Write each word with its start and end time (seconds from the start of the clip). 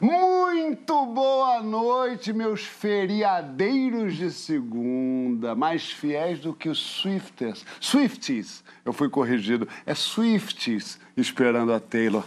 Muito 0.00 1.06
boa 1.06 1.60
noite, 1.60 2.32
meus 2.32 2.62
feriadeiros 2.62 4.14
de 4.14 4.30
segunda, 4.30 5.56
mais 5.56 5.90
fiéis 5.90 6.38
do 6.38 6.54
que 6.54 6.68
os 6.68 6.78
Swifters. 6.78 7.66
Swifties, 7.80 8.62
eu 8.84 8.92
fui 8.92 9.08
corrigido. 9.08 9.66
É 9.84 9.94
Swifties 9.96 11.00
esperando 11.16 11.72
a 11.72 11.80
Taylor. 11.80 12.24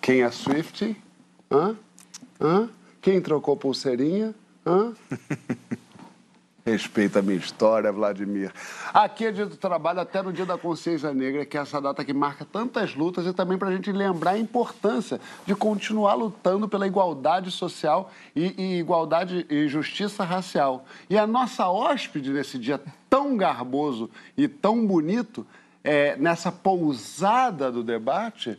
Quem 0.00 0.22
é 0.22 0.30
Swift? 0.30 0.96
Hã? 1.50 1.76
Hã? 2.40 2.70
Quem 3.02 3.20
trocou 3.20 3.56
pulseirinha? 3.56 4.32
Hã? 4.64 4.92
Respeita 6.68 7.20
a 7.20 7.22
minha 7.22 7.38
história, 7.38 7.90
Vladimir. 7.90 8.52
Aqui 8.92 9.24
é 9.24 9.32
dia 9.32 9.46
do 9.46 9.56
trabalho 9.56 10.00
até 10.00 10.20
no 10.20 10.30
dia 10.30 10.44
da 10.44 10.58
consciência 10.58 11.14
negra, 11.14 11.46
que 11.46 11.56
é 11.56 11.60
essa 11.62 11.80
data 11.80 12.04
que 12.04 12.12
marca 12.12 12.44
tantas 12.44 12.94
lutas 12.94 13.24
e 13.26 13.32
também 13.32 13.56
para 13.56 13.68
a 13.68 13.72
gente 13.72 13.90
lembrar 13.90 14.32
a 14.32 14.38
importância 14.38 15.18
de 15.46 15.54
continuar 15.54 16.12
lutando 16.12 16.68
pela 16.68 16.86
igualdade 16.86 17.50
social 17.50 18.12
e, 18.36 18.54
e 18.58 18.78
igualdade 18.80 19.46
e 19.48 19.66
justiça 19.66 20.24
racial. 20.24 20.84
E 21.08 21.16
a 21.16 21.26
nossa 21.26 21.66
hóspede 21.70 22.30
nesse 22.30 22.58
dia 22.58 22.78
tão 23.08 23.34
garboso 23.34 24.10
e 24.36 24.46
tão 24.46 24.86
bonito, 24.86 25.46
é, 25.82 26.16
nessa 26.16 26.52
pousada 26.52 27.72
do 27.72 27.82
debate, 27.82 28.58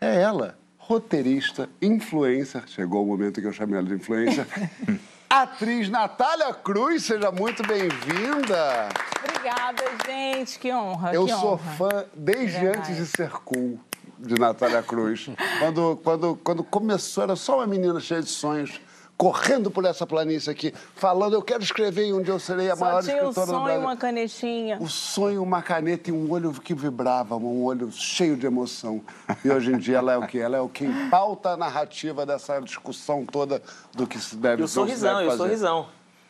é 0.00 0.22
ela, 0.22 0.56
roteirista, 0.78 1.68
influencer. 1.82 2.62
Chegou 2.66 3.02
o 3.02 3.06
momento 3.06 3.42
que 3.42 3.46
eu 3.46 3.52
chamei 3.52 3.78
ela 3.78 3.86
de 3.86 3.94
influencer. 3.94 4.46
Atriz 5.28 5.88
Natália 5.88 6.54
Cruz, 6.54 7.04
seja 7.04 7.32
muito 7.32 7.66
bem-vinda. 7.66 8.88
Obrigada, 9.24 9.82
gente. 10.06 10.58
Que 10.58 10.72
honra. 10.72 11.12
Eu 11.12 11.24
que 11.26 11.32
sou 11.32 11.54
honra. 11.54 11.72
fã 11.76 12.04
desde 12.14 12.60
Verdade. 12.60 12.78
antes 12.78 12.96
de 12.96 13.06
ser 13.06 13.30
cool 13.44 13.78
de 14.18 14.38
Natália 14.38 14.82
Cruz. 14.82 15.28
quando, 15.58 16.00
quando, 16.02 16.36
quando 16.44 16.64
começou, 16.64 17.24
era 17.24 17.34
só 17.34 17.56
uma 17.56 17.66
menina 17.66 17.98
cheia 17.98 18.22
de 18.22 18.28
sonhos, 18.28 18.80
correndo 19.16 19.70
por 19.70 19.84
essa 19.84 20.06
planície 20.06 20.50
aqui, 20.50 20.72
falando: 20.94 21.34
Eu 21.34 21.42
quero 21.42 21.62
escrever 21.62 22.06
e 22.08 22.12
um 22.12 22.22
dia 22.22 22.34
eu 22.34 22.38
serei 22.38 22.70
a 22.70 22.76
Só 22.76 22.84
maior 22.84 23.02
tinha 23.02 23.16
um 23.16 23.30
escritora 23.30 23.46
do 23.46 23.50
sonho 23.52 23.60
e 23.62 23.64
Brasil. 23.64 23.80
uma 23.80 23.96
canetinha. 23.96 24.78
O 24.80 24.88
sonho, 24.88 25.42
uma 25.42 25.62
caneta 25.62 26.10
e 26.10 26.12
um 26.12 26.30
olho 26.30 26.52
que 26.52 26.74
vibrava, 26.74 27.36
um 27.36 27.64
olho 27.64 27.90
cheio 27.90 28.36
de 28.36 28.46
emoção. 28.46 29.00
E 29.44 29.50
hoje 29.50 29.72
em 29.72 29.78
dia 29.78 29.98
ela 29.98 30.12
é 30.12 30.18
o 30.18 30.26
quê? 30.26 30.38
Ela 30.38 30.56
é 30.58 30.60
o 30.60 30.68
que 30.68 30.86
pauta 31.10 31.50
a 31.50 31.56
narrativa 31.56 32.24
dessa 32.26 32.60
discussão 32.60 33.24
toda 33.24 33.62
do 33.94 34.06
que 34.06 34.18
se 34.18 34.36
deve 34.36 34.56
E 34.56 34.56
o 34.56 34.60
não 34.62 34.68
se 34.68 34.74
sorrisão, 34.74 35.14
deve 35.14 35.22
e 35.24 35.26
o 35.26 35.30
fazer. 35.30 35.42
sorrisão. 35.42 35.86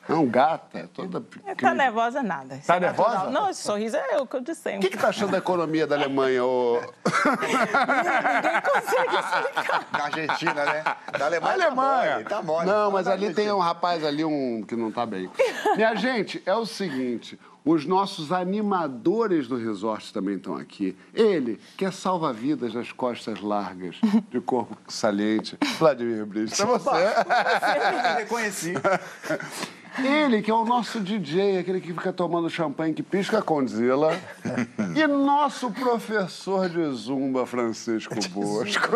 Não, 0.09 0.27
gata, 0.27 0.89
toda 0.95 1.21
Tá 1.21 1.27
pequena. 1.45 1.75
nervosa 1.75 2.23
nada. 2.23 2.57
Isso 2.57 2.67
Tá 2.67 2.77
é 2.77 2.81
natural. 2.81 3.11
nervosa? 3.11 3.31
Não, 3.31 3.51
esse 3.51 3.62
sorriso 3.62 3.97
é 3.97 4.19
o 4.19 4.27
que 4.27 4.37
eu 4.37 4.41
disse 4.41 4.77
O 4.77 4.81
que, 4.81 4.91
que 4.91 4.97
tá 4.98 5.09
achando 5.09 5.33
da 5.33 5.39
economia 5.39 5.87
da 5.87 5.97
Alemanha, 5.97 6.45
ô... 6.45 6.81
Ninguém 6.81 8.63
consegue 8.63 9.17
explicar. 9.17 9.87
Da 9.93 10.05
Argentina, 10.05 10.65
né? 10.65 10.85
Da 11.19 11.25
A 11.25 11.27
Alemanha. 11.27 11.55
Alemanha. 11.55 12.11
Tá 12.11 12.13
mole, 12.13 12.25
tá 12.25 12.43
mole. 12.43 12.67
Não, 12.67 12.91
mas 12.91 13.07
ali 13.09 13.33
tem 13.35 13.51
um 13.53 13.59
rapaz 13.59 14.05
ali, 14.05 14.25
um 14.25 14.63
que 14.63 14.77
não 14.77 14.91
tá 14.93 15.05
bem. 15.07 15.31
Minha 15.77 15.95
gente, 15.95 16.43
é 16.47 16.55
o 16.55 16.65
seguinte. 16.67 17.39
Os 17.65 17.85
nossos 17.85 18.31
animadores 18.31 19.48
do 19.48 19.57
resort 19.57 20.13
também 20.13 20.37
estão 20.37 20.55
aqui. 20.55 20.97
Ele, 21.13 21.61
que 21.77 21.85
é 21.85 21.91
salva-vidas 21.91 22.73
das 22.73 22.93
costas 22.93 23.41
largas, 23.41 23.97
de 24.31 24.41
corpo 24.41 24.77
saliente. 24.87 25.59
Vladimir 25.77 26.25
Brito. 26.27 26.63
É 26.63 26.65
você. 26.65 26.89
Eu 26.91 28.15
reconheci. 28.19 28.75
Ele, 30.02 30.42
que 30.42 30.50
é 30.50 30.55
o 30.55 30.64
nosso 30.64 31.00
DJ, 31.00 31.58
aquele 31.58 31.80
que 31.80 31.89
fica 31.92 32.12
tomando 32.12 32.50
champanhe 32.50 32.92
que 32.92 33.02
pisca 33.02 33.41
com 33.41 33.66
Zila. 33.66 34.12
e 34.94 35.06
nosso 35.06 35.70
professor 35.70 36.69
de 36.69 36.84
zumba, 36.92 37.47
Francisco 37.47 38.14
Bosco. 38.30 38.89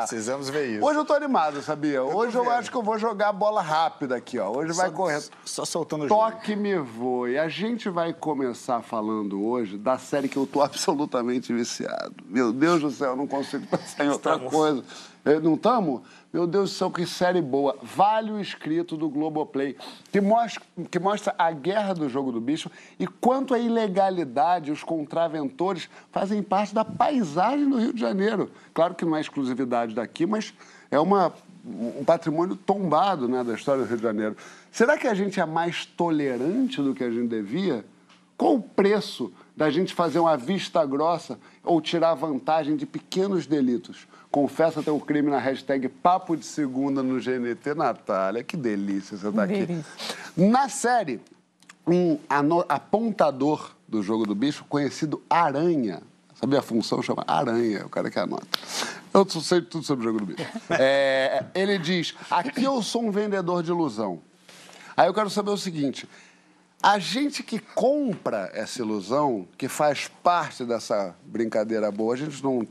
Precisamos 0.00 0.48
ver 0.50 0.76
isso. 0.76 0.84
Hoje 0.84 0.98
eu 0.98 1.04
tô 1.04 1.14
animado, 1.14 1.62
sabia? 1.62 2.02
Hoje 2.02 2.36
eu 2.36 2.50
acho 2.50 2.70
que 2.70 2.76
eu 2.76 2.82
vou 2.82 2.98
jogar 2.98 3.32
bola 3.32 3.62
rápida 3.62 4.16
aqui, 4.16 4.38
ó. 4.38 4.50
Hoje 4.50 4.72
vai 4.72 4.88
Só- 4.90 4.94
correr. 4.94 5.22
Só 5.44 5.64
soltando 5.64 6.04
o 6.04 6.08
jogo. 6.08 6.20
Toque 6.20 6.54
me 6.56 6.76
voe. 6.78 7.38
A 7.38 7.48
gente 7.48 7.88
vai 7.88 8.12
começar 8.12 8.82
falando 8.82 9.42
hoje 9.44 9.78
da 9.78 9.96
série 9.98 10.28
que 10.28 10.36
eu 10.36 10.46
tô 10.46 10.60
absolutamente 10.62 11.52
viciado. 11.52 12.14
Meu 12.26 12.52
Deus 12.52 12.80
do 12.82 12.90
céu, 12.90 13.10
eu 13.10 13.16
não 13.16 13.26
consigo 13.26 13.66
pensar 13.66 14.04
em 14.04 14.08
outra 14.08 14.32
Estamos. 14.34 14.52
coisa. 14.52 14.84
Eh, 15.24 15.38
Não 15.38 15.54
estamos? 15.54 16.00
Meu 16.32 16.46
Deus 16.46 16.70
do 16.70 16.74
céu, 16.74 16.90
que 16.90 17.04
série 17.04 17.42
boa. 17.42 17.76
Vale 17.82 18.32
o 18.32 18.40
escrito 18.40 18.96
do 18.96 19.06
Globoplay, 19.10 19.76
que 20.10 20.18
mostra, 20.18 20.62
que 20.90 20.98
mostra 20.98 21.34
a 21.36 21.52
guerra 21.52 21.92
do 21.92 22.08
jogo 22.08 22.32
do 22.32 22.40
bicho 22.40 22.70
e 22.98 23.06
quanto 23.06 23.52
a 23.52 23.58
ilegalidade 23.58 24.72
os 24.72 24.82
contraventores 24.82 25.90
fazem 26.10 26.42
parte 26.42 26.74
da 26.74 26.86
paisagem 26.86 27.68
do 27.68 27.76
Rio 27.76 27.92
de 27.92 28.00
Janeiro. 28.00 28.50
Claro 28.72 28.94
que 28.94 29.04
não 29.04 29.14
é 29.14 29.20
exclusividade 29.20 29.94
daqui, 29.94 30.24
mas 30.24 30.54
é 30.90 30.98
uma, 30.98 31.34
um 31.66 32.02
patrimônio 32.02 32.56
tombado 32.56 33.28
né, 33.28 33.44
da 33.44 33.52
história 33.52 33.82
do 33.82 33.88
Rio 33.88 33.98
de 33.98 34.02
Janeiro. 34.02 34.34
Será 34.70 34.96
que 34.96 35.06
a 35.06 35.12
gente 35.12 35.38
é 35.38 35.44
mais 35.44 35.84
tolerante 35.84 36.80
do 36.80 36.94
que 36.94 37.04
a 37.04 37.10
gente 37.10 37.28
devia? 37.28 37.84
Qual 38.38 38.54
o 38.54 38.62
preço 38.62 39.30
da 39.54 39.68
gente 39.68 39.92
fazer 39.92 40.18
uma 40.18 40.38
vista 40.38 40.82
grossa 40.86 41.38
ou 41.62 41.78
tirar 41.78 42.14
vantagem 42.14 42.74
de 42.74 42.86
pequenos 42.86 43.46
delitos? 43.46 44.08
Confessa 44.32 44.82
teu 44.82 44.98
crime 44.98 45.30
na 45.30 45.38
hashtag 45.38 45.90
Papo 45.90 46.34
de 46.34 46.46
Segunda 46.46 47.02
no 47.02 47.20
GNT, 47.20 47.74
Natália. 47.76 48.42
Que 48.42 48.56
delícia 48.56 49.14
você 49.14 49.28
estar 49.28 49.42
aqui. 49.42 49.66
Delícia. 49.66 49.84
Na 50.34 50.70
série, 50.70 51.20
um 51.86 52.18
apontador 52.66 53.72
do 53.86 54.02
jogo 54.02 54.24
do 54.24 54.34
bicho, 54.34 54.64
conhecido 54.70 55.22
Aranha. 55.28 56.00
Sabia 56.34 56.60
a 56.60 56.62
função? 56.62 57.02
Chama 57.02 57.22
Aranha, 57.26 57.84
o 57.84 57.90
cara 57.90 58.10
que 58.10 58.18
anota. 58.18 58.46
Eu 59.12 59.28
sei 59.28 59.60
tudo 59.60 59.84
sobre 59.84 60.06
o 60.06 60.08
jogo 60.10 60.24
do 60.24 60.34
bicho. 60.34 60.48
É, 60.80 61.44
ele 61.54 61.76
diz: 61.76 62.14
aqui 62.30 62.64
eu 62.64 62.82
sou 62.82 63.04
um 63.04 63.10
vendedor 63.10 63.62
de 63.62 63.70
ilusão. 63.70 64.22
Aí 64.96 65.06
eu 65.06 65.12
quero 65.12 65.28
saber 65.28 65.50
o 65.50 65.58
seguinte: 65.58 66.08
a 66.82 66.98
gente 66.98 67.42
que 67.42 67.58
compra 67.58 68.50
essa 68.54 68.80
ilusão, 68.80 69.46
que 69.58 69.68
faz 69.68 70.08
parte 70.22 70.64
dessa 70.64 71.14
brincadeira 71.22 71.92
boa, 71.92 72.14
a 72.14 72.16
gente 72.16 72.42
não 72.42 72.66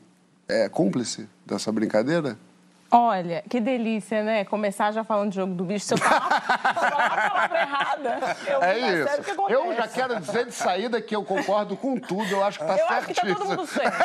é 0.52 0.70
cúmplice 0.70 1.28
dessa 1.46 1.72
brincadeira? 1.72 2.38
Olha, 2.94 3.42
que 3.50 3.62
delícia, 3.62 4.22
né? 4.22 4.44
Começar 4.44 4.92
já 4.92 5.02
falando 5.02 5.30
de 5.30 5.38
jogo 5.38 5.54
do 5.54 5.64
bicho. 5.64 5.86
Se 5.86 5.94
eu 5.94 5.98
falar, 5.98 6.42
falar 6.76 7.06
a 7.06 7.30
palavra 7.30 7.62
errada, 7.62 8.38
eu 8.46 8.62
É 8.62 8.80
isso. 8.80 9.24
que 9.24 9.32
acontece? 9.32 9.60
Eu 9.62 9.76
já 9.78 9.88
quero 9.88 10.20
dizer 10.20 10.46
de 10.48 10.52
saída 10.52 11.02
que 11.02 11.16
eu 11.16 11.24
concordo 11.24 11.78
com 11.78 11.98
tudo, 11.98 12.26
eu 12.30 12.44
acho 12.44 12.60
que 12.60 12.66
tá 12.66 12.76
Eu 12.76 12.88
acho 12.90 13.08
que 13.08 13.14
tá 13.14 13.22
todo 13.28 13.46
mundo 13.46 13.66
certo. 13.66 13.98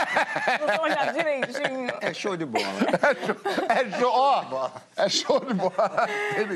Vamos 0.64 0.82
olhar 0.84 1.12
direitinho. 1.12 1.92
É 2.00 2.14
show 2.14 2.36
de 2.36 2.44
bola. 2.46 2.64
É 3.68 3.98
show, 3.98 4.12
ó, 4.12 4.70
é 4.96 5.08
show 5.08 5.40
de 5.40 5.54
bola. 5.54 6.06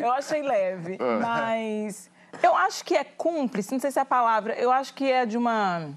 Eu 0.00 0.12
achei 0.12 0.40
leve, 0.42 0.98
mas 1.20 2.08
eu 2.40 2.54
acho 2.54 2.84
que 2.84 2.94
é 2.96 3.02
cúmplice, 3.02 3.72
não 3.72 3.80
sei 3.80 3.90
se 3.90 3.98
é 3.98 4.02
a 4.02 4.04
palavra, 4.04 4.54
eu 4.54 4.70
acho 4.70 4.94
que 4.94 5.10
é 5.10 5.26
de 5.26 5.36
uma. 5.36 5.90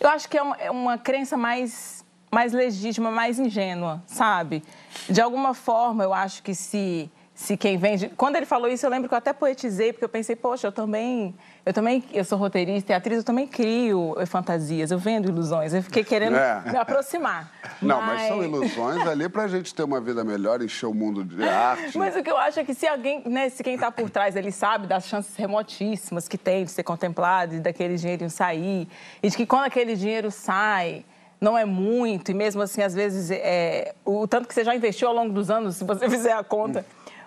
Eu 0.00 0.08
acho 0.08 0.26
que 0.26 0.38
é 0.38 0.42
uma, 0.42 0.56
é 0.56 0.70
uma 0.70 0.96
crença 0.96 1.36
mais, 1.36 2.01
mais 2.32 2.54
legítima, 2.54 3.10
mais 3.10 3.38
ingênua, 3.38 4.02
sabe? 4.06 4.64
De 5.08 5.20
alguma 5.20 5.52
forma, 5.52 6.02
eu 6.02 6.14
acho 6.14 6.42
que 6.42 6.54
se, 6.54 7.10
se 7.34 7.58
quem 7.58 7.76
vende. 7.76 8.08
Quando 8.16 8.36
ele 8.36 8.46
falou 8.46 8.68
isso, 8.68 8.86
eu 8.86 8.90
lembro 8.90 9.06
que 9.06 9.12
eu 9.14 9.18
até 9.18 9.34
poetizei, 9.34 9.92
porque 9.92 10.06
eu 10.06 10.08
pensei, 10.08 10.34
poxa, 10.34 10.66
eu 10.66 10.72
também. 10.72 11.34
Eu 11.64 11.72
também, 11.74 12.02
eu 12.10 12.24
sou 12.24 12.38
roteirista 12.38 12.90
e 12.92 12.94
atriz, 12.96 13.18
eu 13.18 13.22
também 13.24 13.46
crio 13.46 14.16
eh, 14.18 14.24
fantasias, 14.26 14.90
eu 14.90 14.98
vendo 14.98 15.28
ilusões. 15.28 15.74
Eu 15.74 15.82
fiquei 15.82 16.02
querendo 16.02 16.34
É. 16.36 16.72
me 16.72 16.76
aproximar. 16.78 17.52
Não, 17.82 18.00
mas 18.00 18.22
são 18.28 18.42
ilusões 18.42 19.06
ali 19.06 19.28
pra 19.28 19.46
gente 19.46 19.72
ter 19.74 19.82
uma 19.84 20.00
vida 20.00 20.24
melhor, 20.24 20.60
encher 20.62 20.86
o 20.86 20.94
mundo 20.94 21.22
de 21.22 21.44
arte. 21.46 21.96
Mas 21.98 22.16
o 22.16 22.22
que 22.22 22.30
eu 22.30 22.36
acho 22.38 22.58
é 22.58 22.64
que 22.64 22.74
se 22.74 22.86
alguém, 22.88 23.22
né, 23.26 23.48
se 23.50 23.62
quem 23.62 23.74
está 23.74 23.92
por 23.92 24.08
trás 24.10 24.34
ele 24.36 24.50
sabe 24.50 24.86
das 24.88 25.06
chances 25.06 25.36
remotíssimas 25.36 26.26
que 26.26 26.38
tem 26.38 26.64
de 26.64 26.70
ser 26.70 26.82
contemplado 26.82 27.54
e 27.54 27.60
daquele 27.60 27.94
dinheiro 27.96 28.28
sair, 28.30 28.88
e 29.22 29.28
de 29.28 29.36
que 29.36 29.44
quando 29.46 29.64
aquele 29.66 29.94
dinheiro 29.94 30.30
sai, 30.32 31.04
não 31.42 31.58
é 31.58 31.64
muito, 31.64 32.30
e 32.30 32.34
mesmo 32.34 32.62
assim, 32.62 32.82
às 32.82 32.94
vezes, 32.94 33.28
é, 33.32 33.96
o 34.04 34.28
tanto 34.28 34.46
que 34.46 34.54
você 34.54 34.62
já 34.62 34.72
investiu 34.76 35.08
ao 35.08 35.14
longo 35.14 35.32
dos 35.32 35.50
anos, 35.50 35.74
se 35.76 35.84
você 35.84 36.08
fizer 36.08 36.32
a 36.32 36.44
conta. 36.44 36.86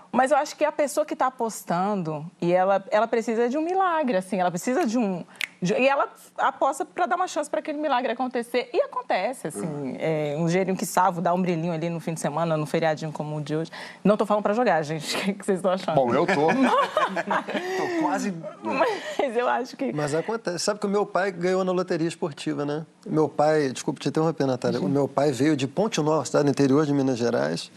Mas 0.09 0.31
eu 0.31 0.37
acho 0.37 0.55
que 0.55 0.63
a 0.63 0.71
pessoa 0.71 1.05
que 1.05 1.13
está 1.13 1.27
apostando, 1.27 2.25
e 2.41 2.53
ela, 2.53 2.81
ela 2.89 3.07
precisa 3.07 3.49
de 3.49 3.57
um 3.57 3.61
milagre, 3.61 4.15
assim, 4.15 4.39
ela 4.39 4.49
precisa 4.49 4.85
de 4.85 4.97
um. 4.97 5.25
E 5.73 5.87
ela 5.87 6.07
aposta 6.37 6.85
para 6.85 7.05
dar 7.05 7.15
uma 7.15 7.27
chance 7.27 7.49
para 7.49 7.59
aquele 7.59 7.77
milagre 7.77 8.11
acontecer. 8.11 8.69
E 8.73 8.81
acontece, 8.81 9.47
assim. 9.47 9.95
É, 9.99 10.35
um 10.37 10.45
dinheirinho 10.45 10.77
que 10.77 10.85
salvo, 10.85 11.21
dá 11.21 11.33
um 11.33 11.41
brilhinho 11.41 11.73
ali 11.73 11.89
no 11.89 11.99
fim 11.99 12.13
de 12.13 12.19
semana, 12.19 12.55
no 12.57 12.65
feriadinho 12.65 13.11
como 13.11 13.37
o 13.37 13.41
de 13.41 13.55
hoje. 13.55 13.71
Não 14.03 14.15
estou 14.15 14.27
falando 14.27 14.43
para 14.43 14.53
jogar, 14.53 14.81
gente. 14.83 15.15
O 15.25 15.27
que 15.27 15.33
que 15.33 15.45
vocês 15.45 15.57
estão 15.57 15.71
achando? 15.71 15.95
Bom, 15.95 16.13
eu 16.13 16.25
tô. 16.27 16.47
Tô 16.47 18.01
quase. 18.01 18.33
Mas 18.61 19.35
eu 19.35 19.47
acho 19.47 19.75
que. 19.75 19.91
Mas 19.91 20.13
acontece. 20.13 20.59
Sabe 20.59 20.79
que 20.79 20.85
o 20.85 20.89
meu 20.89 21.05
pai 21.05 21.31
ganhou 21.31 21.63
na 21.63 21.71
loteria 21.71 22.07
esportiva, 22.07 22.65
né? 22.65 22.85
Meu 23.05 23.27
pai, 23.27 23.69
desculpa 23.69 23.99
te 23.99 24.09
interromper, 24.09 24.45
Natália. 24.45 24.79
O 24.79 24.87
meu 24.87 25.07
pai 25.07 25.31
veio 25.31 25.55
de 25.55 25.67
Ponte 25.67 25.99
Nova, 26.01 26.25
cidade 26.25 26.45
do 26.45 26.51
interior 26.51 26.85
de 26.85 26.93
Minas 26.93 27.17
Gerais. 27.17 27.71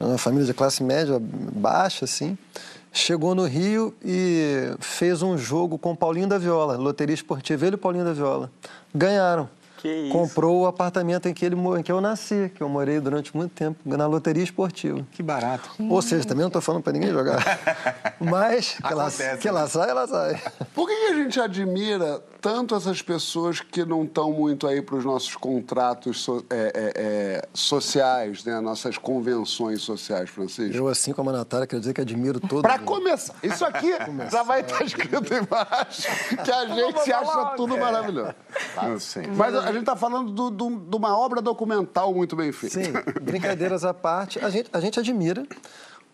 Uma 0.00 0.18
família 0.18 0.46
de 0.46 0.54
classe 0.54 0.82
média 0.82 1.18
baixa, 1.20 2.04
assim. 2.04 2.38
Chegou 2.92 3.34
no 3.34 3.44
Rio 3.44 3.94
e 4.04 4.74
fez 4.80 5.22
um 5.22 5.36
jogo 5.36 5.78
com 5.78 5.92
o 5.92 5.96
Paulinho 5.96 6.26
da 6.26 6.38
Viola, 6.38 6.76
loteria 6.76 7.14
esportiva, 7.14 7.66
ele 7.66 7.74
e 7.74 7.76
o 7.76 7.78
Paulinho 7.78 8.04
da 8.04 8.12
Viola. 8.12 8.50
Ganharam. 8.94 9.48
Que 9.78 9.88
isso. 9.88 10.12
comprou 10.12 10.62
o 10.62 10.66
apartamento 10.66 11.28
em 11.28 11.34
que, 11.34 11.44
ele, 11.46 11.54
em 11.54 11.82
que 11.84 11.92
eu 11.92 12.00
nasci, 12.00 12.50
que 12.52 12.60
eu 12.60 12.68
morei 12.68 12.98
durante 12.98 13.36
muito 13.36 13.52
tempo, 13.52 13.78
na 13.84 14.06
loteria 14.08 14.42
esportiva. 14.42 15.06
Que 15.12 15.22
barato. 15.22 15.70
Ou 15.78 16.02
seja, 16.02 16.24
também 16.26 16.40
não 16.40 16.48
estou 16.48 16.60
falando 16.60 16.82
para 16.82 16.92
ninguém 16.92 17.10
jogar. 17.10 17.38
Mas 18.18 18.72
que 18.72 18.92
ela, 18.92 19.08
que 19.40 19.48
ela 19.48 19.68
sai, 19.68 19.88
ela 19.88 20.08
sai. 20.08 20.42
Por 20.74 20.88
que, 20.88 20.96
que 20.96 21.12
a 21.12 21.14
gente 21.14 21.40
admira 21.40 22.20
tanto 22.48 22.74
essas 22.74 23.02
pessoas 23.02 23.60
que 23.60 23.84
não 23.84 24.04
estão 24.04 24.32
muito 24.32 24.66
aí 24.66 24.80
para 24.80 24.96
os 24.96 25.04
nossos 25.04 25.36
contratos 25.36 26.22
so- 26.22 26.42
é, 26.48 26.72
é, 26.74 26.92
é, 26.96 27.48
sociais, 27.52 28.42
né? 28.42 28.58
Nossas 28.58 28.96
convenções 28.96 29.82
sociais, 29.82 30.30
Francisco? 30.30 30.74
Eu, 30.74 30.88
assim 30.88 31.12
como 31.12 31.28
a 31.28 31.32
Natália, 31.34 31.66
quero 31.66 31.78
dizer 31.80 31.92
que 31.92 32.00
admiro 32.00 32.40
todo 32.40 32.62
Para 32.62 32.78
mundo. 32.78 32.86
começar, 32.86 33.34
isso 33.42 33.66
aqui 33.66 33.90
já 34.32 34.42
vai 34.42 34.62
estar 34.62 34.82
escrito 34.82 35.34
embaixo, 35.34 36.02
que 36.42 36.50
a 36.50 36.66
gente 36.66 37.12
acha 37.12 37.44
tudo 37.54 37.76
maravilhoso. 37.76 38.34
Eu 38.82 38.98
sei. 38.98 39.26
Mas 39.26 39.54
a 39.54 39.66
gente 39.66 39.80
está 39.80 39.94
falando 39.94 40.32
do- 40.32 40.50
do- 40.50 40.78
de 40.88 40.96
uma 40.96 41.18
obra 41.18 41.42
documental 41.42 42.14
muito 42.14 42.34
bem 42.34 42.50
feita. 42.50 42.82
Sim, 42.82 42.92
brincadeiras 43.20 43.84
à 43.84 43.92
parte, 43.92 44.38
a 44.42 44.48
gente, 44.48 44.70
a 44.72 44.80
gente 44.80 44.98
admira. 44.98 45.44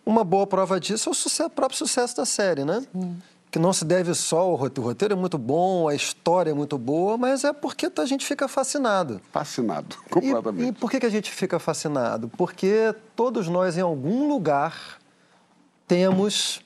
Uma 0.04 0.25
boa 0.25 0.46
prova 0.48 0.81
disso 0.81 1.08
é 1.08 1.12
o 1.12 1.14
sucesso- 1.14 1.48
próprio 1.50 1.78
sucesso 1.78 2.16
da 2.16 2.26
série, 2.26 2.64
né? 2.64 2.84
Que 3.55 3.59
não 3.61 3.73
se 3.73 3.85
deve 3.85 4.12
só 4.15 4.41
ao 4.41 4.56
roteiro. 4.56 4.83
O 4.83 4.91
roteiro 4.91 5.15
é 5.15 5.17
muito 5.17 5.39
bom, 5.39 5.87
a 5.87 5.95
história 5.95 6.51
é 6.51 6.53
muito 6.53 6.77
boa, 6.77 7.17
mas 7.17 7.45
é 7.45 7.53
porque 7.53 7.89
a 7.99 8.05
gente 8.05 8.27
fica 8.27 8.49
fascinado. 8.49 9.21
Fascinado, 9.31 9.97
E, 10.06 10.11
completamente. 10.11 10.69
e 10.69 10.73
por 10.73 10.91
que, 10.91 10.99
que 10.99 11.06
a 11.06 11.09
gente 11.09 11.31
fica 11.31 11.61
fascinado? 11.61 12.29
Porque 12.37 12.93
todos 13.15 13.47
nós, 13.47 13.79
em 13.79 13.81
algum 13.81 14.27
lugar, 14.27 14.99
temos 15.87 16.62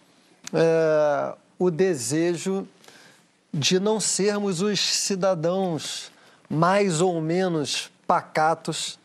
é, 0.50 1.34
o 1.58 1.70
desejo 1.70 2.66
de 3.52 3.78
não 3.78 4.00
sermos 4.00 4.62
os 4.62 4.80
cidadãos 4.80 6.10
mais 6.48 7.02
ou 7.02 7.20
menos 7.20 7.90
pacatos 8.06 8.98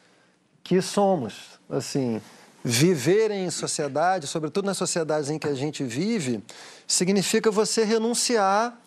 que 0.64 0.82
somos. 0.82 1.60
Assim, 1.70 2.22
viver 2.64 3.30
em 3.30 3.50
sociedade, 3.50 4.26
sobretudo 4.26 4.66
nas 4.66 4.78
sociedades 4.78 5.30
em 5.30 5.38
que 5.38 5.48
a 5.48 5.54
gente 5.54 5.84
vive, 5.84 6.42
significa 6.88 7.52
você 7.52 7.84
renunciar 7.84 8.80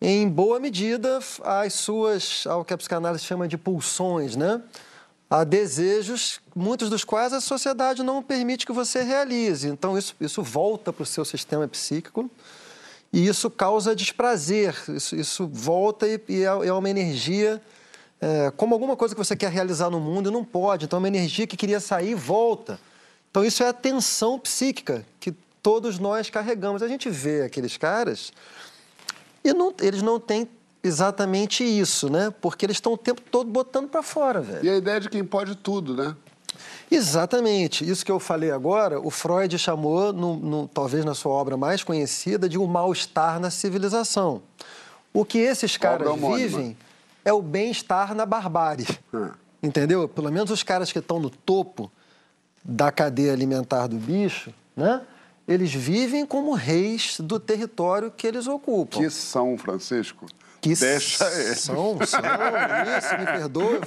em 0.00 0.28
boa 0.28 0.60
medida 0.60 1.18
às 1.42 1.74
suas, 1.74 2.46
ao 2.46 2.64
que 2.64 2.72
a 2.72 2.78
psicanálise 2.78 3.24
chama 3.24 3.48
de 3.48 3.58
pulsões, 3.58 4.36
né? 4.36 4.62
Há 5.28 5.44
desejos, 5.44 6.40
muitos 6.54 6.88
dos 6.88 7.04
quais 7.04 7.32
a 7.32 7.40
sociedade 7.40 8.02
não 8.02 8.22
permite 8.22 8.64
que 8.64 8.72
você 8.72 9.02
realize. 9.02 9.68
Então, 9.68 9.98
isso, 9.98 10.14
isso 10.20 10.42
volta 10.42 10.92
para 10.92 11.02
o 11.02 11.06
seu 11.06 11.24
sistema 11.24 11.68
psíquico 11.68 12.30
e 13.12 13.26
isso 13.26 13.50
causa 13.50 13.94
desprazer. 13.94 14.74
Isso, 14.88 15.16
isso 15.16 15.46
volta 15.46 16.06
e, 16.06 16.18
e 16.28 16.44
é, 16.44 16.68
é 16.68 16.72
uma 16.72 16.88
energia, 16.88 17.60
é, 18.20 18.50
como 18.56 18.74
alguma 18.74 18.96
coisa 18.96 19.14
que 19.14 19.22
você 19.22 19.36
quer 19.36 19.50
realizar 19.50 19.90
no 19.90 20.00
mundo 20.00 20.30
e 20.30 20.32
não 20.32 20.44
pode. 20.44 20.86
Então, 20.86 20.96
é 20.96 21.00
uma 21.00 21.08
energia 21.08 21.46
que 21.46 21.58
queria 21.58 21.80
sair 21.80 22.14
volta. 22.14 22.80
Então, 23.38 23.46
isso 23.46 23.62
é 23.62 23.68
a 23.68 23.72
tensão 23.72 24.36
psíquica 24.36 25.06
que 25.20 25.30
todos 25.62 26.00
nós 26.00 26.28
carregamos. 26.28 26.82
A 26.82 26.88
gente 26.88 27.08
vê 27.08 27.42
aqueles 27.42 27.76
caras 27.76 28.32
e 29.44 29.52
não- 29.54 29.72
eles 29.80 30.02
não 30.02 30.18
têm 30.18 30.48
exatamente 30.82 31.62
isso, 31.62 32.10
né? 32.10 32.34
Porque 32.40 32.66
eles 32.66 32.78
estão 32.78 32.94
o 32.94 32.98
tempo 32.98 33.20
todo 33.30 33.48
botando 33.48 33.88
para 33.88 34.02
fora, 34.02 34.40
velho. 34.40 34.64
E 34.64 34.68
a 34.68 34.76
ideia 34.76 34.98
de 35.00 35.08
quem 35.08 35.22
pode 35.22 35.54
tudo, 35.54 35.94
né? 35.94 36.16
Exatamente. 36.90 37.88
Isso 37.88 38.04
que 38.04 38.10
eu 38.10 38.18
falei 38.18 38.50
agora, 38.50 38.98
o 39.00 39.08
Freud 39.08 39.56
chamou, 39.56 40.12
no- 40.12 40.34
no- 40.36 40.66
talvez 40.66 41.04
na 41.04 41.14
sua 41.14 41.30
obra 41.30 41.56
mais 41.56 41.84
conhecida, 41.84 42.48
de 42.48 42.58
um 42.58 42.66
mal-estar 42.66 43.38
na 43.38 43.52
civilização. 43.52 44.42
O 45.12 45.24
que 45.24 45.38
esses 45.38 45.76
caras 45.76 46.08
vivem 46.36 46.76
é 47.24 47.32
o 47.32 47.40
bem-estar 47.40 48.16
na 48.16 48.26
barbárie. 48.26 48.88
Hum. 49.14 49.30
Entendeu? 49.62 50.08
Pelo 50.08 50.32
menos 50.32 50.50
os 50.50 50.64
caras 50.64 50.90
que 50.90 50.98
estão 50.98 51.20
no 51.20 51.30
topo 51.30 51.88
da 52.64 52.90
cadeia 52.90 53.32
alimentar 53.32 53.86
do 53.86 53.96
bicho, 53.96 54.52
né? 54.76 55.00
Eles 55.46 55.72
vivem 55.72 56.26
como 56.26 56.52
reis 56.52 57.18
do 57.20 57.40
território 57.40 58.10
que 58.10 58.26
eles 58.26 58.46
ocupam. 58.46 58.98
Que 58.98 59.08
São 59.08 59.56
Francisco. 59.56 60.26
Que 60.60 60.74
Deixa 60.74 61.24
são, 61.54 61.98
são, 62.04 62.20
isso, 62.98 63.18
me 63.18 63.26
perdoe. 63.26 63.78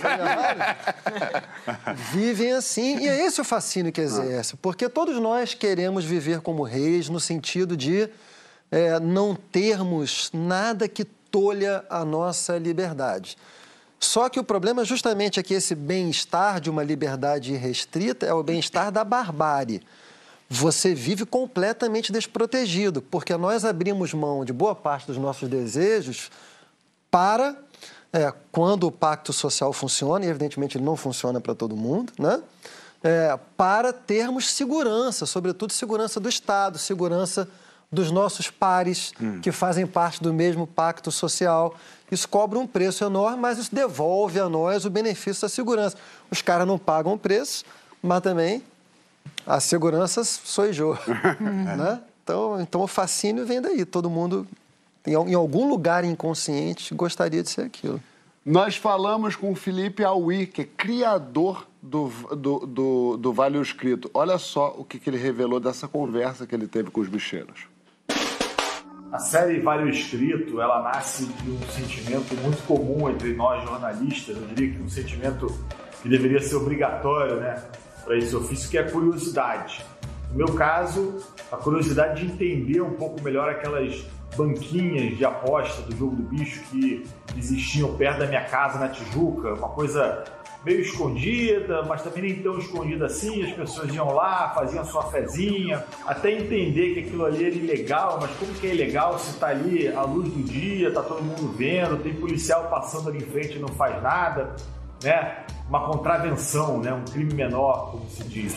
Vivem 2.14 2.54
assim, 2.54 2.98
e 3.00 3.08
é 3.08 3.26
esse 3.26 3.42
o 3.42 3.44
fascínio 3.44 3.92
que 3.92 4.00
exerce, 4.00 4.56
porque 4.56 4.88
todos 4.88 5.20
nós 5.20 5.54
queremos 5.54 6.06
viver 6.06 6.40
como 6.40 6.64
reis 6.64 7.10
no 7.10 7.20
sentido 7.20 7.76
de 7.76 8.10
é, 8.72 9.00
não 9.02 9.36
termos 9.36 10.30
nada 10.34 10.88
que 10.88 11.04
tolha 11.04 11.84
a 11.90 12.06
nossa 12.06 12.58
liberdade. 12.58 13.38
Só 14.02 14.28
que 14.30 14.40
o 14.40 14.44
problema 14.44 14.84
justamente 14.84 15.40
é 15.40 15.44
que 15.44 15.54
esse 15.54 15.76
bem-estar 15.76 16.60
de 16.60 16.72
uma 16.72 16.84
liberdade 16.84 17.54
irrestrita 17.54 18.26
é 18.26 18.34
o 18.34 18.42
bem-estar 18.42 18.92
da 18.92 19.04
barbárie. 19.04 19.80
Você 20.50 20.96
vive 20.96 21.24
completamente 21.24 22.12
desprotegido, 22.12 23.00
porque 23.00 23.38
nós 23.38 23.64
abrimos 23.64 24.12
mão 24.12 24.44
de 24.44 24.52
boa 24.52 24.74
parte 24.74 25.06
dos 25.06 25.18
nossos 25.18 25.48
desejos 25.48 26.32
para, 27.12 27.56
é, 28.12 28.34
quando 28.52 28.88
o 28.88 28.92
pacto 28.92 29.32
social 29.32 29.72
funciona, 29.72 30.26
e 30.26 30.30
evidentemente 30.30 30.78
ele 30.78 30.84
não 30.84 30.98
funciona 30.98 31.40
para 31.40 31.54
todo 31.54 31.78
mundo, 31.78 32.12
né? 32.18 32.42
É, 33.04 33.38
para 33.56 33.94
termos 33.94 34.50
segurança, 34.52 35.26
sobretudo 35.28 35.74
segurança 35.74 36.20
do 36.20 36.28
Estado, 36.28 36.78
segurança 36.80 37.48
dos 37.92 38.10
nossos 38.10 38.50
pares 38.50 39.12
que 39.42 39.52
fazem 39.52 39.86
parte 39.86 40.24
do 40.24 40.34
mesmo 40.34 40.66
pacto 40.66 41.12
social. 41.12 41.76
Isso 42.12 42.28
cobra 42.28 42.60
um 42.60 42.68
preço 42.68 43.06
enorme, 43.06 43.38
mas 43.38 43.58
isso 43.58 43.74
devolve 43.74 44.40
a 44.40 44.50
nós 44.50 44.84
o 44.84 44.90
benefício 44.90 45.44
da 45.44 45.50
segurança. 45.50 45.98
Os 46.30 46.42
caras 46.42 46.68
não 46.68 46.78
pagam 46.78 47.14
o 47.14 47.18
preço, 47.18 47.64
mas 48.04 48.22
também 48.22 48.62
a 49.48 49.60
segurança 49.62 50.24
sou 50.24 50.66
eu, 50.66 50.98
né? 51.40 52.02
Então, 52.24 52.62
então 52.62 52.82
o 52.82 52.88
fascínio 52.88 53.46
vem 53.46 53.62
daí. 53.62 53.86
Todo 53.86 54.10
mundo, 54.10 54.46
em, 55.06 55.14
em 55.14 55.34
algum 55.34 55.68
lugar 55.68 56.04
inconsciente, 56.04 56.94
gostaria 56.94 57.42
de 57.42 57.50
ser 57.50 57.62
aquilo. 57.62 58.02
Nós 58.46 58.76
falamos 58.76 59.36
com 59.36 59.52
o 59.52 59.56
Felipe 59.56 60.04
Aui, 60.04 60.48
que 60.48 60.62
é 60.62 60.66
criador 60.66 61.68
do, 61.82 62.10
do, 62.36 62.60
do, 62.66 63.18
do 63.18 63.34
Vale 63.34 63.60
Escrito. 63.60 64.10
Olha 64.14 64.38
só 64.38 64.74
o 64.78 64.84
que, 64.84 65.00
que 65.00 65.10
ele 65.10 65.18
revelou 65.18 65.60
dessa 65.60 65.88
conversa 65.88 66.46
que 66.46 66.54
ele 66.54 66.68
teve 66.68 66.90
com 66.90 67.02
os 67.02 67.08
bicheiros. 67.08 67.71
A 69.12 69.20
série 69.20 69.60
Vale 69.60 69.84
o 69.84 69.90
Escrito, 69.90 70.62
ela 70.62 70.82
nasce 70.84 71.26
de 71.26 71.52
um 71.52 71.60
sentimento 71.70 72.34
muito 72.36 72.66
comum 72.66 73.10
entre 73.10 73.34
nós 73.34 73.62
jornalistas, 73.62 74.38
eu 74.38 74.48
diria 74.48 74.74
que 74.74 74.82
um 74.82 74.88
sentimento 74.88 75.48
que 76.02 76.08
deveria 76.08 76.40
ser 76.40 76.56
obrigatório, 76.56 77.36
né, 77.36 77.62
para 78.06 78.18
esse 78.18 78.34
ofício, 78.34 78.70
que 78.70 78.78
é 78.78 78.82
a 78.82 78.90
curiosidade. 78.90 79.84
No 80.32 80.38
meu 80.38 80.54
caso, 80.54 81.18
a 81.52 81.58
curiosidade 81.58 82.26
de 82.26 82.32
entender 82.32 82.80
um 82.80 82.94
pouco 82.94 83.22
melhor 83.22 83.50
aquelas 83.50 84.02
banquinhas 84.38 85.18
de 85.18 85.26
aposta 85.26 85.82
do 85.82 85.94
jogo 85.94 86.16
do 86.16 86.24
bicho 86.24 86.62
que 86.72 87.06
existiam 87.38 87.94
perto 87.98 88.20
da 88.20 88.28
minha 88.28 88.46
casa 88.46 88.80
na 88.80 88.88
Tijuca, 88.88 89.56
uma 89.56 89.70
coisa 89.70 90.24
meio 90.66 90.82
escondida, 90.82 91.84
mas 91.84 92.04
também 92.04 92.22
nem 92.24 92.36
tão 92.42 92.58
escondida 92.58 93.06
assim. 93.06 93.44
As 93.44 93.54
pessoas 93.54 93.94
iam 93.94 94.12
lá, 94.14 94.50
faziam 94.54 94.86
sua 94.86 95.04
fezinha, 95.04 95.84
até 96.06 96.32
entender 96.32 96.94
que 96.94 97.00
aquilo 97.02 97.26
ali 97.26 97.46
era 97.46 97.56
ilegal, 97.56 98.20
mas 98.22 98.32
como 98.38 98.54
que 98.54 98.68
é 98.68 98.74
ilegal 98.74 99.18
se 99.18 99.38
tá 99.38 99.48
ali 99.48 99.88
à 99.88 100.04
luz 100.04 100.30
do 100.32 100.44
dia, 100.44 100.92
tá 100.92 101.02
todo 101.02 101.24
mundo 101.24 101.54
vendo, 101.58 101.98
tem 101.98 102.14
policial 102.14 102.68
passando 102.70 103.10
ali 103.10 103.20
em 103.20 103.28
frente 103.28 103.58
e 103.58 103.60
não 103.60 103.70
faz 103.70 104.02
nada, 104.02 104.56
né? 105.04 105.46
Uma 105.68 105.86
contravenção, 105.88 106.80
né? 106.80 106.94
Um 106.94 107.06
crime 107.06 107.34
menor, 107.34 107.92
como 107.92 108.10
se 108.10 108.24
diz. 108.24 108.56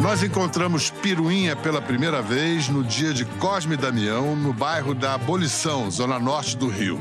Nós 0.00 0.22
encontramos 0.22 0.90
Piruinha 0.90 1.54
pela 1.56 1.80
primeira 1.80 2.22
vez 2.22 2.68
no 2.68 2.82
dia 2.82 3.12
de 3.12 3.24
Cosme 3.24 3.76
Damião, 3.76 4.34
no 4.34 4.52
bairro 4.52 4.94
da 4.94 5.14
Abolição, 5.14 5.90
zona 5.90 6.18
norte 6.18 6.56
do 6.56 6.68
Rio. 6.68 7.00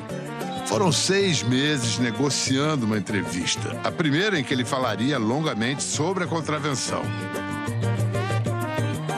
Foram 0.70 0.92
seis 0.92 1.42
meses 1.42 1.98
negociando 1.98 2.86
uma 2.86 2.96
entrevista, 2.96 3.76
a 3.84 3.92
primeira 3.92 4.40
em 4.40 4.44
que 4.44 4.54
ele 4.54 4.64
falaria 4.64 5.18
longamente 5.18 5.82
sobre 5.82 6.24
a 6.24 6.28
contravenção. 6.28 7.02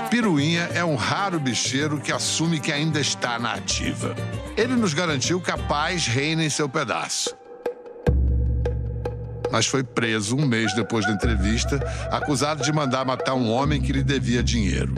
Piruinha 0.09 0.69
é 0.73 0.81
um 0.81 0.95
raro 0.95 1.41
bicheiro 1.41 1.99
que 1.99 2.09
assume 2.09 2.57
que 2.57 2.71
ainda 2.71 3.01
está 3.01 3.37
na 3.37 3.51
ativa. 3.51 4.15
Ele 4.55 4.77
nos 4.77 4.93
garantiu 4.93 5.41
que 5.41 5.51
a 5.51 5.57
paz 5.57 6.07
reina 6.07 6.41
em 6.41 6.49
seu 6.49 6.69
pedaço 6.69 7.35
mas 9.51 9.65
foi 9.65 9.83
preso 9.83 10.37
um 10.37 10.47
mês 10.47 10.73
depois 10.73 11.05
da 11.05 11.11
entrevista, 11.11 11.77
acusado 12.09 12.63
de 12.63 12.71
mandar 12.71 13.03
matar 13.03 13.33
um 13.33 13.51
homem 13.51 13.81
que 13.81 13.91
lhe 13.91 14.01
devia 14.01 14.41
dinheiro. 14.41 14.95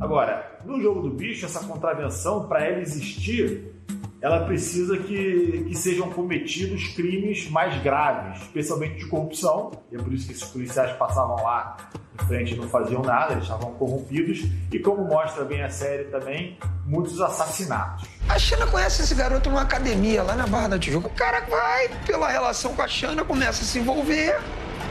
Agora, 0.00 0.58
no 0.64 0.80
jogo 0.80 1.02
do 1.02 1.10
bicho, 1.10 1.44
essa 1.44 1.60
contravenção, 1.60 2.48
para 2.48 2.64
ela 2.64 2.80
existir, 2.80 3.79
ela 4.22 4.44
precisa 4.44 4.98
que, 4.98 5.64
que 5.66 5.74
sejam 5.74 6.10
cometidos 6.10 6.88
crimes 6.88 7.48
mais 7.48 7.80
graves, 7.82 8.42
especialmente 8.42 8.98
de 8.98 9.06
corrupção, 9.06 9.70
e 9.90 9.96
é 9.96 9.98
por 9.98 10.12
isso 10.12 10.26
que 10.26 10.32
esses 10.32 10.44
policiais 10.44 10.94
passavam 10.98 11.42
lá 11.42 11.76
em 12.20 12.26
frente 12.26 12.52
e 12.52 12.56
não 12.56 12.68
faziam 12.68 13.00
nada, 13.00 13.32
eles 13.32 13.44
estavam 13.44 13.72
corrompidos, 13.74 14.44
e 14.70 14.78
como 14.78 15.04
mostra 15.04 15.42
bem 15.44 15.62
a 15.62 15.70
série 15.70 16.04
também, 16.04 16.58
muitos 16.84 17.18
assassinatos. 17.20 18.06
A 18.28 18.38
Xana 18.38 18.66
conhece 18.66 19.02
esse 19.02 19.14
garoto 19.14 19.48
numa 19.48 19.62
academia 19.62 20.22
lá 20.22 20.34
na 20.34 20.46
Barra 20.46 20.68
da 20.68 20.78
Tijuca. 20.78 21.08
O 21.08 21.14
cara 21.14 21.40
vai, 21.48 21.88
pela 22.06 22.28
relação 22.28 22.74
com 22.74 22.82
a 22.82 22.88
Xana, 22.88 23.24
começa 23.24 23.62
a 23.62 23.64
se 23.64 23.78
envolver 23.78 24.38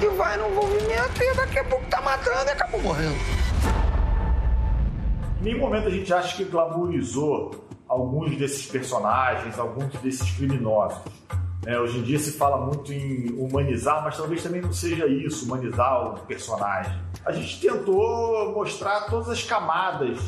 e 0.01 0.07
vai 0.15 0.37
no 0.37 0.49
envolvimento 0.49 1.21
e 1.21 1.35
daqui 1.35 1.59
a 1.59 1.63
pouco 1.65 1.85
tá 1.85 2.01
matando 2.01 2.47
e 2.47 2.51
acabou 2.51 2.81
morrendo. 2.81 3.15
Em 5.39 5.43
nenhum 5.43 5.59
momento 5.59 5.87
a 5.87 5.91
gente 5.91 6.11
acha 6.11 6.35
que 6.35 6.45
glamorizou 6.45 7.68
alguns 7.89 8.37
desses 8.37 8.67
personagens, 8.67 9.57
alguns 9.57 9.91
desses 10.01 10.29
criminosos. 10.31 11.01
É, 11.65 11.77
hoje 11.77 11.99
em 11.99 12.03
dia 12.03 12.19
se 12.19 12.31
fala 12.31 12.65
muito 12.65 12.93
em 12.93 13.35
humanizar, 13.37 14.01
mas 14.03 14.15
talvez 14.15 14.41
também 14.41 14.61
não 14.61 14.71
seja 14.71 15.07
isso, 15.07 15.45
humanizar 15.45 16.13
o 16.13 16.19
personagem. 16.19 16.93
A 17.25 17.31
gente 17.31 17.59
tentou 17.59 18.53
mostrar 18.53 19.01
todas 19.09 19.29
as 19.29 19.43
camadas 19.43 20.19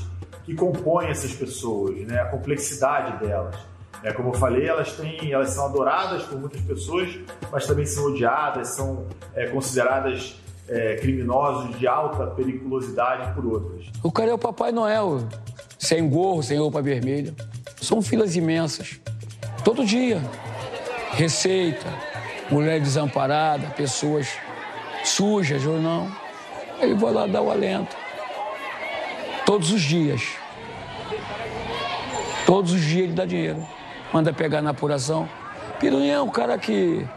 que 0.43 0.55
compõem 0.55 1.07
essas 1.07 1.31
pessoas, 1.33 1.95
né? 2.07 2.19
a 2.19 2.25
complexidade 2.25 3.25
delas. 3.25 3.55
É, 4.03 4.11
como 4.11 4.29
eu 4.29 4.33
falei, 4.33 4.67
elas, 4.67 4.93
têm, 4.93 5.31
elas 5.31 5.51
são 5.51 5.67
adoradas 5.67 6.23
por 6.23 6.39
muitas 6.39 6.61
pessoas, 6.61 7.19
mas 7.51 7.67
também 7.67 7.85
são 7.85 8.05
odiadas, 8.05 8.69
são 8.69 9.05
é, 9.35 9.45
consideradas 9.45 10.41
é, 10.67 10.95
criminosos 10.95 11.77
de 11.77 11.87
alta 11.87 12.27
periculosidade 12.27 13.33
por 13.35 13.45
outras. 13.45 13.85
O 14.03 14.11
cara 14.11 14.31
é 14.31 14.33
o 14.33 14.37
Papai 14.39 14.71
Noel, 14.71 15.19
sem 15.81 16.07
gorro, 16.07 16.43
sem 16.43 16.59
roupa 16.59 16.79
vermelha. 16.79 17.33
São 17.81 18.03
filas 18.03 18.35
imensas. 18.35 18.99
Todo 19.63 19.83
dia. 19.83 20.21
Receita, 21.13 21.87
mulher 22.51 22.79
desamparada, 22.79 23.67
pessoas 23.71 24.27
sujas 25.03 25.65
ou 25.65 25.81
não. 25.81 26.07
Ele 26.79 26.93
vai 26.93 27.11
lá 27.11 27.25
dar 27.25 27.41
o 27.41 27.49
alento. 27.49 27.97
Todos 29.43 29.71
os 29.71 29.81
dias. 29.81 30.21
Todos 32.45 32.73
os 32.73 32.81
dias 32.81 33.05
ele 33.05 33.13
dá 33.13 33.25
dinheiro. 33.25 33.65
Manda 34.13 34.31
pegar 34.31 34.61
na 34.61 34.69
apuração. 34.69 35.27
Piranha 35.79 36.13
é 36.13 36.21
um 36.21 36.29
cara 36.29 36.59
que. 36.59 37.07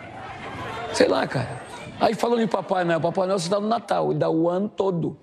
Sei 0.94 1.06
lá, 1.06 1.26
cara. 1.26 1.62
Aí 2.00 2.14
falando 2.14 2.40
em 2.40 2.48
Papai 2.48 2.82
Noel, 2.82 3.00
Papai 3.00 3.26
Noel 3.26 3.38
se 3.38 3.50
dá 3.50 3.60
no 3.60 3.68
Natal, 3.68 4.10
ele 4.10 4.18
dá 4.18 4.30
o 4.30 4.48
ano 4.48 4.70
todo. 4.70 5.18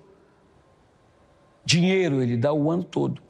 Dinheiro 1.64 2.22
ele 2.22 2.36
dá 2.36 2.52
o 2.52 2.70
ano 2.70 2.84
todo. 2.84 3.20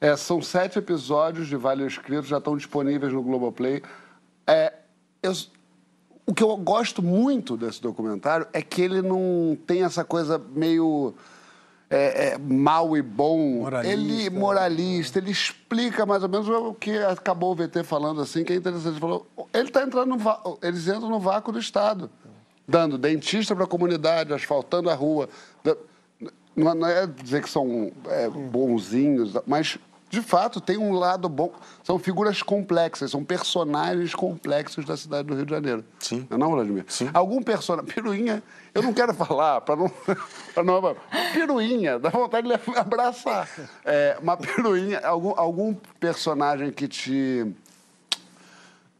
É, 0.00 0.16
são 0.16 0.42
sete 0.42 0.78
episódios 0.78 1.46
de 1.46 1.56
Vale 1.56 1.86
Escrito, 1.86 2.26
já 2.26 2.38
estão 2.38 2.56
disponíveis 2.56 3.12
no 3.12 3.22
Globoplay. 3.22 3.82
É, 4.46 4.72
eu, 5.22 5.32
o 6.26 6.34
que 6.34 6.42
eu 6.42 6.56
gosto 6.56 7.02
muito 7.02 7.56
desse 7.56 7.80
documentário 7.80 8.46
é 8.52 8.62
que 8.62 8.82
ele 8.82 9.02
não 9.02 9.56
tem 9.66 9.82
essa 9.82 10.04
coisa 10.04 10.38
meio 10.38 11.14
é, 11.90 12.28
é, 12.28 12.38
mal 12.38 12.96
e 12.96 13.02
bom. 13.02 13.60
Moralista. 13.60 13.92
Ele 13.92 14.30
moralista, 14.30 15.18
ele 15.18 15.30
explica 15.30 16.04
mais 16.04 16.22
ou 16.22 16.28
menos 16.28 16.48
o 16.48 16.74
que 16.74 16.96
acabou 16.98 17.52
o 17.52 17.54
VT 17.54 17.84
falando 17.84 18.20
assim, 18.20 18.42
que 18.42 18.52
é 18.52 18.56
interessante. 18.56 18.94
Ele 18.94 19.00
falou, 19.00 19.26
ele 19.52 19.70
tá 19.70 19.82
entrando 19.82 20.16
no 20.16 20.58
eles 20.62 20.88
entram 20.88 21.08
no 21.08 21.20
vácuo 21.20 21.52
do 21.52 21.58
Estado, 21.58 22.10
dando 22.66 22.98
dentista 22.98 23.54
para 23.54 23.64
a 23.64 23.68
comunidade, 23.68 24.32
asfaltando 24.32 24.90
a 24.90 24.94
rua. 24.94 25.28
Da- 26.56 26.74
Não, 26.74 26.86
é 26.88 27.06
dizer 27.06 27.42
que 27.42 27.50
são 27.50 27.90
é, 28.06 28.28
bonzinhos, 28.28 29.34
mas 29.46 29.78
de 30.10 30.22
fato 30.22 30.60
tem 30.60 30.78
um 30.78 30.92
lado 30.92 31.28
bom. 31.28 31.52
São 31.82 31.98
figuras 31.98 32.40
complexas, 32.42 33.10
são 33.10 33.24
personagens 33.24 34.14
complexos 34.14 34.84
da 34.84 34.96
cidade 34.96 35.26
do 35.26 35.34
Rio 35.34 35.44
de 35.44 35.50
Janeiro. 35.50 35.84
Sim. 35.98 36.26
Não, 36.30 36.36
é 36.36 36.40
não 36.40 36.50
Vladimir? 36.52 36.84
Sim. 36.88 37.10
Algum 37.12 37.42
personagem. 37.42 37.90
Piruinha, 37.92 38.40
eu 38.72 38.82
não 38.82 38.92
quero 38.92 39.12
falar, 39.12 39.60
para 39.62 39.74
não, 39.74 39.88
pra 40.54 40.62
não. 40.62 40.96
Piruinha, 41.32 41.98
dá 41.98 42.10
vontade 42.10 42.46
de 42.46 42.54
abraçar. 42.78 43.48
É, 43.84 44.16
uma 44.22 44.36
piruinha, 44.36 45.00
algum, 45.00 45.32
algum 45.36 45.74
personagem 45.98 46.70
que 46.70 46.86
te. 46.86 47.52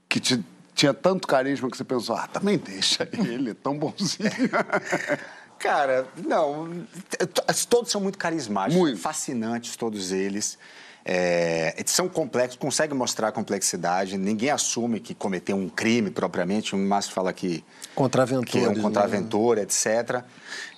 que 0.08 0.18
te 0.18 0.44
tinha 0.75 0.92
tanto 0.92 1.28
carisma 1.28 1.70
que 1.70 1.76
você 1.76 1.84
pensou, 1.84 2.16
ah, 2.16 2.26
também 2.26 2.58
deixa 2.58 3.08
ele, 3.12 3.54
tão 3.54 3.78
bonzinho. 3.78 4.28
Cara, 5.64 6.06
não. 6.23 6.87
Todos 7.71 7.90
são 7.90 7.99
muito 7.99 8.18
carismáticos, 8.18 8.78
Muito. 8.78 9.00
fascinantes, 9.00 9.76
todos 9.76 10.12
eles. 10.12 10.59
É, 11.06 11.75
são 11.87 12.08
complexos, 12.08 12.56
conseguem 12.56 12.96
mostrar 12.96 13.28
a 13.28 13.32
complexidade. 13.32 14.16
Ninguém 14.16 14.49
assume 14.50 15.00
que 15.00 15.14
cometeu 15.14 15.54
um 15.54 15.68
crime 15.68 16.11
propriamente. 16.11 16.75
O 16.75 16.78
Márcio 16.78 17.12
fala 17.12 17.30
que, 17.32 17.62
Contraventores, 17.94 18.50
que 18.50 18.58
é 18.58 18.68
um 18.70 18.75
né? 18.75 18.80
contraventor, 18.80 19.58
etc. 19.58 20.23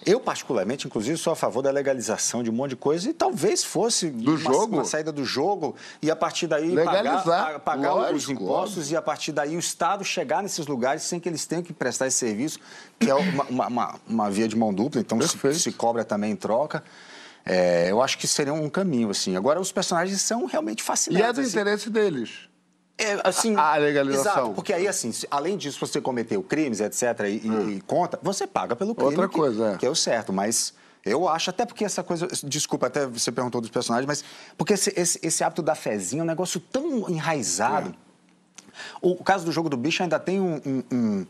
Eu, 0.05 0.19
particularmente, 0.19 0.87
inclusive, 0.87 1.17
sou 1.17 1.33
a 1.33 1.37
favor 1.37 1.63
da 1.63 1.71
legalização 1.71 2.43
de 2.43 2.51
um 2.51 2.53
monte 2.53 2.71
de 2.71 2.77
coisa 2.77 3.09
e 3.09 3.13
talvez 3.13 3.63
fosse 3.63 4.11
Do 4.11 4.33
uma, 4.33 4.39
jogo? 4.39 4.77
uma 4.77 4.85
saída 4.85 5.13
do 5.13 5.25
jogo 5.25 5.77
e 6.03 6.11
a 6.11 6.17
partir 6.17 6.49
daí 6.49 6.71
Legalizar, 6.71 7.25
pagar, 7.25 7.59
pagar 7.61 7.95
os 7.95 8.13
lógico, 8.13 8.33
impostos 8.33 8.91
e 8.91 8.97
a 8.97 9.03
partir 9.03 9.31
daí 9.31 9.55
o 9.57 9.61
Estado 9.61 10.05
chegar 10.05 10.43
nesses 10.43 10.67
lugares 10.67 11.03
sem 11.05 11.21
que 11.21 11.29
eles 11.29 11.47
tenham 11.47 11.63
que 11.63 11.73
prestar 11.73 12.09
esse 12.09 12.19
serviço, 12.19 12.59
que 12.99 13.09
é 13.09 13.15
uma, 13.15 13.45
uma, 13.45 13.67
uma- 13.69 13.95
uma 14.09 14.31
via 14.31 14.49
de 14.49 14.57
mão 14.57 14.75
dupla, 14.75 15.01
então 15.01 15.21
se, 15.21 15.55
se 15.55 15.73
cobra 15.73 16.05
também 16.05 16.33
em 16.33 16.37
troca. 16.37 16.83
É, 17.49 17.89
eu 17.91 18.03
acho 18.03 18.19
que 18.19 18.27
seria 18.27 18.53
um 18.53 18.69
caminho, 18.69 19.09
assim. 19.11 19.37
Agora, 19.37 19.61
os 19.61 19.71
personagens 19.71 20.21
são 20.21 20.47
realmente 20.47 20.81
E 20.81 20.83
fascinantes. 20.83 21.29
é 21.29 21.33
do 21.33 21.41
assim. 21.41 21.51
interesse 21.51 21.89
deles. 21.91 22.31
É, 22.99 23.21
assim, 23.23 23.55
A- 23.57 23.75
a 23.75 23.77
legalização. 23.77 24.33
Exato, 24.33 24.53
porque 24.55 24.73
aí, 24.73 24.89
assim, 24.89 25.13
além 25.31 25.57
disso, 25.57 25.79
você 25.79 26.01
cometeu 26.01 26.43
crimes, 26.43 26.81
etc., 26.81 27.03
e, 27.21 27.47
e- 27.47 27.77
e 27.77 27.81
conta, 27.83 28.19
você 28.23 28.47
paga 28.47 28.75
pelo 28.75 28.95
crime. 28.95 29.11
Hum. 29.11 29.13
Outra 29.13 29.29
que- 29.29 29.35
coisa, 29.35 29.73
é. 29.75 29.77
Que 29.77 29.87
é 29.87 29.91
o 29.91 29.95
certo, 29.95 30.33
mas 30.33 30.73
eu 31.05 31.29
acho, 31.29 31.51
até 31.51 31.65
porque 31.67 31.85
essa 31.85 32.03
coisa. 32.03 32.27
Desculpa, 32.45 32.87
até 32.89 33.07
você 33.07 33.31
perguntou 33.31 33.61
dos 33.61 33.71
personagens, 33.71 34.07
mas. 34.07 34.25
Porque 34.57 34.73
esse, 34.73 34.93
esse, 34.97 35.21
esse 35.23 35.45
hábito 35.45 35.63
da 35.63 35.75
fezinha 35.75 36.23
é 36.23 36.25
um 36.25 36.27
negócio 36.27 36.59
tão 36.59 37.09
enraizado. 37.09 37.95
O, 39.01 39.13
o 39.13 39.23
caso 39.23 39.45
do 39.45 39.53
jogo 39.53 39.69
do 39.69 39.77
bicho 39.77 40.03
ainda 40.03 40.19
tem 40.19 40.41
um. 40.41 40.57
um- 40.67 40.83
um- 40.91 41.27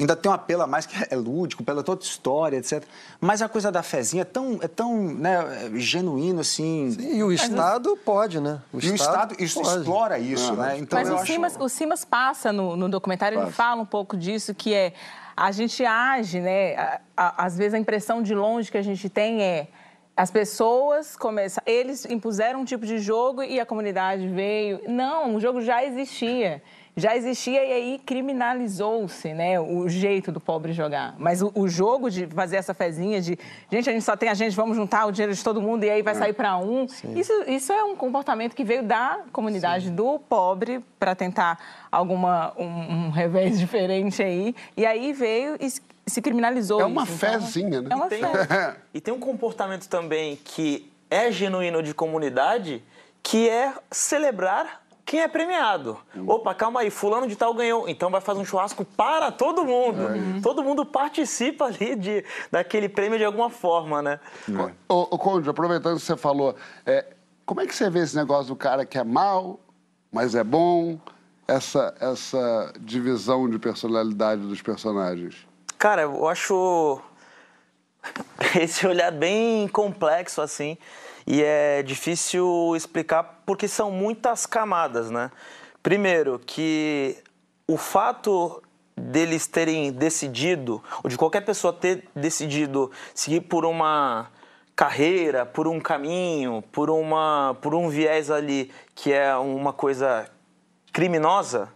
Ainda 0.00 0.16
tem 0.16 0.30
um 0.30 0.34
apelo 0.34 0.62
a 0.62 0.66
mais 0.66 0.86
que 0.86 0.96
é 1.10 1.14
lúdico, 1.14 1.62
pela 1.62 1.82
toda 1.82 2.02
história, 2.02 2.56
etc. 2.56 2.82
Mas 3.20 3.42
a 3.42 3.48
coisa 3.48 3.70
da 3.70 3.82
fezinha 3.82 4.22
é 4.22 4.24
tão, 4.24 4.58
é 4.62 4.66
tão 4.68 4.96
né, 5.14 5.70
genuíno, 5.74 6.40
assim. 6.40 6.96
E 6.98 7.22
o 7.22 7.30
Estado 7.30 7.96
pode, 8.04 8.40
né? 8.40 8.60
E 8.72 8.90
o 8.90 8.94
Estado 8.94 9.34
isso 9.38 9.60
pode. 9.60 9.78
explora 9.78 10.18
isso, 10.18 10.54
né? 10.54 10.78
Então, 10.78 10.98
Mas 10.98 11.08
eu 11.08 11.14
o, 11.14 11.18
acho- 11.18 11.32
Simas, 11.32 11.56
o 11.60 11.68
Simas 11.68 12.04
passa 12.04 12.52
no, 12.52 12.74
no 12.76 12.88
documentário, 12.88 13.36
ele 13.36 13.44
Passa. 13.44 13.56
fala 13.56 13.82
um 13.82 13.86
pouco 13.86 14.16
disso, 14.16 14.54
que 14.54 14.72
é 14.74 14.92
a 15.36 15.52
gente 15.52 15.84
age, 15.84 16.40
né? 16.40 16.74
a- 16.76 17.00
a- 17.16 17.44
às 17.44 17.56
vezes 17.56 17.74
a 17.74 17.78
impressão 17.78 18.22
de 18.22 18.34
longe 18.34 18.70
que 18.70 18.78
a 18.78 18.82
gente 18.82 19.08
tem 19.08 19.42
é 19.42 19.68
as 20.16 20.30
pessoas 20.30 21.16
começam, 21.16 21.62
eles 21.66 22.04
impuseram 22.04 22.60
um 22.60 22.64
tipo 22.64 22.84
de 22.84 22.98
jogo 22.98 23.42
e 23.42 23.58
a 23.58 23.64
comunidade 23.64 24.28
veio. 24.28 24.80
Não, 24.86 25.34
o 25.36 25.40
jogo 25.40 25.62
já 25.62 25.82
existia. 25.84 26.62
Já 26.96 27.16
existia 27.16 27.64
e 27.64 27.72
aí 27.72 28.00
criminalizou-se, 28.04 29.32
né, 29.32 29.60
o 29.60 29.88
jeito 29.88 30.32
do 30.32 30.40
pobre 30.40 30.72
jogar. 30.72 31.14
Mas 31.18 31.40
o, 31.40 31.52
o 31.54 31.68
jogo 31.68 32.10
de 32.10 32.26
fazer 32.26 32.56
essa 32.56 32.74
fezinha 32.74 33.20
de, 33.20 33.38
gente, 33.70 33.88
a 33.88 33.92
gente 33.92 34.02
só 34.02 34.16
tem 34.16 34.28
a 34.28 34.34
gente, 34.34 34.54
vamos 34.56 34.76
juntar 34.76 35.06
o 35.06 35.12
dinheiro 35.12 35.32
de 35.34 35.42
todo 35.42 35.62
mundo 35.62 35.84
e 35.84 35.90
aí 35.90 36.02
vai 36.02 36.14
sair 36.14 36.32
para 36.32 36.56
um. 36.58 36.86
Isso, 37.14 37.32
isso 37.46 37.72
é 37.72 37.84
um 37.84 37.94
comportamento 37.96 38.54
que 38.54 38.64
veio 38.64 38.82
da 38.82 39.20
comunidade 39.32 39.90
do 39.90 40.18
pobre 40.18 40.84
para 40.98 41.14
tentar 41.14 41.58
alguma 41.90 42.52
um, 42.58 42.66
um 43.06 43.10
revés 43.10 43.58
diferente 43.60 44.22
aí. 44.22 44.54
E 44.76 44.84
aí 44.84 45.12
veio 45.12 45.56
e 45.60 45.70
se- 45.70 45.80
se 46.06 46.20
criminalizou. 46.20 46.80
É 46.80 46.84
uma 46.84 47.04
isso. 47.04 47.14
Então, 47.14 47.40
fezinha, 47.40 47.80
né? 47.82 47.88
É 47.92 47.94
uma 47.94 48.08
Tem- 48.08 48.20
fé. 48.20 48.76
e 48.92 49.00
tem 49.00 49.14
um 49.14 49.20
comportamento 49.20 49.88
também 49.88 50.36
que 50.44 50.90
é 51.08 51.30
genuíno 51.30 51.82
de 51.82 51.94
comunidade, 51.94 52.82
que 53.22 53.48
é 53.48 53.72
celebrar 53.90 54.79
quem 55.10 55.18
é 55.18 55.26
premiado. 55.26 55.98
Opa, 56.24 56.54
calma 56.54 56.82
aí, 56.82 56.88
fulano 56.88 57.26
de 57.26 57.34
tal 57.34 57.52
ganhou, 57.52 57.88
então 57.88 58.10
vai 58.10 58.20
fazer 58.20 58.38
um 58.38 58.44
churrasco 58.44 58.84
para 58.84 59.32
todo 59.32 59.64
mundo. 59.64 60.06
Todo 60.40 60.62
mundo 60.62 60.86
participa 60.86 61.64
ali 61.64 61.96
de, 61.96 62.24
daquele 62.48 62.88
prêmio 62.88 63.18
de 63.18 63.24
alguma 63.24 63.50
forma, 63.50 64.00
né? 64.00 64.20
Ô, 64.88 65.08
ô 65.10 65.18
Conde, 65.18 65.50
aproveitando 65.50 65.96
que 65.96 66.04
você 66.04 66.16
falou, 66.16 66.54
é, 66.86 67.04
como 67.44 67.60
é 67.60 67.66
que 67.66 67.74
você 67.74 67.90
vê 67.90 67.98
esse 67.98 68.14
negócio 68.14 68.54
do 68.54 68.56
cara 68.56 68.86
que 68.86 68.98
é 68.98 69.02
mal, 69.02 69.58
mas 70.12 70.36
é 70.36 70.44
bom? 70.44 70.96
Essa, 71.48 71.92
essa 71.98 72.72
divisão 72.78 73.50
de 73.50 73.58
personalidade 73.58 74.42
dos 74.42 74.62
personagens? 74.62 75.44
Cara, 75.76 76.02
eu 76.02 76.28
acho 76.28 77.02
esse 78.60 78.86
olhar 78.86 79.10
bem 79.10 79.68
complexo 79.68 80.40
assim 80.40 80.76
e 81.26 81.42
é 81.42 81.82
difícil 81.82 82.74
explicar 82.74 83.42
porque 83.44 83.68
são 83.68 83.90
muitas 83.90 84.46
camadas, 84.46 85.10
né? 85.10 85.30
Primeiro 85.82 86.38
que 86.38 87.16
o 87.66 87.76
fato 87.76 88.62
deles 88.96 89.46
terem 89.46 89.92
decidido 89.92 90.82
ou 91.02 91.08
de 91.08 91.16
qualquer 91.16 91.42
pessoa 91.42 91.72
ter 91.72 92.08
decidido 92.14 92.90
seguir 93.14 93.42
por 93.42 93.64
uma 93.64 94.28
carreira, 94.74 95.46
por 95.46 95.68
um 95.68 95.80
caminho, 95.80 96.62
por, 96.72 96.90
uma, 96.90 97.56
por 97.60 97.74
um 97.74 97.88
viés 97.88 98.30
ali 98.30 98.70
que 98.94 99.12
é 99.12 99.34
uma 99.36 99.72
coisa 99.72 100.28
criminosa, 100.92 101.68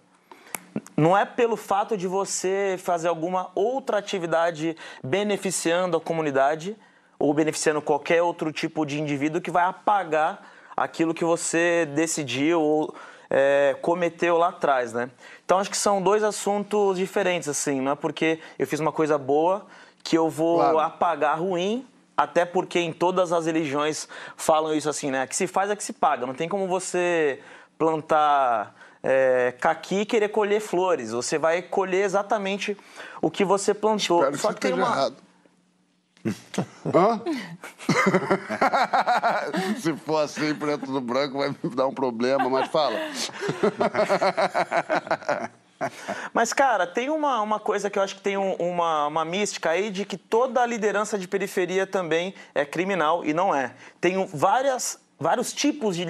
não 0.97 1.17
é 1.17 1.25
pelo 1.25 1.57
fato 1.57 1.97
de 1.97 2.07
você 2.07 2.76
fazer 2.79 3.09
alguma 3.09 3.50
outra 3.55 3.99
atividade 3.99 4.76
beneficiando 5.03 5.97
a 5.97 6.00
comunidade 6.00 6.76
ou 7.19 7.33
beneficiando 7.35 7.81
qualquer 7.83 8.23
outro 8.23 8.53
tipo 8.53 8.85
de 8.85 9.00
indivíduo 9.00 9.41
que 9.41 9.50
vai 9.50 9.64
apagar 9.64 10.43
aquilo 10.76 11.14
que 11.14 11.25
você 11.25 11.87
decidiu 11.95 12.61
ou 12.61 12.95
é, 13.31 13.76
cometeu 13.81 14.37
lá 14.37 14.49
atrás, 14.49 14.93
né? 14.93 15.11
Então 15.45 15.59
acho 15.59 15.71
que 15.71 15.76
são 15.76 16.00
dois 16.03 16.23
assuntos 16.23 16.97
diferentes, 16.99 17.49
assim, 17.49 17.81
não 17.81 17.93
é 17.93 17.95
porque 17.95 18.38
eu 18.59 18.67
fiz 18.67 18.81
uma 18.81 18.93
coisa 18.93 19.17
boa 19.19 19.67
que 20.03 20.17
eu 20.17 20.29
vou 20.29 20.59
Claro. 20.59 20.79
apagar 20.81 21.38
ruim, 21.41 21.87
até 22.17 22.45
porque 22.45 22.79
em 22.79 22.93
todas 22.93 23.33
as 23.33 23.47
religiões 23.47 24.07
falam 24.37 24.75
isso 24.75 24.88
assim, 24.88 25.11
né? 25.11 25.26
Que 25.26 25.35
se 25.35 25.47
faz 25.47 25.71
é 25.71 25.76
que 25.76 25.83
se 25.83 25.93
paga. 25.93 26.26
Não 26.26 26.35
tem 26.35 26.49
como 26.49 26.67
você 26.69 27.41
plantar 27.79 28.75
é, 29.04 29.52
caqui 29.61 30.00
e 30.00 30.06
querer 30.06 30.30
colher 30.30 30.61
flores. 30.61 31.11
Você 31.11 31.37
vai 31.38 31.61
colher 31.61 32.04
exatamente 32.04 32.75
o 33.20 33.30
que 33.30 33.44
você 33.44 33.75
plantou. 33.75 34.20
Espero 34.20 34.32
que 34.32 34.38
Só 34.42 34.49
você 34.49 34.54
que 34.54 34.61
tem 34.62 34.73
uma, 34.73 34.87
errado. 34.87 35.16
Hã? 36.94 37.20
Se 39.78 39.94
for 39.94 40.23
assim, 40.25 40.54
preto 40.54 40.90
no 40.90 41.02
branco, 41.02 41.37
vai 41.37 41.54
me 41.62 41.76
dar 41.76 41.87
um 41.87 41.92
problema, 41.92 42.49
mas 42.49 42.70
fala. 42.70 42.99
Mas, 46.32 46.52
cara, 46.54 46.87
tem 46.87 47.11
uma, 47.11 47.42
uma 47.42 47.61
coisa 47.61 47.90
que 47.90 47.99
eu 47.99 48.02
acho 48.02 48.14
que 48.16 48.23
tem 48.23 48.38
um- 48.38 48.54
uma, 48.54 49.06
uma 49.08 49.23
mística 49.25 49.68
aí 49.70 49.90
de 49.90 50.04
que 50.06 50.16
toda 50.16 50.62
a 50.62 50.66
liderança 50.66 51.18
de 51.18 51.28
periferia 51.28 51.87
também 51.87 52.32
é 52.54 52.64
criminal 52.64 53.23
e 53.25 53.34
não 53.34 53.54
é. 53.54 53.75
Tem 54.00 54.25
várias. 54.26 54.99
Vários 55.25 55.54
tipos 55.54 55.97
de, 55.97 56.07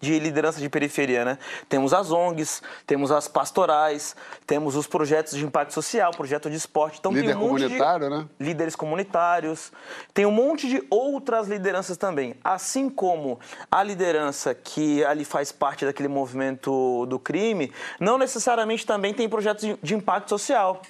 de 0.00 0.18
liderança 0.18 0.58
de 0.58 0.68
periferia, 0.68 1.24
né? 1.24 1.38
Temos 1.68 1.94
as 1.94 2.10
ONGs, 2.10 2.60
temos 2.84 3.12
as 3.12 3.28
pastorais, 3.28 4.16
temos 4.44 4.74
os 4.74 4.88
projetos 4.88 5.34
de 5.38 5.44
impacto 5.44 5.72
social, 5.72 6.10
projeto 6.10 6.50
de 6.50 6.56
esporte. 6.56 6.98
Então, 6.98 7.12
Líder 7.12 7.28
tem 7.28 7.36
um 7.36 7.48
monte 7.48 7.58
de- 7.60 7.64
comunitário, 7.66 8.10
né? 8.10 8.26
líderes 8.40 8.74
comunitários. 8.74 9.70
Tem 10.12 10.26
um 10.26 10.32
monte 10.32 10.66
de 10.66 10.84
outras 10.90 11.46
lideranças 11.46 11.96
também. 11.96 12.34
Assim 12.42 12.90
como 12.90 13.38
a 13.70 13.84
liderança 13.84 14.52
que 14.52 15.04
ali 15.04 15.24
faz 15.24 15.52
parte 15.52 15.84
daquele 15.84 16.08
movimento 16.08 17.06
do 17.06 17.20
crime, 17.20 17.72
não 18.00 18.18
necessariamente 18.18 18.84
também 18.84 19.14
tem 19.14 19.28
projetos 19.28 19.64
de, 19.64 19.78
de 19.80 19.94
impacto 19.94 20.28
social. 20.28 20.82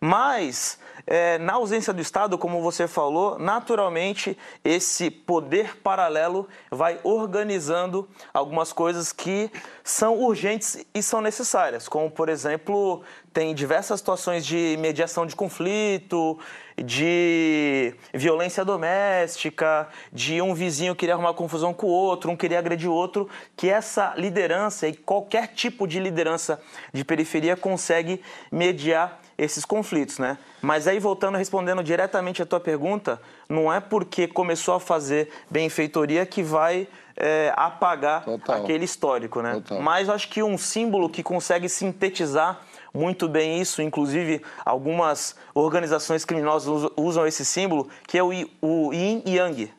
Mas, 0.00 0.80
é, 1.06 1.38
na 1.38 1.54
ausência 1.54 1.92
do 1.92 2.00
Estado, 2.00 2.38
como 2.38 2.62
você 2.62 2.86
falou, 2.86 3.38
naturalmente 3.38 4.36
esse 4.64 5.10
poder 5.10 5.76
paralelo 5.78 6.48
vai 6.70 6.98
organizando 7.02 8.08
algumas 8.32 8.72
coisas 8.72 9.12
que 9.12 9.50
são 9.82 10.18
urgentes 10.20 10.84
e 10.94 11.02
são 11.02 11.20
necessárias, 11.20 11.88
como, 11.88 12.10
por 12.10 12.28
exemplo, 12.28 13.02
tem 13.32 13.54
diversas 13.54 13.98
situações 13.98 14.44
de 14.44 14.76
mediação 14.78 15.26
de 15.26 15.34
conflito, 15.34 16.38
de 16.76 17.94
violência 18.14 18.64
doméstica, 18.64 19.88
de 20.12 20.40
um 20.40 20.54
vizinho 20.54 20.94
querer 20.94 21.12
arrumar 21.12 21.34
confusão 21.34 21.74
com 21.74 21.86
o 21.86 21.90
outro, 21.90 22.30
um 22.30 22.36
querer 22.36 22.56
agredir 22.56 22.90
o 22.90 22.94
outro, 22.94 23.28
que 23.56 23.68
essa 23.68 24.14
liderança 24.16 24.86
e 24.86 24.94
qualquer 24.94 25.48
tipo 25.48 25.86
de 25.86 25.98
liderança 25.98 26.60
de 26.92 27.04
periferia 27.04 27.56
consegue 27.56 28.22
mediar 28.50 29.20
esses 29.36 29.64
conflitos, 29.64 30.18
né? 30.18 30.38
Mas 30.62 30.86
aí 30.86 30.98
voltando 31.00 31.36
respondendo 31.36 31.82
diretamente 31.82 32.40
a 32.40 32.46
tua 32.46 32.60
pergunta, 32.60 33.20
não 33.48 33.72
é 33.72 33.80
porque 33.80 34.28
começou 34.28 34.74
a 34.74 34.80
fazer 34.80 35.28
benfeitoria 35.50 36.24
que 36.24 36.42
vai 36.42 36.86
é, 37.16 37.52
apagar 37.56 38.24
Total. 38.24 38.62
aquele 38.62 38.84
histórico, 38.84 39.42
né? 39.42 39.54
Total. 39.54 39.82
Mas 39.82 40.08
acho 40.08 40.28
que 40.28 40.42
um 40.42 40.56
símbolo 40.56 41.08
que 41.08 41.22
consegue 41.22 41.68
sintetizar 41.68 42.60
muito 42.94 43.28
bem 43.28 43.60
isso, 43.60 43.82
inclusive 43.82 44.40
algumas 44.64 45.34
organizações 45.54 46.24
criminosas 46.24 46.68
us- 46.84 46.92
usam 46.96 47.26
esse 47.26 47.44
símbolo, 47.44 47.88
que 48.06 48.16
é 48.16 48.22
o, 48.22 48.32
yin 48.32 49.22
e 49.26 49.36
yang, 49.36 49.72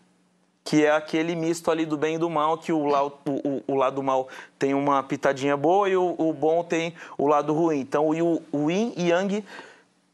que 0.66 0.86
é 0.86 0.92
aquele 0.92 1.36
misto 1.36 1.70
ali 1.72 1.86
do 1.86 1.98
bem 1.98 2.16
e 2.16 2.18
do 2.18 2.30
mal, 2.30 2.58
que 2.58 2.72
o, 2.74 2.80
o- 2.88 3.64
o- 3.68 3.76
lado 3.76 4.02
mal 4.04 4.28
tem 4.58 4.74
uma 4.74 5.02
pitadinha 5.04 5.56
boa 5.56 5.88
e 5.90 5.96
o, 5.96 6.16
o 6.18 6.34
bom 6.34 6.64
tem 6.64 6.94
o 7.18 7.28
lado 7.28 7.54
ruim. 7.54 7.80
Então 7.80 8.10
o, 8.10 8.42
o 8.52 8.70
yin 8.72 8.94
e 8.98 9.10
yang, 9.10 9.44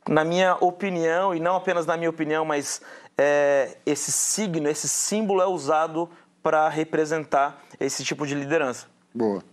na 0.07 0.23
minha 0.23 0.55
opinião, 0.55 1.35
e 1.35 1.39
não 1.39 1.55
apenas 1.55 1.85
na 1.85 1.97
minha 1.97 2.09
opinião, 2.09 2.45
mas 2.45 2.81
é, 3.17 3.77
esse 3.85 4.12
signo, 4.12 4.67
esse 4.67 4.88
símbolo 4.88 5.41
é 5.41 5.47
usado 5.47 6.09
para 6.41 6.69
representar 6.69 7.62
esse 7.79 8.03
tipo 8.03 8.25
de 8.25 8.33
liderança. 8.33 8.88
Boa. 9.13 9.43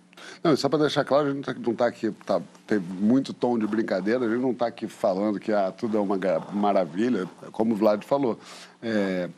Não, 0.43 0.57
só 0.57 0.69
para 0.69 0.81
deixar 0.81 1.05
claro, 1.05 1.29
a 1.29 1.33
gente 1.33 1.61
não 1.61 1.73
está 1.73 1.87
aqui, 1.87 2.11
tá, 2.25 2.41
tem 2.67 2.79
muito 2.79 3.33
tom 3.33 3.59
de 3.59 3.67
brincadeira, 3.67 4.25
a 4.25 4.29
gente 4.29 4.41
não 4.41 4.53
está 4.53 4.67
aqui 4.67 4.89
falando 4.89 5.39
que 5.39 5.53
ah, 5.53 5.71
tudo 5.71 5.97
é 5.97 6.01
uma 6.01 6.19
maravilha, 6.53 7.29
como 7.53 7.75
o 7.75 7.77
Vlad 7.77 8.03
falou. 8.03 8.39
É, 8.83 9.29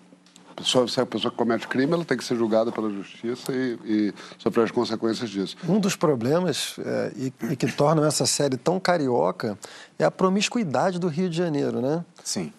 pessoa, 0.58 0.88
se 0.88 1.00
a 1.00 1.06
pessoa 1.06 1.30
que 1.30 1.36
comete 1.36 1.66
crime, 1.68 1.92
ela 1.92 2.04
tem 2.04 2.16
que 2.16 2.24
ser 2.24 2.36
julgada 2.36 2.72
pela 2.72 2.90
justiça 2.90 3.52
e, 3.52 3.78
e 3.84 4.14
sofrer 4.38 4.64
as 4.64 4.70
consequências 4.70 5.30
disso. 5.30 5.56
Um 5.68 5.78
dos 5.78 5.96
problemas 5.96 6.76
é, 6.78 7.12
e, 7.16 7.32
e 7.50 7.56
que 7.56 7.70
tornam 7.72 8.04
essa 8.04 8.26
série 8.26 8.56
tão 8.56 8.80
carioca 8.80 9.58
é 9.98 10.04
a 10.04 10.10
promiscuidade 10.10 10.98
do 10.98 11.08
Rio 11.08 11.30
de 11.30 11.36
Janeiro, 11.36 11.80
né? 11.80 12.04
Sim. 12.24 12.52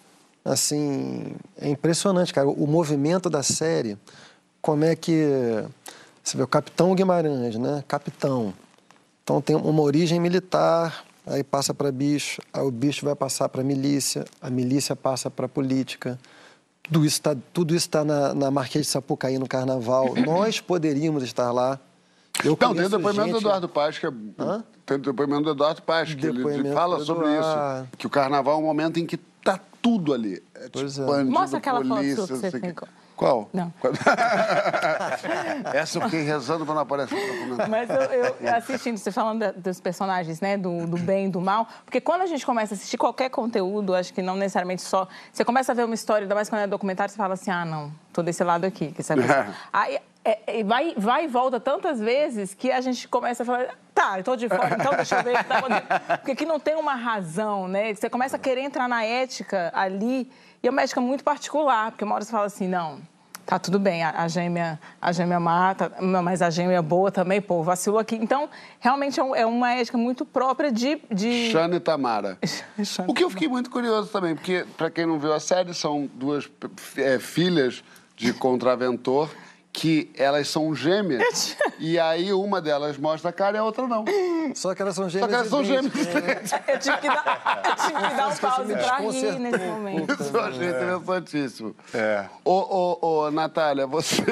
Assim, 0.44 1.34
é 1.60 1.68
impressionante, 1.68 2.32
cara. 2.32 2.48
O 2.48 2.66
movimento 2.66 3.28
da 3.28 3.42
série, 3.42 3.98
como 4.62 4.84
é 4.84 4.96
que. 4.96 5.64
Você 6.22 6.36
vê 6.36 6.42
o 6.42 6.48
Capitão 6.48 6.94
Guimarães, 6.94 7.56
né? 7.56 7.84
Capitão. 7.86 8.54
Então 9.22 9.40
tem 9.40 9.54
uma 9.54 9.82
origem 9.82 10.18
militar, 10.18 11.04
aí 11.26 11.44
passa 11.44 11.74
para 11.74 11.92
bicho, 11.92 12.40
aí 12.52 12.62
o 12.62 12.70
bicho 12.70 13.04
vai 13.04 13.14
passar 13.14 13.48
para 13.48 13.62
milícia, 13.62 14.24
a 14.40 14.50
milícia 14.50 14.96
passa 14.96 15.30
para 15.30 15.46
política. 15.46 16.18
Tudo 16.92 17.04
isso 17.06 17.14
está 17.16 17.36
tudo 17.52 17.74
isso 17.74 17.88
tá 17.88 18.04
na, 18.04 18.34
na 18.34 18.50
Marquês 18.50 18.86
de 18.86 18.90
Sapucaí 18.92 19.38
no 19.38 19.46
Carnaval. 19.46 20.14
Nós 20.26 20.60
poderíamos 20.60 21.22
estar 21.22 21.52
lá. 21.52 21.78
Eu 22.44 22.56
Não, 22.60 22.74
tem 22.74 22.84
o 22.86 22.88
depoimento 22.88 23.26
do 23.28 23.32
gente- 23.34 23.36
Eduardo 23.40 23.68
Paes, 23.68 23.98
que 23.98 24.06
é. 24.06 24.10
Hã? 24.38 24.64
Tem 24.86 24.96
o 24.96 25.00
depoimento 25.00 25.42
do 25.44 25.50
Eduardo 25.50 25.82
Paes, 25.82 26.14
que 26.14 26.26
ele- 26.26 26.28
ele 26.28 26.36
Depoimento 26.38 26.74
fala 26.74 26.96
do 26.98 27.04
sobre 27.04 27.28
Eduardo. 27.28 27.84
isso. 27.84 27.96
Que 27.98 28.06
o 28.06 28.10
carnaval 28.10 28.54
é 28.54 28.58
um 28.58 28.66
momento 28.66 28.98
em 28.98 29.06
que 29.06 29.16
tá 29.16 29.60
tudo 29.80 30.12
ali. 30.12 30.42
É 30.54 30.68
Pois 30.68 30.94
tipo 30.94 31.04
é. 31.04 31.06
bandido, 31.06 31.30
Mostra 31.30 31.58
aquela 31.58 31.78
foto 31.80 31.88
polícia, 31.88 32.16
sua 32.16 32.26
que 32.26 32.34
você 32.34 32.48
o 32.48 32.60
Qual? 33.20 33.50
Não. 33.52 33.70
Essa 35.74 35.98
eu 35.98 36.02
fiquei 36.04 36.22
rezando 36.22 36.64
para 36.64 36.74
não 36.74 36.80
aparecer 36.80 37.14
no 37.44 37.50
documento. 37.56 37.68
Mas 37.68 37.90
eu, 37.90 38.00
eu 38.40 38.54
assistindo, 38.56 38.96
você 38.96 39.12
falando 39.12 39.40
da- 39.40 39.52
dos 39.52 39.78
personagens, 39.78 40.40
né? 40.40 40.56
Do, 40.56 40.86
do 40.86 40.96
bem 40.96 41.26
e 41.26 41.28
do 41.28 41.38
mal. 41.38 41.68
Porque 41.84 42.00
quando 42.00 42.22
a 42.22 42.26
gente 42.26 42.46
começa 42.46 42.72
a 42.72 42.76
assistir 42.76 42.96
qualquer 42.96 43.28
conteúdo, 43.28 43.94
acho 43.94 44.14
que 44.14 44.22
não 44.22 44.36
necessariamente 44.36 44.80
só. 44.80 45.06
Você 45.30 45.44
começa 45.44 45.70
a 45.72 45.74
ver 45.74 45.84
uma 45.84 45.94
história, 45.94 46.24
ainda 46.24 46.34
mais 46.34 46.48
quando 46.48 46.62
é 46.62 46.66
documentário, 46.66 47.12
você 47.12 47.18
fala 47.18 47.34
assim: 47.34 47.50
ah, 47.50 47.62
não, 47.66 47.92
tô 48.10 48.22
desse 48.22 48.42
lado 48.42 48.64
aqui. 48.64 48.90
Que 48.90 49.02
essa 49.02 49.14
pessoa- 49.14 49.48
Aí 49.70 49.98
é, 50.24 50.60
é, 50.60 50.64
vai, 50.64 50.94
vai 50.96 51.24
e 51.24 51.28
volta 51.28 51.58
tantas 51.58 51.98
vezes 51.98 52.54
que 52.54 52.70
a 52.70 52.80
gente 52.80 53.08
começa 53.08 53.42
a 53.42 53.46
falar. 53.46 53.74
Tá, 53.94 54.18
eu 54.18 54.24
tô 54.24 54.36
de 54.36 54.48
fora, 54.48 54.76
então 54.78 54.92
deixa 54.94 55.16
eu 55.16 55.22
ver 55.24 55.34
o 55.34 55.38
que 55.38 55.44
tá 55.44 55.58
acontecendo. 55.58 56.18
Porque 56.18 56.30
aqui 56.32 56.44
não 56.46 56.60
tem 56.60 56.76
uma 56.76 56.94
razão, 56.94 57.66
né? 57.68 57.94
Você 57.94 58.10
começa 58.10 58.36
a 58.36 58.38
querer 58.38 58.60
entrar 58.60 58.88
na 58.88 59.04
ética 59.04 59.70
ali, 59.74 60.30
e 60.62 60.68
é 60.68 60.70
uma 60.70 60.82
ética 60.82 61.00
muito 61.00 61.24
particular, 61.24 61.90
porque 61.90 62.04
uma 62.04 62.14
hora 62.14 62.24
você 62.24 62.30
fala 62.30 62.46
assim, 62.46 62.68
não, 62.68 63.00
Tá 63.46 63.58
tudo 63.58 63.80
bem, 63.80 64.04
a, 64.04 64.10
a 64.10 64.28
gêmea, 64.28 64.78
a 65.02 65.10
gêmea 65.10 65.40
mata, 65.40 65.90
não, 66.00 66.22
mas 66.22 66.40
a 66.40 66.50
gêmea 66.50 66.76
é 66.76 66.82
boa 66.82 67.10
também, 67.10 67.40
pô, 67.40 67.64
vacilou 67.64 67.98
aqui. 67.98 68.14
Então, 68.14 68.48
realmente 68.78 69.18
é, 69.18 69.24
um- 69.24 69.34
é 69.34 69.44
uma 69.44 69.72
ética 69.72 69.98
muito 69.98 70.24
própria 70.24 70.70
de. 70.70 71.02
de... 71.10 71.50
Xana 71.50 71.74
e 71.74 71.80
Tamara. 71.80 72.38
Xana 72.84 73.10
O 73.10 73.14
que 73.14 73.24
eu 73.24 73.28
fiquei 73.30 73.48
muito 73.48 73.68
curioso 73.68 74.08
também, 74.12 74.36
porque, 74.36 74.64
para 74.76 74.88
quem 74.88 75.04
não 75.04 75.18
viu 75.18 75.32
a 75.32 75.40
série, 75.40 75.74
são 75.74 76.08
duas 76.14 76.48
é, 76.96 77.18
filhas 77.18 77.82
de 78.14 78.32
contraventor 78.32 79.28
que 79.72 80.10
elas 80.16 80.48
são 80.48 80.74
gêmeas. 80.74 81.56
e 81.78 81.98
aí 81.98 82.32
uma 82.32 82.60
delas 82.60 82.96
mostra 82.98 83.30
a 83.30 83.32
cara 83.32 83.56
e 83.56 83.60
a 83.60 83.64
outra 83.64 83.86
não. 83.86 84.04
Só 84.54 84.74
que 84.74 84.82
elas 84.82 84.94
são 84.94 85.04
Só 85.04 85.10
gêmeas. 85.10 85.28
que 85.28 85.34
elas 85.34 85.48
são 85.48 85.64
gêmeas 85.64 85.92
diferentes. 85.92 86.52
Eu 86.66 86.78
tive 86.78 86.96
que 86.98 87.08
dar, 87.08 87.64
eu 87.66 87.76
tive 87.76 88.08
que 88.08 88.16
dar 88.16 88.28
um 88.28 88.36
pause 88.36 88.72
pra 88.74 88.98
rir 88.98 89.38
nesse 89.38 89.64
momento. 89.64 90.22
Isso 90.22 90.36
eu 90.36 90.40
achei 90.40 90.68
interessantíssimo. 90.68 91.76
É. 91.94 92.26
Ô, 92.44 92.52
ô, 92.52 92.98
ô, 93.24 93.30
Natália, 93.30 93.86
você, 93.86 94.22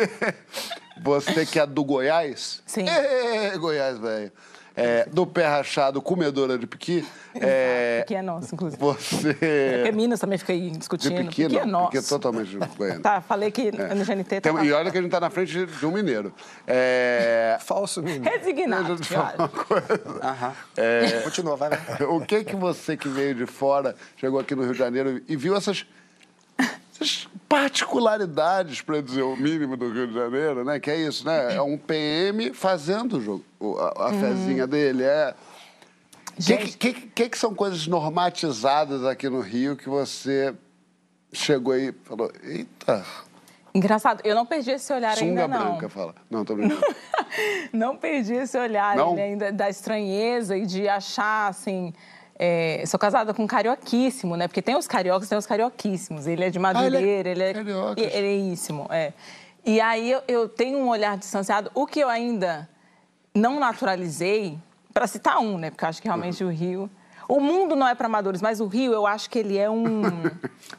você 1.03 1.47
que 1.47 1.59
é 1.59 1.67
do 1.67 1.85
Goiás? 1.85 2.63
Sim. 2.67 2.87
Ê, 2.89 3.57
Goiás, 3.59 3.99
velho. 3.99 4.33
É, 4.81 5.07
do 5.11 5.27
pé 5.27 5.47
rachado, 5.47 6.01
comedora 6.01 6.57
de 6.59 6.67
piqui. 6.67 7.07
É, 7.41 8.05
Que 8.09 8.17
é 8.17 8.23
nosso, 8.23 8.53
inclusive. 8.53 8.83
você... 8.83 9.33
Porque 9.33 9.93
Minas 9.93 10.19
também 10.19 10.39
fica 10.39 10.53
aí 10.53 10.71
De 10.71 10.79
discutindo. 10.79 11.15
piqui, 11.29 11.45
Piqui 11.45 11.59
é 11.59 11.65
não. 11.65 11.85
Piqui 11.85 11.99
é 11.99 12.01
nosso. 12.01 12.09
totalmente 12.09 12.57
goiano. 12.77 13.01
Tá, 13.03 13.21
falei 13.21 13.53
que 13.53 13.71
no 13.71 14.05
GNT 14.05 14.41
tá 14.41 14.53
Tem- 14.53 14.65
e 14.67 14.73
olha 14.73 14.91
que 14.91 14.99
a 14.99 15.03
gente 15.03 15.11
tá 15.11 15.21
na 15.21 15.31
frente 15.31 15.67
de 15.67 15.87
um 15.87 15.93
mineiro. 15.93 16.33
É... 16.67 17.57
Falso. 17.65 18.03
Deixa 18.03 18.29
resignado. 18.29 18.93
eu 18.95 18.97
te 18.97 19.09
falar 19.09 19.35
uma 19.39 19.49
coisa. 19.49 20.01
Aham. 20.21 20.53
Continua, 21.23 21.55
vai, 21.57 21.71
vai. 21.71 22.07
O 22.09 22.21
que 22.21 22.43
que 22.43 22.57
você 22.57 22.97
que 22.97 23.09
veio 23.09 23.35
de 23.37 23.47
fora, 23.47 23.95
chegou 24.17 24.41
aqui 24.41 24.55
no 24.57 24.63
Rio 24.63 24.73
de 24.73 24.79
Janeiro 24.79 25.23
e 25.29 25.37
viu 25.37 25.55
essas 25.57 25.87
essas 27.01 27.29
particularidades, 27.49 28.81
para 28.81 29.01
dizer 29.01 29.23
o 29.23 29.37
mínimo 29.37 29.77
do 29.77 29.91
Rio 29.93 30.09
de 30.09 30.15
Janeiro, 30.15 30.65
né? 30.65 30.81
Que 30.81 30.91
é 30.91 30.97
isso, 30.97 31.25
né? 31.25 31.55
É 31.55 31.63
um 31.63 31.79
PM 31.79 32.53
fazendo 32.53 33.19
o 33.19 33.21
jogo, 33.21 33.45
a, 33.79 34.09
a 34.09 34.13
fezinha 34.13 34.67
dele. 34.67 35.05
É. 35.05 35.35
O 36.39 36.43
que, 36.43 36.77
que, 36.77 36.93
que, 36.93 37.29
que 37.29 37.39
são 37.39 37.55
coisas 37.55 37.87
normatizadas 37.87 39.05
aqui 39.05 39.29
no 39.29 39.41
Rio 39.41 39.77
que 39.77 39.89
você 39.89 40.55
chegou 41.33 41.73
aí 41.73 41.89
e 41.89 41.93
falou, 42.05 42.31
eita, 42.43 43.05
Engraçado, 43.75 44.23
eu 44.25 44.35
não 44.35 44.47
perdi 44.47 44.73
esse 44.73 44.93
olhar 44.93 45.17
sunga 45.17 45.43
ainda, 45.43 45.49
não. 45.49 45.71
branca, 45.73 45.89
fala. 45.89 46.15
Não, 46.31 46.45
tô 46.45 46.57
brincando. 46.57 46.83
não 47.73 47.97
perdi 47.97 48.35
esse 48.35 48.59
olhar 48.59 48.99
ainda 48.99 49.53
da 49.53 49.69
estranheza 49.69 50.57
e 50.57 50.67
de 50.67 50.89
achar 50.89 51.49
assim. 51.49 51.93
É, 52.39 52.85
sou 52.87 52.99
casada 53.01 53.35
com 53.35 53.43
um 53.43 53.47
carioquíssimo, 53.47 54.37
né? 54.37 54.47
Porque 54.47 54.63
tem 54.63 54.77
os 54.77 54.87
cariocas, 54.87 55.29
tem 55.29 55.37
os 55.37 55.47
carioquíssimos. 55.47 56.27
Ele 56.27 56.45
é 56.45 56.51
de 56.51 56.59
Madureira, 56.59 57.29
ele 57.29 57.43
é, 57.43 57.51
ele 57.97 58.27
é 58.27 58.37
íssimo, 58.37 58.87
é. 58.91 59.13
E 59.65 59.81
aí 59.81 60.11
eu, 60.11 60.23
eu 60.29 60.49
tenho 60.49 60.79
um 60.79 60.89
olhar 60.89 61.17
distanciado. 61.19 61.71
O 61.75 61.87
que 61.87 61.99
eu 62.01 62.09
ainda 62.09 62.69
não 63.35 63.59
naturalizei, 63.59 64.59
para 64.95 65.07
citar 65.07 65.39
um, 65.41 65.59
né? 65.59 65.71
Porque 65.71 65.85
eu 65.85 65.89
acho 65.89 66.01
que 66.01 66.09
realmente 66.09 66.43
o 66.45 66.49
Rio. 66.49 66.89
O 67.29 67.41
mundo 67.41 67.77
não 67.77 67.87
é 67.87 67.95
para 67.95 68.07
amadores, 68.07 68.41
mas 68.41 68.59
o 68.59 68.67
Rio 68.67 68.93
eu 68.95 69.07
acho 69.07 69.29
que 69.29 69.39
ele 69.39 69.59
é 69.59 69.69
um, 69.69 70.03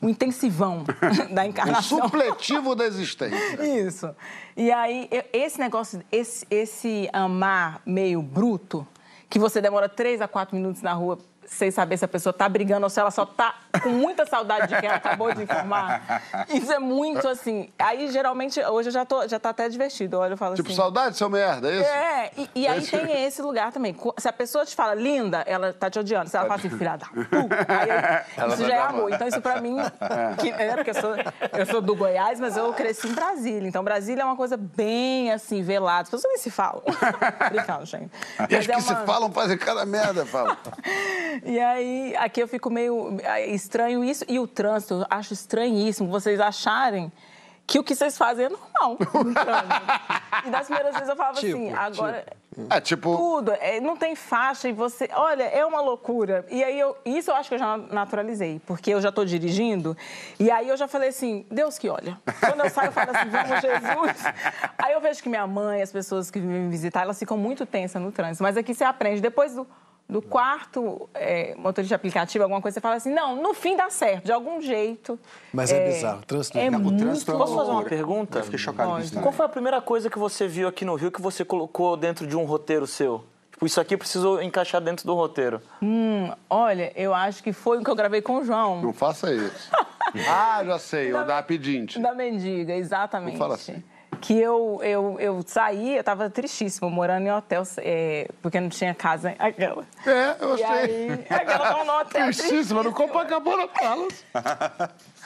um 0.01 0.09
intensivão 0.09 0.83
da 1.29 1.43
Um 1.43 1.45
encarnação. 1.45 2.01
supletivo 2.01 2.73
da 2.73 2.85
existência. 2.85 3.63
Isso. 3.63 4.15
E 4.57 4.71
aí, 4.71 5.07
esse 5.31 5.59
negócio, 5.59 6.01
esse, 6.11 6.47
esse 6.49 7.07
amar 7.13 7.81
meio 7.85 8.19
bruto, 8.23 8.87
que 9.29 9.37
você 9.37 9.61
demora 9.61 9.87
três 9.87 10.21
a 10.21 10.27
quatro 10.27 10.55
minutos 10.55 10.81
na 10.81 10.91
rua 10.93 11.19
sem 11.49 11.71
saber 11.71 11.97
se 11.97 12.05
a 12.05 12.07
pessoa 12.07 12.31
tá 12.31 12.47
brigando 12.47 12.85
ou 12.85 12.89
se 12.89 12.99
ela 12.99 13.11
só 13.11 13.25
tá 13.25 13.55
com 13.83 13.89
muita 13.89 14.25
saudade 14.25 14.67
de 14.67 14.79
quem 14.79 14.87
ela 14.89 14.97
acabou 14.97 15.33
de 15.33 15.43
informar. 15.43 16.21
Isso 16.49 16.71
é 16.71 16.79
muito 16.79 17.27
assim. 17.27 17.69
Aí, 17.77 18.09
geralmente, 18.11 18.59
hoje 18.63 18.89
eu 18.89 18.93
já, 18.93 19.05
tô, 19.05 19.27
já 19.27 19.39
tá 19.39 19.49
até 19.49 19.69
divertido. 19.69 20.17
Olha, 20.19 20.33
eu 20.33 20.37
falo 20.37 20.55
Tipo, 20.55 20.67
assim. 20.69 20.75
saudade, 20.77 21.17
seu 21.17 21.29
merda, 21.29 21.69
é 21.71 21.75
isso? 21.79 21.89
É, 21.89 22.31
e, 22.37 22.49
e 22.55 22.67
aí 22.67 22.81
tem 22.85 23.25
esse 23.25 23.41
lugar 23.41 23.71
também. 23.71 23.95
Se 24.17 24.27
a 24.27 24.33
pessoa 24.33 24.65
te 24.65 24.75
fala 24.75 24.93
linda, 24.95 25.43
ela 25.45 25.71
tá 25.73 25.89
te 25.89 25.99
odiando. 25.99 26.29
Se 26.29 26.35
ela 26.37 26.47
fala 26.47 26.59
assim, 26.59 26.69
filha 26.69 26.97
da 26.97 27.05
puta, 27.07 27.55
aí 27.67 28.49
isso 28.53 28.65
já 28.65 28.75
é 28.75 28.79
amor. 28.81 29.11
Então 29.13 29.27
isso 29.27 29.41
pra 29.41 29.61
mim, 29.61 29.77
que, 30.39 30.49
é, 30.49 30.75
porque 30.75 30.89
eu 30.89 30.95
sou, 30.95 31.15
eu 31.57 31.65
sou 31.65 31.81
do 31.81 31.95
Goiás, 31.95 32.39
mas 32.39 32.57
eu 32.57 32.73
cresci 32.73 33.07
em 33.07 33.13
Brasília. 33.13 33.67
Então 33.67 33.83
Brasília 33.83 34.23
é 34.23 34.25
uma 34.25 34.35
coisa 34.35 34.57
bem 34.57 35.31
assim, 35.31 35.61
velada. 35.61 36.01
As 36.03 36.09
pessoas 36.09 36.23
nem 36.33 36.37
se 36.37 36.49
falam. 36.51 36.81
Brincando, 37.51 37.85
gente. 37.85 38.09
E 38.49 38.55
as 38.55 38.65
Mas 38.65 38.65
que 38.67 38.71
é 38.71 38.79
se 38.81 38.93
uma- 38.93 39.05
falam 39.05 39.31
fazem 39.31 39.57
cada 39.57 39.85
merda, 39.85 40.25
fala. 40.25 40.57
e 41.43 41.59
aí, 41.59 42.15
aqui 42.17 42.41
eu 42.41 42.47
fico 42.47 42.69
meio 42.69 43.17
é, 43.23 43.47
estranho 43.59 44.03
isso. 44.03 44.25
E 44.27 44.39
o 44.39 44.47
trânsito, 44.47 44.95
eu 44.95 45.05
acho 45.09 45.33
estranhíssimo 45.33 46.09
vocês 46.09 46.39
acharem 46.39 47.11
que 47.69 47.77
o 47.77 47.83
que 47.83 47.93
vocês 47.93 48.17
fazem 48.17 48.45
é 48.45 48.49
normal. 48.49 48.97
E 50.45 50.49
das 50.49 50.67
primeiras 50.67 50.93
vezes 50.93 51.09
eu 51.09 51.17
falava 51.17 51.37
Tipo, 51.37 51.57
assim, 51.57 51.73
agora... 51.73 52.25
É, 52.69 52.81
tipo, 52.81 53.15
Tudo, 53.15 53.51
é, 53.51 53.79
não 53.79 53.95
tem 53.95 54.15
faixa 54.15 54.67
e 54.67 54.71
você. 54.71 55.09
Olha, 55.13 55.43
é 55.43 55.65
uma 55.65 55.81
loucura. 55.81 56.45
E 56.49 56.63
aí, 56.63 56.79
eu, 56.79 56.97
isso 57.05 57.29
eu 57.29 57.35
acho 57.35 57.47
que 57.47 57.55
eu 57.55 57.59
já 57.59 57.77
naturalizei, 57.77 58.59
porque 58.65 58.91
eu 58.91 58.99
já 58.99 59.09
estou 59.09 59.23
dirigindo. 59.23 59.95
E 60.39 60.49
aí 60.49 60.67
eu 60.67 60.75
já 60.75 60.87
falei 60.87 61.09
assim: 61.09 61.45
Deus 61.49 61.77
que 61.77 61.87
olha. 61.87 62.19
Quando 62.39 62.61
eu 62.61 62.69
saio, 62.69 62.87
eu 62.87 62.91
falo 62.91 63.11
assim: 63.11 63.29
vamos, 63.29 63.61
Jesus. 63.61 64.33
Aí 64.77 64.93
eu 64.93 64.99
vejo 64.99 65.21
que 65.21 65.29
minha 65.29 65.47
mãe, 65.47 65.81
as 65.81 65.91
pessoas 65.91 66.29
que 66.29 66.39
vêm 66.39 66.61
me 66.61 66.69
visitar, 66.69 67.03
elas 67.03 67.19
ficam 67.19 67.37
muito 67.37 67.65
tensas 67.65 68.01
no 68.01 68.11
trânsito. 68.11 68.43
Mas 68.43 68.57
aqui 68.57 68.73
você 68.73 68.83
aprende. 68.83 69.21
Depois 69.21 69.55
do, 69.55 69.65
do 70.09 70.21
quarto 70.21 71.07
é, 71.13 71.53
motorista 71.55 71.89
de 71.89 71.93
aplicativo, 71.93 72.43
alguma 72.43 72.61
coisa, 72.61 72.73
você 72.73 72.81
fala 72.81 72.95
assim: 72.95 73.13
não, 73.13 73.41
no 73.41 73.53
fim 73.53 73.77
dá 73.77 73.89
certo, 73.89 74.25
de 74.25 74.31
algum 74.31 74.59
jeito. 74.59 75.19
Mas 75.53 75.71
é 75.71 75.85
bizarro, 75.87 76.19
o 76.21 76.25
trânsito 76.25 76.57
é 76.57 76.69
não, 76.69 76.79
o 76.79 76.81
muito 76.81 76.99
trânsito 77.03 77.31
é 77.31 77.37
Posso 77.37 77.55
fazer 77.55 77.71
uma 77.71 77.83
pergunta? 77.83 78.39
Eu 78.39 78.43
fiquei 78.43 78.57
chocado 78.59 78.89
com 78.89 78.99
isso 78.99 79.09
também. 79.09 79.23
Qual 79.23 79.31
foi 79.31 79.45
a 79.45 79.49
primeira 79.49 79.79
coisa 79.79 80.09
que 80.09 80.17
você 80.17 80.47
viu 80.47 80.67
aqui 80.67 80.83
no 80.83 80.95
Rio 80.95 81.11
que 81.11 81.21
você 81.21 81.45
colocou 81.45 81.95
dentro 81.95 82.25
de 82.25 82.35
um 82.35 82.43
roteiro 82.43 82.87
seu? 82.87 83.23
Tipo, 83.51 83.65
isso 83.65 83.79
aqui 83.79 83.95
precisou 83.97 84.41
encaixar 84.41 84.81
dentro 84.81 85.05
do 85.05 85.13
roteiro. 85.13 85.61
Hum, 85.81 86.31
olha, 86.49 86.91
eu 86.95 87.13
acho 87.13 87.43
que 87.43 87.53
foi 87.53 87.77
o 87.77 87.83
que 87.83 87.89
eu 87.89 87.95
gravei 87.95 88.21
com 88.21 88.37
o 88.37 88.43
João. 88.43 88.81
não 88.81 88.93
faça 88.93 89.31
isso. 89.31 89.69
Ah, 90.27 90.63
já 90.65 90.79
sei, 90.79 91.13
o 91.13 91.23
da 91.23 91.39
pedinte. 91.43 91.99
Da 91.99 92.15
mendiga, 92.15 92.73
exatamente. 92.73 93.33
Não 93.33 93.37
fala 93.37 93.53
assim. 93.53 93.83
Que 94.21 94.37
eu, 94.39 94.79
eu, 94.83 95.17
eu 95.19 95.41
saí, 95.45 95.95
eu 95.97 96.03
tava 96.03 96.29
tristíssima, 96.29 96.89
morando 96.89 97.25
em 97.25 97.31
hotel, 97.31 97.63
é, 97.77 98.29
porque 98.41 98.59
não 98.59 98.69
tinha 98.69 98.93
casa. 98.93 99.33
Aquela. 99.39 99.83
É, 100.05 100.35
eu 100.41 100.55
E 100.55 100.57
sei. 100.57 100.67
aí, 100.67 101.25
aquela 101.29 101.59
tava 101.59 101.83
no 101.85 101.93
hotel. 101.99 102.25
Tristíssima, 102.25 102.83
no 102.83 102.91
Copacabana 102.91 103.67
Palace. 103.67 104.25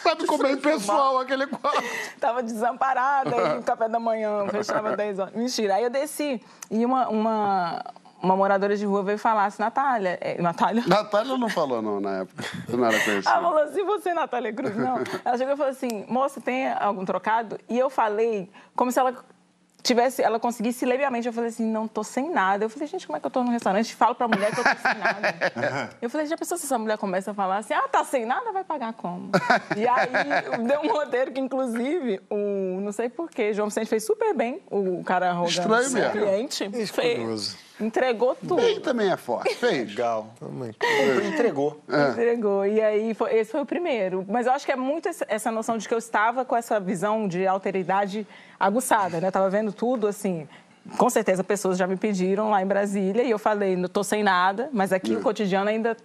Sabe 0.02 0.26
como 0.28 0.46
é 0.46 0.56
pessoal 0.58 1.18
aquele 1.20 1.48
quarto. 1.48 1.84
Tava 2.20 2.44
desamparada, 2.44 3.36
aí 3.36 3.58
o 3.60 3.64
café 3.64 3.88
da 3.90 4.00
manhã 4.00 4.46
fechava 4.50 4.96
10 4.96 5.20
horas. 5.20 5.34
Mentira. 5.34 5.76
Aí 5.76 5.84
eu 5.84 5.90
desci 5.90 6.42
e 6.70 6.86
uma, 6.86 7.08
uma, 7.10 7.84
uma 8.24 8.38
moradora 8.38 8.76
de 8.78 8.86
rua 8.86 9.04
veio 9.04 9.18
falar 9.20 9.46
assim, 9.46 9.62
Natália, 9.62 10.18
é, 10.22 10.42
Natália? 10.42 10.82
Natália 10.88 11.38
não 11.38 11.50
falou 11.50 11.82
não 11.82 12.00
na 12.00 12.20
época. 12.22 12.44
Não 12.70 12.86
era 12.86 12.96
Ela 12.96 13.04
conhecida. 13.06 13.32
falou 13.34 13.58
assim, 13.60 13.84
você, 13.84 14.14
Natália 14.14 14.54
Cruz, 14.54 14.76
não. 14.78 15.00
Ela 15.26 15.38
chegou 15.38 15.54
e 15.54 15.58
falou 15.58 15.72
assim, 15.72 16.06
moça, 16.08 16.40
tem 16.40 16.72
algum 16.72 17.04
trocado? 17.04 17.60
E 17.68 17.78
eu 17.78 17.90
falei 17.90 18.50
como 18.76 18.92
se 18.92 19.00
ela 19.00 19.14
tivesse, 19.84 20.22
ela 20.24 20.40
conseguisse 20.40 20.86
ler 20.86 20.96
minha 20.96 21.12
mente. 21.12 21.28
Eu 21.28 21.34
falei 21.34 21.50
assim, 21.50 21.66
não, 21.70 21.86
tô 21.86 22.02
sem 22.06 22.32
nada. 22.32 22.64
Eu 22.64 22.70
falei, 22.70 22.88
gente, 22.88 23.06
como 23.06 23.18
é 23.18 23.20
que 23.20 23.26
eu 23.26 23.30
tô 23.30 23.44
no 23.44 23.52
restaurante 23.52 23.94
falo 23.94 24.16
pra 24.16 24.30
mulher 24.30 24.52
que 24.54 24.60
eu 24.62 24.64
tô 24.64 24.70
sem 24.70 24.98
nada? 24.98 25.90
Eu 26.02 26.10
falei, 26.10 26.26
já 26.26 26.38
pensou 26.38 26.58
se 26.58 26.66
essa 26.66 26.78
mulher 26.78 26.98
começa 26.98 27.32
a 27.32 27.34
falar 27.34 27.58
assim, 27.58 27.74
ah, 27.74 27.88
tá 27.90 28.04
sem 28.06 28.26
nada, 28.26 28.54
vai 28.54 28.64
pagar 28.64 28.94
como? 28.94 29.30
E 29.76 29.86
aí, 29.86 30.08
deu 30.66 30.82
um 30.82 30.94
roteiro 30.94 31.34
que, 31.34 31.40
inclusive, 31.42 32.22
o, 32.30 32.80
não 32.80 32.94
sei 32.94 33.10
porquê, 33.10 33.54
João 33.54 33.68
Vicente 33.68 33.88
fez 33.88 34.06
super 34.06 34.34
bem, 34.34 34.62
o 34.72 35.04
cara 35.04 35.32
arrogante, 35.32 35.60
Estranho 35.60 35.90
o 35.90 35.92
mesmo. 35.92 36.12
cliente, 36.12 36.70
fez, 36.70 36.90
Escuroso. 36.90 37.58
Entregou 37.84 38.36
tudo. 38.36 38.56
Bem 38.56 38.80
também 38.80 39.12
é 39.12 39.18
forte. 39.18 39.54
Fez. 39.56 39.90
Legal. 39.90 40.28
Também. 40.40 40.72
Entregou. 41.32 41.80
Entregou. 42.12 42.66
E 42.66 42.82
aí, 42.82 43.14
foi- 43.14 43.34
esse 43.36 43.52
foi 43.52 43.62
o 43.62 43.66
primeiro. 43.66 44.26
Mas 44.28 44.48
eu 44.48 44.54
acho 44.54 44.66
que 44.66 44.72
é 44.72 44.76
muito 44.76 45.10
essa- 45.28 45.52
noção 45.52 45.78
de 45.78 45.88
que 45.88 45.94
eu 45.94 45.98
estava 45.98 46.44
com 46.46 46.56
essa 46.56 46.80
visão 46.80 47.28
de 47.28 47.46
alteridade 47.46 48.26
aguçada, 48.60 49.20
né? 49.22 49.30
Tava 49.32 49.50
vendo 49.50 49.72
tudo, 49.72 50.08
assim... 50.08 50.48
Com 50.98 51.10
certeza, 51.10 51.44
pessoas 51.46 51.78
já 51.78 51.88
me 51.88 51.96
pediram 51.96 52.50
lá 52.50 52.62
em 52.62 52.66
Brasília 52.66 53.24
e 53.24 53.32
eu 53.32 53.40
falei, 53.40 53.78
não 53.78 53.88
tô 53.88 54.04
sem 54.04 54.22
nada, 54.22 54.70
mas 54.74 54.92
aqui 54.92 55.16
o 55.16 55.22
cotidiano 55.22 55.70
ainda... 55.70 55.96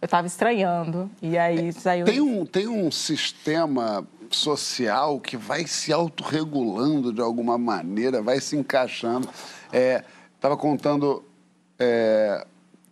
Eu 0.00 0.04
estava 0.06 0.28
estranhando. 0.28 1.10
E 1.20 1.36
aí 1.36 1.72
saiu... 1.72 2.04
Tem 2.06 2.20
um, 2.20 2.46
tem 2.46 2.68
um 2.68 2.88
sistema 2.88 4.06
social 4.30 5.18
que 5.18 5.36
vai 5.36 5.66
se 5.66 5.92
autorregulando 5.92 7.12
de 7.12 7.20
alguma 7.20 7.58
maneira, 7.58 8.22
vai 8.22 8.40
se 8.40 8.56
encaixando. 8.56 9.28
É, 9.72 10.04
Estava 10.36 10.56
contando 10.56 11.24
é, 11.78 12.46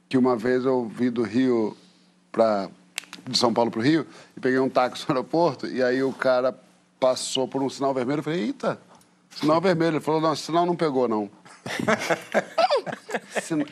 que 0.09 0.17
uma 0.17 0.37
vez 0.37 0.65
eu 0.65 0.87
vi 0.87 1.11
do 1.11 1.23
Rio 1.23 1.77
para 2.31 2.69
de 3.29 3.37
São 3.37 3.53
Paulo 3.53 3.71
para 3.71 3.81
o 3.81 3.83
Rio 3.83 4.07
e 4.37 4.41
peguei 4.41 4.59
um 4.59 4.69
táxi 4.69 5.05
no 5.09 5.15
aeroporto 5.15 5.67
e 5.67 5.83
aí 5.83 6.03
o 6.03 6.13
cara 6.13 6.55
passou 7.01 7.49
por 7.49 7.63
um 7.63 7.69
sinal 7.69 7.93
vermelho. 7.93 8.21
Eu 8.21 8.23
falei, 8.23 8.45
eita, 8.45 8.79
sinal 9.31 9.61
vermelho. 9.61 9.97
Ele 9.97 10.01
falou, 10.01 10.21
não, 10.21 10.33
esse 10.33 10.43
sinal 10.43 10.65
não 10.65 10.77
pegou, 10.77 11.09
não. 11.09 11.31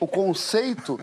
O 0.01 0.07
conceito 0.07 0.99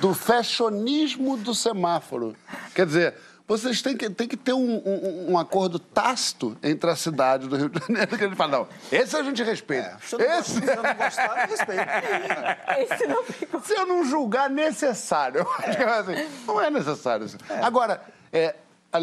do 0.00 0.14
fashionismo 0.14 1.36
do 1.36 1.54
semáforo. 1.54 2.36
Quer 2.74 2.86
dizer, 2.86 3.14
vocês 3.46 3.82
têm 3.82 3.96
que, 3.96 4.08
têm 4.08 4.26
que 4.26 4.36
ter 4.38 4.52
um, 4.54 4.76
um- 4.86 5.32
um 5.32 5.38
acordo 5.38 5.78
tácito 5.78 6.56
entre 6.62 6.88
a 6.90 6.96
cidade 6.96 7.46
do 7.46 7.56
Rio 7.56 7.68
de 7.68 7.78
Janeiro, 7.78 8.16
que 8.16 8.24
ele 8.24 8.34
fala, 8.34 8.58
não, 8.58 8.68
esse 8.90 9.14
a 9.16 9.22
gente 9.22 9.42
respeita. 9.42 9.98
Se 10.02 10.14
eu 10.14 10.18
não, 10.18 10.38
esse, 10.38 10.50
se 10.52 10.66
eu 10.66 10.82
não 10.82 10.94
gostar, 10.94 11.46
respeito. 11.46 11.82
Esse 12.94 13.06
não 13.06 13.22
ficou... 13.24 13.60
se 13.60 13.72
eu 13.74 13.86
não 13.86 14.04
julgar 14.04 14.48
necessário. 14.50 15.40
Eu 15.78 15.88
é 15.88 15.98
assim, 15.98 16.28
não 16.46 16.60
é 16.60 16.70
necessário. 16.70 17.26
isso. 17.26 17.36
Agora, 17.62 18.00
é, 18.32 18.54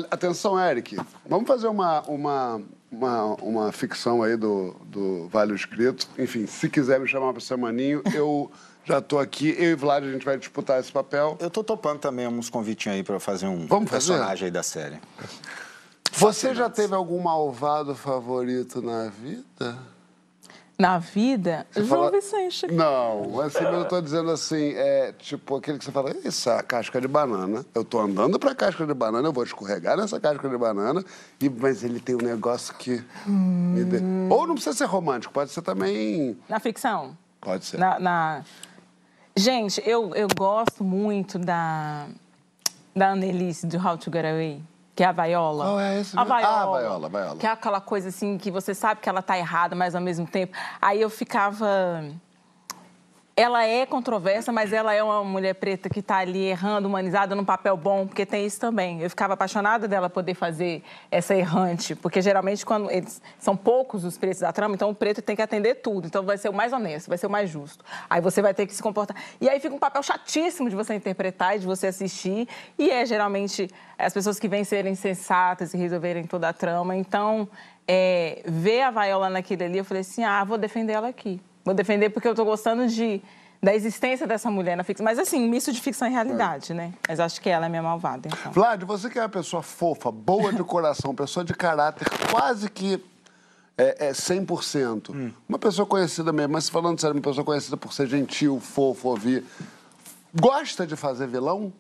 atenção, 0.09 0.59
Eric, 0.59 0.97
vamos 1.25 1.47
fazer 1.47 1.67
uma, 1.67 2.01
uma, 2.07 2.61
uma, 2.91 3.25
uma 3.35 3.71
ficção 3.71 4.23
aí 4.23 4.35
do, 4.35 4.75
do 4.85 5.27
Vale 5.29 5.53
Escrito. 5.53 6.07
Enfim, 6.17 6.47
se 6.47 6.67
quiser 6.69 6.99
me 6.99 7.07
chamar 7.07 7.31
para 7.31 7.39
o 7.39 7.41
Semaninho, 7.41 8.01
eu 8.13 8.51
já 8.83 8.97
estou 8.99 9.19
aqui. 9.19 9.55
Eu 9.57 9.71
e 9.71 9.75
Vlad, 9.75 10.03
a 10.03 10.11
gente 10.11 10.25
vai 10.25 10.37
disputar 10.37 10.79
esse 10.79 10.91
papel. 10.91 11.37
Eu 11.39 11.49
tô 11.49 11.63
topando 11.63 11.99
também 11.99 12.27
uns 12.27 12.49
convitinhos 12.49 12.97
aí 12.97 13.03
pra 13.03 13.19
fazer 13.19 13.47
um 13.47 13.67
Vamos 13.67 13.89
fazer? 13.89 14.13
personagem 14.13 14.45
aí 14.45 14.51
da 14.51 14.63
série. 14.63 14.99
Você 16.13 16.53
já 16.53 16.69
teve 16.69 16.93
algum 16.93 17.21
malvado 17.21 17.95
favorito 17.95 18.81
na 18.81 19.07
vida? 19.09 19.77
Na 20.77 20.97
vida, 20.97 21.67
João 21.75 21.87
fala- 21.87 22.11
Vicente. 22.11 22.65
Não, 22.71 23.39
assim, 23.41 23.63
mas 23.63 23.73
eu 23.75 23.85
tô 23.87 24.01
dizendo 24.01 24.31
assim, 24.31 24.73
é 24.73 25.13
tipo 25.19 25.55
aquele 25.55 25.77
que 25.77 25.85
você 25.85 25.91
fala, 25.91 26.11
isso 26.25 26.49
é 26.49 26.57
a 26.57 26.63
casca 26.63 26.99
de 26.99 27.07
banana. 27.07 27.63
Eu 27.75 27.85
tô 27.85 27.99
andando 27.99 28.39
pra 28.39 28.55
casca 28.55 28.83
de 28.87 28.93
banana, 28.95 29.27
eu 29.27 29.31
vou 29.31 29.43
escorregar 29.43 29.95
nessa 29.95 30.19
casca 30.19 30.49
de 30.49 30.57
banana, 30.57 31.05
e, 31.39 31.47
mas 31.49 31.83
ele 31.83 31.99
tem 31.99 32.15
um 32.15 32.23
negócio 32.23 32.73
que 32.75 32.99
me 33.27 33.83
dê. 33.83 33.99
Ou 34.27 34.47
não 34.47 34.55
precisa 34.55 34.75
ser 34.75 34.85
romântico, 34.85 35.31
pode 35.31 35.51
ser 35.51 35.61
também. 35.61 36.35
Na 36.49 36.59
ficção? 36.59 37.15
Pode 37.39 37.63
ser. 37.63 37.77
Na, 37.77 37.99
na- 37.99 38.41
Gente, 39.35 39.81
eu, 39.85 40.13
eu 40.15 40.27
gosto 40.37 40.83
muito 40.83 41.39
da, 41.39 42.07
da 42.95 43.11
Annelise, 43.11 43.65
do 43.65 43.77
How 43.77 43.97
to 43.97 44.11
Get 44.11 44.25
Away. 44.25 44.61
que 44.95 45.03
é 45.03 45.07
a 45.07 45.11
vaiola. 45.11 45.65
Qual 45.65 45.79
é 45.79 45.99
esse 45.99 46.17
A 46.17 46.21
mesmo? 46.21 46.33
Ah, 46.33 46.41
vaiola. 46.41 46.61
a 46.61 46.81
vaiola, 46.81 47.07
a 47.07 47.09
vaiola. 47.09 47.39
Que 47.39 47.47
é 47.47 47.49
aquela 47.49 47.79
coisa 47.81 48.09
assim 48.09 48.37
que 48.37 48.51
você 48.51 48.73
sabe 48.73 48.99
que 49.01 49.07
ela 49.07 49.21
tá 49.21 49.37
errada, 49.37 49.75
mas 49.75 49.95
ao 49.95 50.01
mesmo 50.01 50.27
tempo. 50.27 50.55
Aí 50.81 51.01
eu 51.01 51.09
ficava. 51.09 52.03
Ela 53.41 53.65
é 53.65 53.87
controversa, 53.87 54.51
mas 54.51 54.71
ela 54.71 54.93
é 54.93 55.01
uma 55.01 55.23
mulher 55.23 55.55
preta 55.55 55.89
que 55.89 55.99
está 55.99 56.17
ali 56.17 56.43
errando, 56.43 56.87
humanizada 56.87 57.33
num 57.33 57.43
papel 57.43 57.75
bom, 57.75 58.05
porque 58.05 58.23
tem 58.23 58.45
isso 58.45 58.59
também. 58.59 59.01
Eu 59.01 59.09
ficava 59.09 59.33
apaixonada 59.33 59.87
dela 59.87 60.07
poder 60.11 60.35
fazer 60.35 60.83
essa 61.09 61.33
errante, 61.33 61.95
porque 61.95 62.21
geralmente 62.21 62.63
quando 62.63 62.91
eles 62.91 63.19
são 63.39 63.57
poucos 63.57 64.05
os 64.05 64.15
pretos 64.15 64.41
da 64.41 64.53
trama, 64.53 64.75
então 64.75 64.91
o 64.91 64.93
preto 64.93 65.23
tem 65.23 65.35
que 65.35 65.41
atender 65.41 65.81
tudo. 65.81 66.05
Então 66.05 66.23
vai 66.23 66.37
ser 66.37 66.49
o 66.49 66.53
mais 66.53 66.71
honesto, 66.71 67.07
vai 67.07 67.17
ser 67.17 67.25
o 67.25 67.31
mais 67.31 67.49
justo. 67.49 67.83
Aí 68.07 68.21
você 68.21 68.43
vai 68.43 68.53
ter 68.53 68.67
que 68.67 68.75
se 68.75 68.83
comportar. 68.83 69.17
E 69.41 69.49
aí 69.49 69.59
fica 69.59 69.73
um 69.73 69.79
papel 69.79 70.03
chatíssimo 70.03 70.69
de 70.69 70.75
você 70.75 70.93
interpretar 70.93 71.55
e 71.55 71.59
de 71.61 71.65
você 71.65 71.87
assistir. 71.87 72.47
E 72.77 72.91
é 72.91 73.03
geralmente 73.07 73.67
as 73.97 74.13
pessoas 74.13 74.39
que 74.39 74.47
vêm 74.47 74.63
serem 74.63 74.93
sensatas 74.93 75.73
e 75.73 75.77
resolverem 75.77 76.25
toda 76.25 76.47
a 76.47 76.53
trama. 76.53 76.95
Então, 76.95 77.49
é, 77.87 78.43
ver 78.45 78.83
a 78.83 78.91
Viola 78.91 79.31
naquilo 79.31 79.63
ali, 79.63 79.79
eu 79.79 79.85
falei 79.85 80.01
assim: 80.01 80.23
ah, 80.23 80.43
vou 80.43 80.59
defender 80.59 80.93
ela 80.93 81.07
aqui. 81.07 81.41
Vou 81.63 81.73
defender 81.73 82.09
porque 82.09 82.27
eu 82.27 82.35
tô 82.35 82.43
gostando 82.43 82.87
de, 82.87 83.21
da 83.61 83.75
existência 83.75 84.25
dessa 84.25 84.49
mulher 84.49 84.75
na 84.75 84.83
ficção. 84.83 85.03
Mas 85.03 85.19
assim, 85.19 85.43
um 85.43 85.49
misto 85.49 85.71
de 85.71 85.79
ficção 85.79 86.07
e 86.07 86.11
realidade, 86.11 86.73
né? 86.73 86.93
Mas 87.07 87.19
acho 87.19 87.39
que 87.39 87.49
ela 87.49 87.65
é 87.65 87.69
minha 87.69 87.83
malvada, 87.83 88.27
então. 88.27 88.51
Vlad, 88.51 88.83
você 88.83 89.09
que 89.09 89.19
é 89.19 89.21
uma 89.21 89.29
pessoa 89.29 89.61
fofa, 89.61 90.11
boa 90.11 90.51
de 90.51 90.63
coração, 90.63 91.13
pessoa 91.13 91.45
de 91.45 91.53
caráter 91.53 92.07
quase 92.31 92.69
que 92.69 93.03
é, 93.77 94.07
é 94.07 94.11
100%. 94.11 95.13
Hum. 95.13 95.31
Uma 95.47 95.59
pessoa 95.59 95.85
conhecida 95.85 96.31
mesmo, 96.31 96.53
mas 96.53 96.69
falando 96.69 96.99
sério, 96.99 97.15
uma 97.15 97.21
pessoa 97.21 97.43
conhecida 97.43 97.77
por 97.77 97.93
ser 97.93 98.07
gentil, 98.07 98.59
fofo, 98.59 99.09
ouvir. 99.09 99.43
Gosta 100.33 100.87
de 100.87 100.95
fazer 100.95 101.27
vilão? 101.27 101.73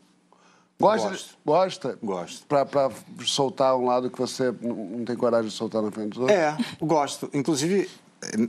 Gosta? 0.79 1.09
Gosto. 1.09 1.27
De, 1.27 1.37
gosta? 1.45 1.99
Gosto. 2.01 2.47
Pra, 2.47 2.65
pra 2.65 2.91
soltar 3.23 3.75
um 3.75 3.85
lado 3.85 4.09
que 4.09 4.17
você 4.17 4.53
não 4.61 4.75
não 5.01 5.05
tem 5.05 5.15
coragem 5.15 5.49
de 5.49 5.55
soltar 5.55 5.81
na 5.81 5.91
frente 5.91 6.09
dos 6.09 6.19
outros? 6.19 6.37
É, 6.37 6.57
gosto. 6.81 7.29
Inclusive, 7.33 7.89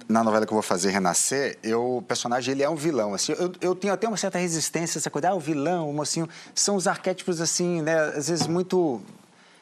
na 0.09 0.23
novela 0.23 0.45
que 0.45 0.53
eu 0.53 0.57
vou 0.57 0.63
fazer, 0.63 0.91
Renascer, 0.91 1.59
eu, 1.63 1.99
o 1.99 2.03
personagem 2.03 2.53
ele 2.53 2.63
é 2.63 2.69
um 2.69 2.77
vilão. 2.77 3.15
Assim, 3.15 3.33
eu, 3.33 3.53
eu 3.61 3.75
tenho 3.75 3.93
até 3.93 4.07
uma 4.07 4.17
certa 4.17 4.39
resistência 4.39 4.99
a 4.99 5.01
essa 5.01 5.11
coisa, 5.11 5.31
ah, 5.31 5.35
o 5.35 5.41
vilão, 5.41 5.89
o 5.89 5.95
mocinho. 5.95 6.29
São 6.55 6.77
os 6.77 6.87
arquétipos, 6.87 7.41
assim, 7.41 7.81
né, 7.81 7.99
às 8.17 8.29
vezes 8.29 8.47
muito 8.47 9.01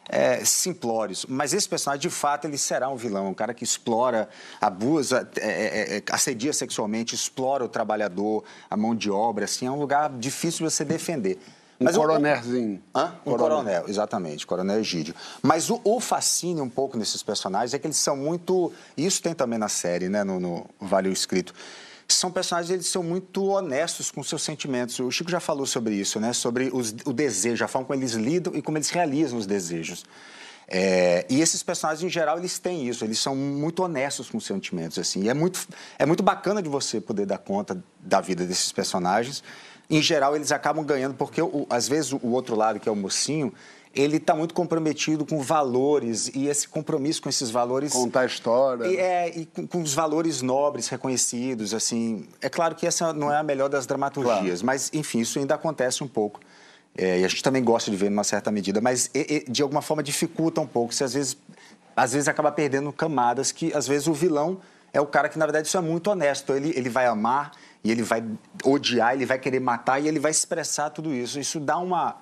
é, 0.09 0.45
simplórios. 0.45 1.25
Mas 1.29 1.55
esse 1.55 1.69
personagem, 1.69 2.03
de 2.03 2.11
fato, 2.11 2.47
ele 2.47 2.59
será 2.59 2.89
um 2.89 2.97
vilão. 2.97 3.29
Um 3.29 3.35
cara 3.35 3.55
que 3.55 3.63
explora, 3.63 4.29
abusa, 4.61 5.29
é, 5.37 5.49
é, 5.49 5.97
é, 5.99 6.03
assedia 6.11 6.53
sexualmente, 6.53 7.15
explora 7.15 7.65
o 7.65 7.69
trabalhador, 7.69 8.43
a 8.69 8.77
mão 8.77 8.95
de 8.95 9.11
obra. 9.11 9.45
Assim, 9.45 9.67
é 9.67 9.71
um 9.71 9.79
lugar 9.79 10.11
difícil 10.11 10.67
de 10.67 10.75
você 10.75 10.85
defender. 10.85 11.39
Um 11.81 11.85
Mas 11.85 11.97
coronerzinho. 11.97 12.83
Hã? 12.95 13.15
Um 13.25 13.37
coronel. 13.37 13.85
exatamente, 13.89 14.47
coronel 14.47 14.81
Egídio. 14.81 15.15
Mas 15.43 15.71
o, 15.71 15.81
o 15.83 15.99
fascínio 15.99 16.63
um 16.63 16.69
pouco 16.69 16.99
nesses 16.99 17.23
personagens 17.23 17.73
é 17.73 17.79
que 17.79 17.87
eles 17.87 17.97
são 17.97 18.15
muito. 18.17 18.71
Isso 18.97 19.23
tem 19.23 19.33
também 19.35 19.59
na 19.59 19.69
série, 19.69 20.09
né? 20.11 20.23
No, 20.23 20.39
no 20.39 20.67
Vale 20.79 21.09
o 21.09 21.13
Escrito. 21.13 21.55
São 22.07 22.31
personagens, 22.31 22.71
eles 22.71 22.87
são 22.87 23.03
muito 23.03 23.45
honestos 23.47 24.11
com 24.11 24.23
seus 24.23 24.43
sentimentos. 24.43 24.99
O 24.99 25.11
Chico 25.11 25.31
já 25.31 25.41
falou 25.41 25.65
sobre 25.65 25.95
isso, 25.95 26.21
né? 26.21 26.33
Sobre 26.35 26.69
os- 26.73 26.95
o 27.07 27.13
desejo, 27.15 27.65
a 27.65 27.69
forma 27.69 27.87
como 27.87 27.99
eles 27.99 28.13
lidam 28.13 28.55
e 28.55 28.61
como 28.61 28.77
eles 28.77 28.91
realizam 28.91 29.39
os 29.39 29.47
desejos. 29.47 30.05
É, 30.73 31.25
e 31.31 31.41
esses 31.41 31.63
personagens, 31.63 32.05
em 32.05 32.09
geral, 32.11 32.39
eles 32.39 32.59
têm 32.59 32.87
isso, 32.89 33.05
eles 33.05 33.19
são 33.19 33.35
muito 33.35 33.83
honestos 33.83 34.29
com 34.31 34.39
os 34.39 34.45
sentimentos, 34.45 34.99
assim. 34.99 35.23
E 35.23 35.29
é 35.29 35.35
muito, 35.35 35.67
é 35.99 36.05
muito 36.07 36.23
bacana 36.23 36.63
de 36.63 36.69
você 36.69 37.01
poder 37.01 37.27
dar 37.27 37.39
conta 37.39 37.83
da 38.01 38.21
vida 38.21 38.45
desses 38.45 38.71
personagens. 38.71 39.43
Em 39.91 40.01
geral, 40.01 40.37
eles 40.37 40.53
acabam 40.53 40.85
ganhando, 40.85 41.15
porque, 41.15 41.43
o- 41.43 41.67
às 41.69 41.89
vezes, 41.89 42.13
o 42.13 42.29
outro 42.29 42.55
lado, 42.55 42.79
que 42.79 42.89
é 42.89 42.93
o 42.93 42.97
mocinho, 42.97 43.53
ele 43.93 44.19
está 44.19 44.37
muito 44.37 44.55
comprometido 44.55 45.27
com 45.27 45.41
valores, 45.43 46.29
e 46.33 46.47
esse 46.47 46.69
compromisso 46.69 47.21
com 47.21 47.29
esses 47.29 47.51
valores... 47.51 47.93
Contar 47.93 48.21
a 48.21 48.27
história. 48.27 48.87
E, 48.87 48.97
é, 48.97 49.37
e 49.37 49.47
com, 49.47 49.67
com 49.67 49.83
os 49.83 49.93
valores 49.93 50.43
nobres 50.43 50.87
reconhecidos, 50.87 51.75
assim. 51.75 52.29
É 52.41 52.49
claro 52.49 52.77
que 52.77 52.87
essa 52.87 53.13
não 53.13 53.33
é 53.33 53.37
a 53.37 53.43
melhor 53.43 53.69
das 53.69 53.87
dramaturgias, 53.87 54.63
mas, 54.63 54.91
enfim, 54.95 55.19
isso 55.21 55.41
ainda 55.41 55.57
acontece 55.57 56.05
um 56.05 56.09
pouco. 56.09 56.39
É, 56.97 57.19
e 57.21 57.25
a 57.25 57.29
gente 57.29 57.43
também 57.43 57.63
gosta 57.65 57.91
de 57.91 57.97
ver 57.97 58.11
numa 58.11 58.23
certa 58.25 58.51
medida, 58.53 58.81
mas 58.81 59.11
e- 59.15 59.45
e, 59.49 59.51
de 59.51 59.61
alguma 59.63 59.83
forma 59.83 60.03
dificulta 60.05 60.61
um 60.61 60.67
pouco. 60.67 60.93
Você 60.95 61.05
às 61.05 61.15
vezes, 61.15 61.37
às 61.97 62.13
vezes 62.13 62.29
acaba 62.29 62.51
perdendo 62.53 62.93
camadas 62.93 63.53
que 63.53 63.73
às 63.75 63.87
vezes 63.89 64.07
o 64.09 64.13
vilão 64.13 64.61
é 64.93 65.01
o 65.01 65.07
cara 65.07 65.29
que 65.29 65.39
na 65.39 65.47
verdade 65.47 65.69
isso 65.69 65.77
é 65.77 65.81
muito 65.81 66.11
honesto. 66.11 66.53
Ele, 66.53 66.73
ele 66.77 66.89
vai 66.89 67.07
amar 67.07 67.53
e 67.83 67.91
ele 67.91 68.03
vai 68.03 68.23
odiar, 68.65 69.15
ele 69.15 69.27
vai 69.27 69.39
querer 69.39 69.61
matar 69.61 70.01
e 70.01 70.09
ele 70.09 70.19
vai 70.19 70.31
expressar 70.31 70.91
tudo 70.91 71.13
isso. 71.15 71.39
Isso 71.41 71.59
dá 71.61 71.79
uma 71.79 72.17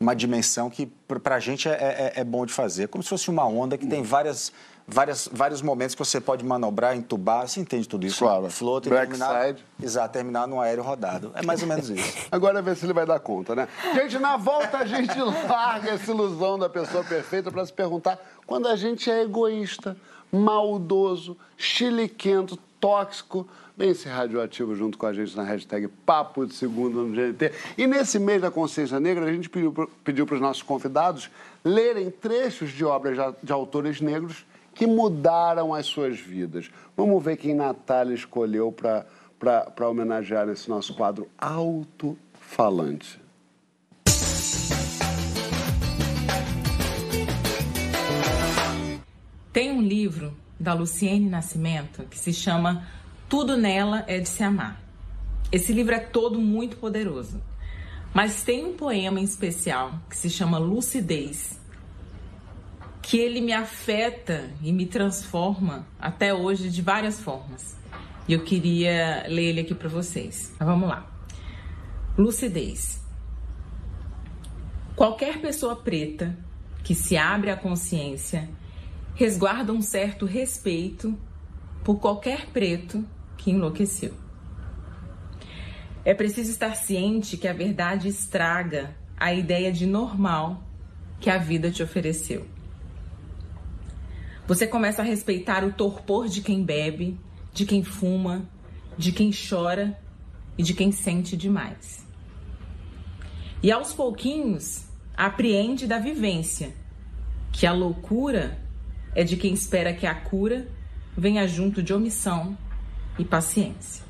uma 0.00 0.14
dimensão 0.14 0.68
que 0.68 0.86
pr- 0.86 1.20
pra 1.20 1.38
gente 1.38 1.68
é, 1.68 1.72
é, 2.16 2.20
é 2.20 2.24
bom 2.24 2.44
de 2.44 2.52
fazer. 2.52 2.88
Como 2.88 3.02
se 3.02 3.08
fosse 3.08 3.30
uma 3.30 3.46
onda 3.46 3.78
que 3.78 3.86
tem 3.86 4.02
várias, 4.02 4.52
várias, 4.86 5.28
vários 5.32 5.62
momentos 5.62 5.94
que 5.94 6.04
você 6.04 6.20
pode 6.20 6.44
manobrar, 6.44 6.96
entubar. 6.96 7.46
Você 7.46 7.60
entende 7.60 7.88
tudo 7.88 8.04
isso? 8.04 8.18
Claro. 8.18 8.50
Flota 8.50 8.88
e 8.88 8.92
terminar. 8.92 9.32
Backside. 9.32 9.64
Exato, 9.80 10.12
terminar 10.12 10.48
num 10.48 10.60
aéreo 10.60 10.82
rodado. 10.82 11.30
É 11.34 11.42
mais 11.42 11.62
ou 11.62 11.68
menos 11.68 11.88
isso. 11.88 12.12
Agora 12.30 12.60
ver 12.60 12.76
se 12.76 12.84
ele 12.84 12.92
vai 12.92 13.06
dar 13.06 13.20
conta, 13.20 13.54
né? 13.54 13.68
Gente, 13.94 14.18
na 14.18 14.36
volta 14.36 14.78
a 14.78 14.84
gente 14.84 15.16
larga 15.48 15.92
essa 15.92 16.10
ilusão 16.10 16.58
da 16.58 16.68
pessoa 16.68 17.04
perfeita 17.04 17.50
para 17.52 17.64
se 17.64 17.72
perguntar 17.72 18.18
quando 18.46 18.66
a 18.66 18.74
gente 18.76 19.08
é 19.08 19.22
egoísta, 19.22 19.96
maldoso, 20.30 21.36
chiliquento, 21.56 22.58
tóxico. 22.80 23.46
Vem 23.76 23.92
ser 23.92 24.10
radioativo 24.10 24.74
junto 24.76 24.96
com 24.96 25.04
a 25.04 25.12
gente 25.12 25.36
na 25.36 25.42
hashtag 25.42 25.88
Papo 26.06 26.46
de 26.46 26.54
Segunda 26.54 26.96
no 27.02 27.08
GNT. 27.12 27.50
E 27.76 27.88
nesse 27.88 28.20
mês 28.20 28.40
da 28.40 28.48
consciência 28.48 29.00
negra, 29.00 29.24
a 29.24 29.32
gente 29.32 29.50
pediu 29.50 30.26
para 30.26 30.34
os 30.36 30.40
nossos 30.40 30.62
convidados 30.62 31.28
lerem 31.64 32.08
trechos 32.08 32.70
de 32.70 32.84
obras 32.84 33.16
de- 33.42 33.52
autores 33.52 34.00
negros 34.00 34.46
que 34.74 34.86
mudaram 34.86 35.74
as 35.74 35.86
suas 35.86 36.18
vidas. 36.20 36.70
Vamos 36.96 37.22
ver 37.22 37.36
quem 37.36 37.52
Natália 37.52 38.14
escolheu 38.14 38.70
para 38.72 39.88
homenagear 39.88 40.46
nesse 40.46 40.68
nosso 40.68 40.94
quadro 40.94 41.28
Alto-Falante. 41.36 43.20
Tem 49.52 49.70
um 49.70 49.80
livro 49.80 50.36
da 50.58 50.74
Luciene 50.74 51.28
Nascimento 51.28 52.04
que 52.04 52.18
se 52.18 52.32
chama 52.32 52.86
Tudo 53.28 53.56
Nela 53.56 54.04
é 54.06 54.20
de 54.20 54.28
Se 54.28 54.42
Amar. 54.42 54.80
Esse 55.50 55.72
livro 55.72 55.94
é 55.94 55.98
todo 55.98 56.38
muito 56.40 56.76
poderoso. 56.76 57.40
Mas 58.12 58.44
tem 58.44 58.64
um 58.64 58.76
poema 58.76 59.18
em 59.18 59.24
especial 59.24 59.98
que 60.08 60.16
se 60.16 60.30
chama 60.30 60.58
Lucidez, 60.58 61.58
que 63.02 63.18
ele 63.18 63.40
me 63.40 63.52
afeta 63.52 64.50
e 64.62 64.72
me 64.72 64.86
transforma 64.86 65.86
até 65.98 66.32
hoje 66.32 66.70
de 66.70 66.80
várias 66.80 67.20
formas. 67.20 67.76
E 68.28 68.32
eu 68.32 68.44
queria 68.44 69.26
ler 69.28 69.50
ele 69.50 69.60
aqui 69.60 69.74
para 69.74 69.88
vocês. 69.88 70.54
Mas 70.58 70.68
vamos 70.68 70.88
lá. 70.88 71.10
Lucidez. 72.16 73.02
Qualquer 74.94 75.40
pessoa 75.40 75.74
preta 75.74 76.38
que 76.84 76.94
se 76.94 77.16
abre 77.16 77.50
à 77.50 77.56
consciência 77.56 78.48
resguarda 79.16 79.72
um 79.72 79.82
certo 79.82 80.24
respeito 80.24 81.18
por 81.84 82.00
qualquer 82.00 82.46
preto 82.46 83.04
que 83.36 83.50
enlouqueceu. 83.50 84.14
É 86.04 86.14
preciso 86.14 86.50
estar 86.50 86.74
ciente 86.74 87.36
que 87.36 87.46
a 87.46 87.52
verdade 87.52 88.08
estraga 88.08 88.96
a 89.16 89.32
ideia 89.32 89.70
de 89.70 89.86
normal 89.86 90.62
que 91.20 91.30
a 91.30 91.38
vida 91.38 91.70
te 91.70 91.82
ofereceu. 91.82 92.46
Você 94.46 94.66
começa 94.66 95.02
a 95.02 95.04
respeitar 95.04 95.64
o 95.64 95.72
torpor 95.72 96.28
de 96.28 96.40
quem 96.42 96.62
bebe, 96.64 97.18
de 97.52 97.64
quem 97.64 97.82
fuma, 97.82 98.48
de 98.96 99.12
quem 99.12 99.30
chora 99.30 99.98
e 100.58 100.62
de 100.62 100.74
quem 100.74 100.92
sente 100.92 101.36
demais. 101.36 102.06
E 103.62 103.72
aos 103.72 103.92
pouquinhos, 103.94 104.86
apreende 105.16 105.86
da 105.86 105.98
vivência 105.98 106.74
que 107.52 107.66
a 107.66 107.72
loucura 107.72 108.58
é 109.14 109.24
de 109.24 109.36
quem 109.36 109.54
espera 109.54 109.94
que 109.94 110.06
a 110.06 110.14
cura 110.14 110.68
venha 111.16 111.46
junto 111.46 111.82
de 111.82 111.92
omissão 111.92 112.56
e 113.18 113.24
paciência. 113.24 114.04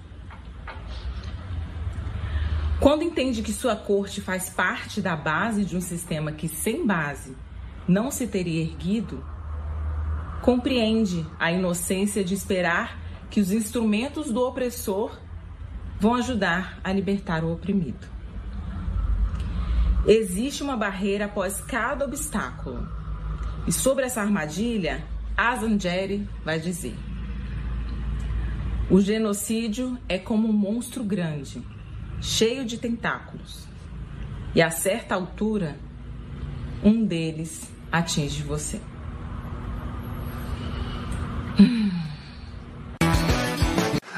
Quando 2.80 3.02
entende 3.02 3.42
que 3.42 3.52
sua 3.52 3.76
corte 3.76 4.20
faz 4.20 4.50
parte 4.50 5.00
da 5.00 5.16
base 5.16 5.64
de 5.64 5.76
um 5.76 5.80
sistema 5.80 6.32
que 6.32 6.48
sem 6.48 6.86
base 6.86 7.36
não 7.86 8.10
se 8.10 8.26
teria 8.26 8.62
erguido, 8.62 9.24
compreende 10.42 11.24
a 11.38 11.50
inocência 11.50 12.24
de 12.24 12.34
esperar 12.34 12.98
que 13.30 13.40
os 13.40 13.50
instrumentos 13.50 14.30
do 14.30 14.42
opressor 14.42 15.18
vão 15.98 16.14
ajudar 16.14 16.78
a 16.84 16.92
libertar 16.92 17.44
o 17.44 17.52
oprimido. 17.52 18.06
Existe 20.06 20.62
uma 20.62 20.76
barreira 20.76 21.24
após 21.24 21.62
cada 21.62 22.04
obstáculo. 22.04 22.86
E 23.66 23.72
sobre 23.72 24.04
essa 24.04 24.20
armadilha, 24.20 25.02
Azangeri 25.36 26.28
vai 26.44 26.60
dizer: 26.60 26.96
O 28.90 29.00
genocídio 29.00 29.98
é 30.08 30.18
como 30.18 30.48
um 30.48 30.52
monstro 30.52 31.02
grande, 31.02 31.62
cheio 32.20 32.64
de 32.64 32.78
tentáculos. 32.78 33.66
E 34.54 34.62
a 34.62 34.70
certa 34.70 35.16
altura, 35.16 35.76
um 36.82 37.04
deles 37.04 37.68
atinge 37.90 38.42
você. 38.42 38.80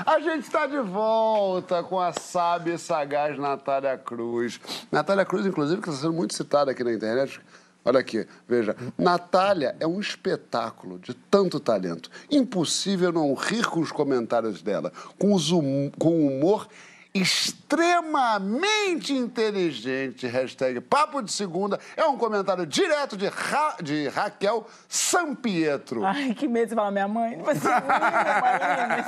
A 0.05 0.21
gente 0.21 0.45
está 0.45 0.67
de 0.67 0.79
volta 0.79 1.83
com 1.83 2.01
a 2.01 2.13
sábia 2.13 2.79
sagaz 2.79 3.39
Natália 3.39 3.99
Cruz. 3.99 4.61
Natália 4.91 5.25
Cruz, 5.25 5.45
inclusive, 5.45 5.83
que 5.83 5.89
está 5.89 6.01
sendo 6.01 6.15
muito 6.15 6.33
citada 6.33 6.71
aqui 6.71 6.85
na 6.85 6.93
internet. 6.93 7.41
Olha 7.87 8.01
aqui, 8.01 8.27
veja. 8.49 8.77
Natália 8.99 9.77
é 9.79 9.87
um 9.87 10.01
espetáculo 10.01 10.99
de 10.99 11.15
tanto 11.15 11.61
talento. 11.61 12.11
Impossível 12.31 13.13
não 13.13 13.33
rir 13.35 13.65
com 13.67 13.79
os 13.81 13.93
comentários 13.93 14.61
dela, 14.61 14.93
com, 15.19 15.33
os 15.33 15.53
hum- 15.53 15.91
com 15.99 16.27
humor 16.27 16.67
extremamente 17.15 19.13
inteligente. 19.15 20.27
Hashtag 20.27 20.81
Papo 20.83 21.23
de 21.23 21.33
Segunda. 21.33 21.79
É 21.97 22.05
um 22.05 22.19
comentário 22.19 22.67
direto 22.67 23.17
de, 23.17 23.27
Ra- 23.29 23.77
de 23.83 24.09
Raquel 24.09 24.67
Sampietro. 24.89 26.05
Ai, 26.05 26.35
que 26.35 26.47
medo 26.47 26.69
de 26.71 26.75
falar 26.75 26.91
minha 26.91 27.09
mãe. 27.09 27.37
Marina, 27.39 29.07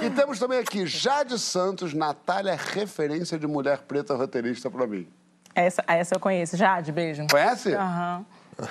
E 0.02 0.10
temos 0.10 0.38
também 0.38 0.58
aqui 0.58 0.86
Jade 0.86 1.38
Santos, 1.38 1.94
Natália, 1.94 2.56
referência 2.56 3.38
de 3.38 3.46
mulher 3.46 3.82
preta 3.82 4.14
roteirista 4.14 4.70
pra 4.70 4.86
mim. 4.86 5.06
Essa, 5.54 5.82
essa 5.86 6.14
eu 6.14 6.20
conheço. 6.20 6.56
Jade, 6.56 6.92
beijo. 6.92 7.26
Conhece? 7.30 7.74
Aham. 7.74 8.24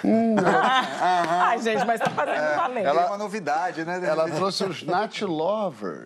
Hum, 0.03 0.35
Ai, 1.41 1.59
gente, 1.59 1.83
mas 1.85 1.99
tá 1.99 2.09
fazendo 2.11 2.55
valer. 2.55 2.85
É 2.85 2.91
uma 2.91 3.17
novidade, 3.17 3.83
né? 3.83 3.99
Ela 4.03 4.29
trouxe 4.29 4.63
os 4.63 4.83
Nat 4.83 5.21
Lovers. 5.21 6.05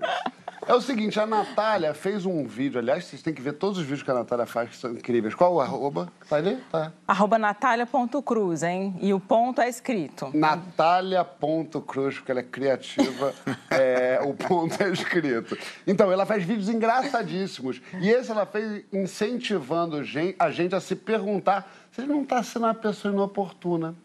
É 0.66 0.74
o 0.74 0.82
seguinte, 0.82 1.20
a 1.20 1.26
Natália 1.26 1.94
fez 1.94 2.26
um 2.26 2.46
vídeo, 2.46 2.80
aliás, 2.80 3.06
vocês 3.06 3.22
têm 3.22 3.34
que 3.34 3.42
ver 3.42 3.54
todos 3.54 3.78
os 3.78 3.84
vídeos 3.84 4.04
que 4.04 4.12
a 4.12 4.14
Natália 4.14 4.46
faz, 4.46 4.70
que 4.70 4.78
são 4.78 4.92
incríveis. 4.92 5.36
Qual 5.36 5.56
o 5.56 5.62
arroba? 5.62 6.12
Tá 6.30 6.38
ali? 6.38 6.58
Tá. 6.72 6.92
Arroba 7.08 7.38
natalia.cruz, 7.38 8.64
hein? 8.64 8.96
E 9.02 9.14
o 9.14 9.20
ponto 9.20 9.60
é 9.60 9.68
escrito. 9.68 10.32
Natália.cruz, 10.34 12.16
porque 12.16 12.32
ela 12.32 12.40
é 12.40 12.44
criativa, 12.44 13.34
é, 13.70 14.20
o 14.24 14.34
ponto 14.34 14.82
é 14.82 14.90
escrito. 14.90 15.58
Então, 15.86 16.12
ela 16.12 16.26
faz 16.26 16.44
vídeos 16.44 16.70
engraçadíssimos. 16.70 17.82
E 18.00 18.10
esse 18.10 18.32
ela 18.32 18.46
fez 18.46 18.86
incentivando 18.94 19.98
a 19.98 20.50
gente 20.52 20.76
a 20.76 20.80
se 20.80 20.96
perguntar 20.96 21.70
se 21.92 22.02
ele 22.02 22.14
não 22.14 22.24
está 22.24 22.42
sendo 22.42 22.66
uma 22.66 22.74
pessoa 22.74 23.14
inoportuna, 23.14 23.96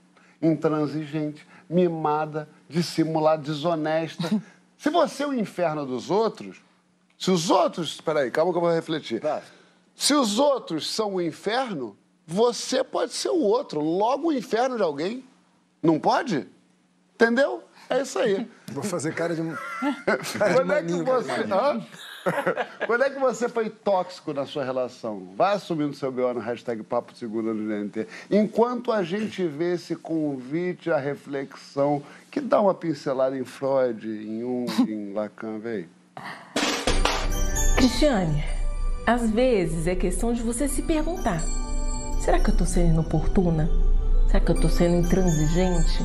intransigente, 0.43 1.47
mimada, 1.69 2.49
dissimulada, 2.69 3.43
desonesta. 3.43 4.29
Se 4.79 4.89
você 4.91 5.25
é 5.25 5.27
o 5.27 5.35
inferno 5.35 5.85
dos 5.85 6.11
outros, 6.11 6.63
se 7.19 7.31
os 7.31 7.51
outros. 7.51 8.01
Peraí, 8.01 8.31
calma 8.31 8.53
que 8.53 8.59
eu 8.59 8.63
vou 8.63 8.73
refletir. 8.73 9.21
Se 9.95 10.15
os 10.15 10.39
outros 10.39 10.89
são 10.89 11.17
o 11.17 11.21
inferno, 11.21 11.99
você 12.25 12.85
pode 12.85 13.13
ser 13.13 13.31
o 13.31 13.41
outro, 13.41 13.81
logo 13.81 14.29
o 14.29 14.33
inferno 14.33 14.77
de 14.77 14.83
alguém. 14.83 15.25
Não 15.83 15.99
pode? 15.99 16.47
Entendeu? 17.15 17.65
É 17.91 18.03
isso 18.03 18.19
aí. 18.19 18.49
Vou 18.73 18.85
fazer 18.85 19.13
cara 19.15 19.35
de. 19.35 19.43
Quando 20.55 20.73
é 20.73 20.83
que 20.83 20.93
você. 21.03 21.45
Quando 22.87 23.05
é 23.05 23.11
que 23.11 23.19
você 23.19 23.49
foi 23.49 23.71
tóxico 23.71 24.33
na 24.33 24.47
sua 24.47 24.65
relação? 24.65 25.29
Vai 25.37 25.55
assumindo 25.55 25.95
seu 25.95 26.11
BO 26.11 26.35
no 26.35 26.41
hashtag 26.41 26.83
Papo 26.83 27.15
Segunda 27.15 27.53
no 27.53 27.67
GNT. 27.67 28.07
Enquanto 28.31 28.93
a 28.93 29.03
gente 29.03 29.45
vê 29.47 29.75
esse 29.75 29.97
convite 29.97 30.91
à 30.91 30.99
reflexão, 30.99 32.03
que 32.31 32.41
dá 32.41 32.61
uma 32.61 32.75
pincelada 32.75 33.37
em 33.37 33.45
Freud, 33.45 34.07
em 34.09 34.41
Jung, 34.41 34.67
em 34.91 35.13
Lacan, 35.13 35.59
vem. 35.59 35.89
Cristiane, 37.77 38.43
às 39.07 39.31
vezes 39.31 39.87
é 39.87 39.95
questão 39.95 40.33
de 40.33 40.43
você 40.43 40.69
se 40.69 40.83
perguntar: 40.83 41.41
será 42.21 42.39
que 42.39 42.51
eu 42.51 42.57
tô 42.57 42.65
sendo 42.65 42.93
inoportuna? 42.93 43.69
Será 44.27 44.41
que 44.41 44.51
eu 44.51 44.61
tô 44.61 44.69
sendo 44.69 44.97
intransigente? 44.97 46.05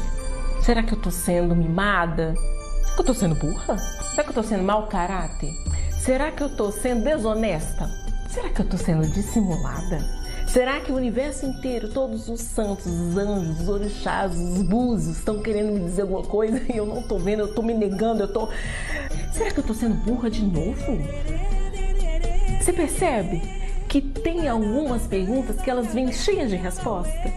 Será 0.62 0.82
que 0.82 0.94
eu 0.94 1.02
tô 1.02 1.12
sendo 1.12 1.56
mimada? 1.56 2.34
Será 2.36 2.96
que 2.96 3.02
eu 3.02 3.06
tô 3.06 3.14
sendo 3.14 3.36
burra? 3.36 3.78
Será 3.78 4.24
que 4.24 4.30
eu 4.30 4.34
tô 4.34 4.44
sendo 4.44 4.64
mau 4.64 4.88
caráter? 4.88 5.52
Será 6.04 6.34
que 6.34 6.44
eu 6.44 6.50
tô 6.50 6.70
sendo 6.70 7.02
desonesta? 7.06 7.90
Será 8.28 8.50
que 8.50 8.60
eu 8.60 8.68
tô 8.68 8.78
sendo 8.78 9.08
dissimulada? 9.08 10.04
Será 10.46 10.82
que 10.82 10.92
o 10.92 10.96
universo 10.96 11.46
inteiro, 11.46 11.88
todos 11.88 12.28
os 12.28 12.42
santos, 12.42 12.88
os 12.88 13.18
anjos, 13.18 13.62
os 13.62 13.70
orixás, 13.70 14.36
os 14.38 14.62
búzios 14.64 15.20
estão 15.20 15.42
querendo 15.42 15.72
me 15.72 15.80
dizer 15.80 16.02
alguma 16.02 16.24
coisa 16.24 16.62
e 16.70 16.76
eu 16.76 16.86
não 16.86 17.02
tô 17.04 17.18
vendo, 17.18 17.44
eu 17.44 17.54
tô 17.56 17.62
me 17.62 17.74
negando, 17.74 18.24
eu 18.24 18.34
tô. 18.34 18.50
Será 19.32 19.50
que 19.50 19.62
eu 19.62 19.64
tô 19.64 19.74
sendo 19.74 19.96
burra 20.04 20.30
de 20.30 20.44
novo? 20.44 20.98
Você 22.60 22.74
percebe 22.74 23.42
que 23.88 24.02
tem 24.02 24.50
algumas 24.50 25.08
perguntas 25.08 25.62
que 25.62 25.70
elas 25.70 25.94
vêm 25.94 26.12
cheias 26.12 26.50
de 26.50 26.58
resposta? 26.58 27.32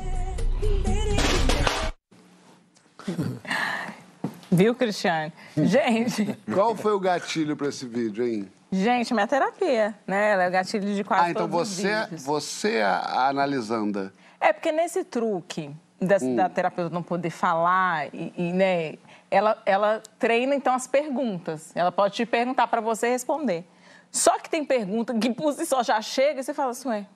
Viu, 4.51 4.75
Cristiane? 4.75 5.33
Gente, 5.57 6.37
Qual 6.53 6.75
foi 6.75 6.95
o 6.95 6.99
gatilho 6.99 7.57
para 7.57 7.69
esse 7.69 7.87
vídeo, 7.87 8.27
hein? 8.27 8.56
Gente, 8.71 9.13
minha 9.15 9.27
terapia, 9.27 9.95
né? 10.07 10.33
Ela 10.33 10.45
é 10.45 10.49
o 10.49 10.51
gatilho 10.53 10.95
de 10.95 11.05
quase 11.05 11.25
Ah, 11.27 11.31
então 11.31 11.49
todos 11.49 11.69
os 11.71 11.77
você, 11.77 11.95
vídeos. 12.03 12.25
você 12.25 12.81
a, 12.81 12.97
a 12.99 13.29
analisanda. 13.29 14.13
É 14.41 14.53
porque 14.53 14.73
nesse 14.73 15.05
truque 15.05 15.71
da, 16.01 16.17
Hum. 16.21 16.37
da 16.37 16.49
terapeuta 16.49 16.95
não 16.95 17.03
poder 17.03 17.31
falar 17.31 18.09
e, 18.15 18.33
e, 18.37 18.53
né, 18.53 18.95
ela, 19.31 19.57
ela 19.65 20.03
treina 20.19 20.55
então 20.55 20.75
as 20.75 20.87
perguntas. 20.87 21.73
Ela 21.75 21.91
pode 21.91 22.15
te 22.15 22.27
perguntar 22.27 22.67
para 22.67 22.81
você 22.81 23.09
responder. 23.09 23.65
Só 24.13 24.39
que 24.39 24.49
tem 24.49 24.65
pergunta 24.65 25.15
que 25.19 25.31
por 25.33 25.53
si 25.53 25.67
só 25.67 25.83
já 25.83 26.01
chega 26.01 26.41
e 26.41 26.45
você 26.45 26.55
fala 26.55 26.71
assim, 26.71 26.89
ué, 26.89 27.07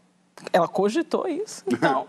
ela 0.52 0.66
cogitou 0.68 1.28
isso, 1.28 1.62
então. 1.70 2.06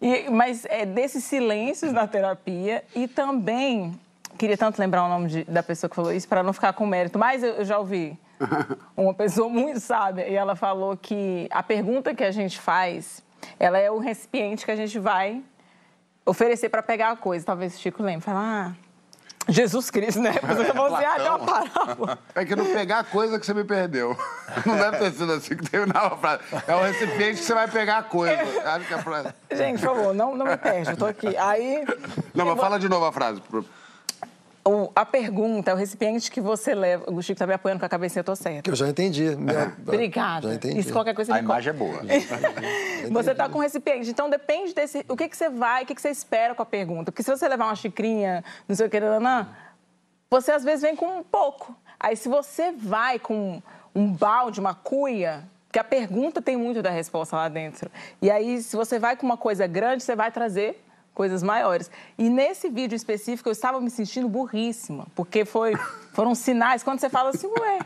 E- 0.00 0.28
mas 0.30 0.64
é 0.66 0.84
desses 0.86 1.24
silêncios 1.24 1.92
na 1.92 2.06
terapia 2.06 2.84
e 2.94 3.08
também 3.08 3.98
queria 4.38 4.56
tanto 4.56 4.78
lembrar 4.78 5.04
o 5.04 5.08
nome 5.08 5.28
de- 5.28 5.44
da 5.44 5.62
pessoa 5.62 5.88
que 5.88 5.96
falou 5.96 6.12
isso 6.12 6.28
para 6.28 6.42
não 6.42 6.52
ficar 6.52 6.72
com 6.72 6.86
mérito, 6.86 7.18
mas 7.18 7.42
eu, 7.42 7.54
eu 7.54 7.64
já 7.64 7.78
ouvi 7.78 8.16
uma 8.96 9.14
pessoa 9.14 9.48
muito 9.48 9.80
sábia 9.80 10.28
e 10.28 10.34
ela 10.34 10.56
falou 10.56 10.96
que 10.96 11.48
a 11.50 11.62
pergunta 11.62 12.14
que 12.14 12.24
a 12.24 12.30
gente 12.30 12.60
faz, 12.60 13.24
ela 13.58 13.78
é 13.78 13.90
o 13.90 13.98
recipiente 13.98 14.64
que 14.64 14.70
a 14.70 14.76
gente 14.76 14.98
vai 14.98 15.42
oferecer 16.24 16.68
para 16.68 16.82
pegar 16.82 17.10
a 17.10 17.16
coisa. 17.16 17.44
Talvez 17.44 17.76
o 17.76 17.78
Chico 17.78 18.02
lembre, 18.02 18.22
fala, 18.22 18.40
ah, 18.40 18.86
Jesus 19.48 19.90
Cristo, 19.90 20.20
né? 20.20 20.32
Você 20.32 20.64
falou 20.64 20.94
assim, 20.94 21.06
ah, 21.06 21.16
é 21.18 21.30
uma 21.30 21.38
parábola. 21.38 22.18
É 22.34 22.44
que 22.44 22.56
não 22.56 22.66
pegar 22.66 22.98
a 22.98 23.04
coisa 23.04 23.38
que 23.38 23.46
você 23.46 23.54
me 23.54 23.62
perdeu. 23.62 24.16
Não 24.66 24.76
deve 24.76 24.98
ter 24.98 25.12
sido 25.12 25.32
assim 25.32 25.56
que 25.56 25.70
terminava 25.70 26.14
a 26.14 26.18
frase. 26.18 26.42
É 26.66 26.74
o 26.74 26.82
recipiente 26.82 27.36
que 27.36 27.44
você 27.44 27.54
vai 27.54 27.68
pegar 27.68 27.98
a 27.98 28.02
coisa. 28.02 28.42
Acho 28.64 28.88
que 28.88 28.94
a 28.94 28.98
frase... 28.98 29.28
Gente, 29.52 29.80
por 29.80 29.94
favor, 29.94 30.14
não, 30.14 30.34
não 30.34 30.46
me 30.46 30.56
perde, 30.56 30.90
eu 30.90 30.96
tô 30.96 31.06
aqui. 31.06 31.36
Aí, 31.36 31.84
Não, 32.34 32.46
mas 32.46 32.58
fala 32.58 32.78
de 32.78 32.88
novo 32.88 33.04
a 33.04 33.12
frase. 33.12 33.40
O- 34.66 34.90
a 34.94 35.04
pergunta 35.06 35.70
é 35.70 35.74
o 35.74 35.76
recipiente 35.76 36.30
que 36.30 36.40
você 36.40 36.74
leva. 36.74 37.04
O 37.10 37.22
Chico 37.22 37.38
tá 37.38 37.46
me 37.46 37.54
apoiando 37.54 37.80
com 37.80 37.86
a 37.86 37.88
cabeça, 37.88 38.18
eu 38.18 38.24
tô 38.24 38.34
certa. 38.34 38.62
Que 38.62 38.70
eu 38.70 38.74
já 38.76 38.88
entendi. 38.88 39.36
Minha- 39.36 39.72
Obrigada. 39.86 40.48
Já 40.48 40.54
entendi. 40.54 40.80
Isso 40.80 40.92
qualquer 40.92 41.14
coisa 41.14 41.34
A 41.34 41.38
imagem 41.38 41.70
é 41.70 41.72
boa. 41.72 42.00
Você 43.10 43.30
está 43.30 43.48
com 43.48 43.58
recipiente. 43.58 44.10
Então, 44.10 44.28
depende 44.28 44.74
desse. 44.74 45.04
O 45.08 45.16
que, 45.16 45.28
que 45.28 45.36
você 45.36 45.48
vai, 45.48 45.84
o 45.84 45.86
que, 45.86 45.94
que 45.94 46.00
você 46.02 46.10
espera 46.10 46.54
com 46.54 46.62
a 46.62 46.66
pergunta. 46.66 47.12
Porque 47.12 47.22
se 47.22 47.30
você 47.30 47.48
levar 47.48 47.66
uma 47.66 47.76
xicrinha, 47.76 48.44
não 48.68 48.74
sei 48.76 48.86
o 48.86 48.90
que, 48.90 48.98
nanã, 49.00 49.48
você 50.30 50.52
às 50.52 50.64
vezes 50.64 50.82
vem 50.82 50.96
com 50.96 51.20
um 51.20 51.22
pouco. 51.22 51.74
Aí, 51.98 52.16
se 52.16 52.28
você 52.28 52.72
vai 52.72 53.18
com 53.18 53.62
um 53.94 54.12
balde, 54.12 54.60
uma 54.60 54.74
cuia, 54.74 55.44
que 55.72 55.78
a 55.78 55.84
pergunta 55.84 56.42
tem 56.42 56.56
muito 56.56 56.82
da 56.82 56.90
resposta 56.90 57.36
lá 57.36 57.48
dentro. 57.48 57.90
E 58.20 58.30
aí, 58.30 58.60
se 58.62 58.76
você 58.76 58.98
vai 58.98 59.16
com 59.16 59.24
uma 59.26 59.36
coisa 59.36 59.66
grande, 59.66 60.02
você 60.02 60.16
vai 60.16 60.30
trazer 60.30 60.82
coisas 61.16 61.42
maiores. 61.42 61.90
E 62.18 62.28
nesse 62.28 62.68
vídeo 62.68 62.94
específico, 62.94 63.48
eu 63.48 63.52
estava 63.52 63.80
me 63.80 63.90
sentindo 63.90 64.28
burríssima, 64.28 65.06
porque 65.16 65.44
foi, 65.46 65.72
foram 66.12 66.34
sinais, 66.34 66.82
quando 66.84 67.00
você 67.00 67.08
fala 67.08 67.30
assim, 67.30 67.48
ué, 67.58 67.78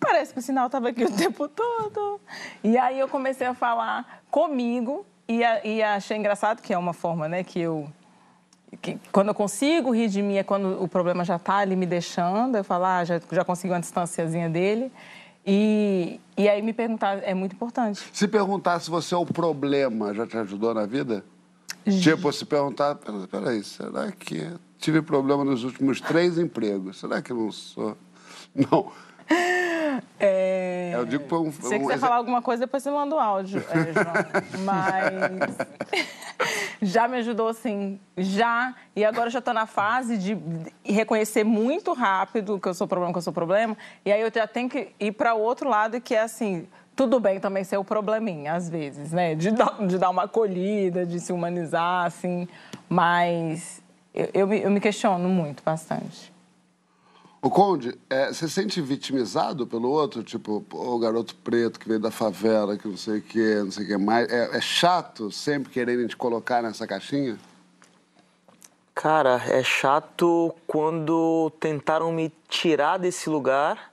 parece 0.00 0.32
que 0.32 0.38
o 0.40 0.42
sinal 0.42 0.66
estava 0.66 0.88
aqui 0.88 1.04
o 1.04 1.12
tempo 1.12 1.46
todo. 1.46 2.18
E 2.64 2.76
aí 2.78 2.98
eu 2.98 3.06
comecei 3.06 3.46
a 3.46 3.52
falar 3.54 4.22
comigo 4.30 5.04
e, 5.28 5.44
a- 5.44 5.64
e 5.64 5.82
achei 5.82 6.16
engraçado, 6.16 6.62
que 6.62 6.72
é 6.72 6.78
uma 6.78 6.94
forma, 6.94 7.28
né, 7.28 7.44
que 7.44 7.60
eu... 7.60 7.86
Que, 8.80 8.98
quando 9.12 9.28
eu 9.28 9.34
consigo 9.34 9.90
rir 9.94 10.08
de 10.08 10.22
mim 10.22 10.36
é 10.36 10.42
quando 10.42 10.82
o 10.82 10.88
problema 10.88 11.26
já 11.26 11.36
está 11.36 11.56
ali 11.56 11.76
me 11.76 11.84
deixando, 11.84 12.56
eu 12.56 12.64
falo, 12.64 12.86
ah, 12.86 13.04
já, 13.04 13.20
já 13.30 13.44
consegui 13.44 13.70
uma 13.74 13.80
distanciazinha 13.80 14.48
dele. 14.48 14.90
E, 15.46 16.18
e 16.38 16.48
aí 16.48 16.62
me 16.62 16.72
perguntar, 16.72 17.18
é 17.22 17.34
muito 17.34 17.54
importante. 17.54 18.02
Se 18.14 18.26
perguntar 18.26 18.80
se 18.80 18.88
você 18.88 19.14
é 19.14 19.18
o 19.18 19.26
problema, 19.26 20.14
já 20.14 20.26
te 20.26 20.38
ajudou 20.38 20.72
na 20.72 20.86
vida? 20.86 21.22
Tipo, 21.84 22.32
se 22.32 22.44
perguntar, 22.44 22.94
"Pera- 22.96 23.26
peraí, 23.30 23.62
será 23.64 24.12
que 24.12 24.48
tive 24.78 25.02
problema 25.02 25.44
nos 25.44 25.64
últimos 25.64 26.00
três 26.00 26.38
empregos? 26.38 26.98
Será 27.00 27.20
que 27.22 27.32
eu 27.32 27.36
não 27.36 27.50
sou? 27.52 27.96
Não. 28.54 28.92
É... 30.18 30.92
Eu 30.94 31.04
digo 31.04 31.24
por 31.24 31.40
um- 31.40 31.52
Se 31.52 31.60
você 31.62 31.76
um 31.76 31.80
quiser 31.80 31.92
exe- 31.94 32.00
falar 32.00 32.16
alguma 32.16 32.40
coisa, 32.42 32.60
depois 32.66 32.82
você 32.82 32.90
manda 32.90 33.14
o 33.14 33.18
áudio, 33.18 33.60
é. 33.60 33.92
Mas 34.64 35.56
já 36.82 37.08
me 37.08 37.18
ajudou, 37.18 37.52
sim. 37.54 37.98
Já. 38.16 38.74
E 38.94 39.04
agora 39.04 39.26
eu 39.26 39.30
já 39.30 39.38
estou 39.38 39.54
na 39.54 39.66
fase 39.66 40.16
de 40.18 40.36
reconhecer 40.84 41.44
muito 41.44 41.92
rápido 41.92 42.58
que 42.60 42.68
eu 42.68 42.74
sou 42.74 42.86
problema, 42.86 43.12
que 43.12 43.18
eu 43.18 43.22
sou 43.22 43.32
problema. 43.32 43.76
E 44.04 44.12
aí 44.12 44.20
eu 44.20 44.30
já 44.32 44.46
tenho 44.46 44.68
que 44.68 44.90
ir 45.00 45.12
para 45.12 45.34
o 45.34 45.40
outro 45.40 45.68
lado, 45.68 46.00
que 46.00 46.14
é 46.14 46.22
assim, 46.22 46.66
tudo 46.94 47.18
bem 47.18 47.40
também 47.40 47.64
ser 47.64 47.76
o 47.76 47.84
probleminha, 47.84 48.54
às 48.54 48.68
vezes, 48.68 49.12
né? 49.12 49.34
De 49.34 49.50
dar, 49.50 49.86
de 49.86 49.98
dar 49.98 50.10
uma 50.10 50.24
acolhida, 50.24 51.06
de 51.06 51.18
se 51.20 51.32
humanizar, 51.32 52.06
assim. 52.06 52.46
Mas 52.88 53.82
eu, 54.14 54.28
eu, 54.34 54.46
me, 54.46 54.60
eu 54.60 54.70
me 54.70 54.80
questiono 54.80 55.28
muito, 55.28 55.62
bastante. 55.62 56.32
O 57.40 57.50
Conde, 57.50 57.98
é, 58.08 58.28
você 58.28 58.46
se 58.46 58.54
sente 58.54 58.80
vitimizado 58.80 59.66
pelo 59.66 59.90
outro? 59.90 60.22
Tipo, 60.22 60.64
o 60.70 60.98
garoto 60.98 61.34
preto 61.34 61.80
que 61.80 61.88
veio 61.88 61.98
da 61.98 62.10
favela, 62.10 62.76
que 62.76 62.86
não 62.86 62.96
sei 62.96 63.18
o 63.18 63.22
quê, 63.22 63.62
não 63.64 63.70
sei 63.72 63.84
o 63.84 63.88
que 63.88 63.96
mais. 63.96 64.30
É, 64.30 64.56
é 64.56 64.60
chato 64.60 65.28
sempre 65.32 65.72
quererem 65.72 66.06
te 66.06 66.16
colocar 66.16 66.62
nessa 66.62 66.86
caixinha? 66.86 67.36
Cara, 68.94 69.42
é 69.48 69.62
chato 69.64 70.54
quando 70.68 71.50
tentaram 71.58 72.12
me 72.12 72.30
tirar 72.48 72.98
desse 72.98 73.28
lugar 73.28 73.90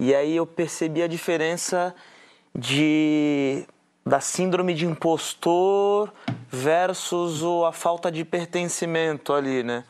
e 0.00 0.14
aí 0.14 0.36
eu 0.36 0.46
percebi 0.46 1.02
a 1.02 1.06
diferença 1.06 1.94
de 2.56 3.66
da 4.04 4.20
síndrome 4.20 4.72
de 4.72 4.86
impostor 4.86 6.12
versus 6.48 7.42
a 7.66 7.72
falta 7.72 8.10
de 8.10 8.24
pertencimento 8.24 9.32
ali, 9.32 9.64
né? 9.64 9.84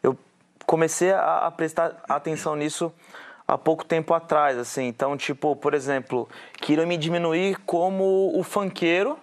Eu 0.00 0.16
comecei 0.64 1.10
a, 1.12 1.46
a 1.46 1.50
prestar 1.50 2.00
atenção 2.08 2.54
nisso 2.54 2.92
há 3.46 3.58
pouco 3.58 3.84
tempo 3.84 4.14
atrás, 4.14 4.56
assim. 4.56 4.84
Então, 4.84 5.16
tipo, 5.16 5.56
por 5.56 5.74
exemplo, 5.74 6.28
queriam 6.60 6.86
me 6.86 6.96
diminuir 6.96 7.58
como 7.66 8.30
o 8.38 8.42
fanqueiro 8.44 9.18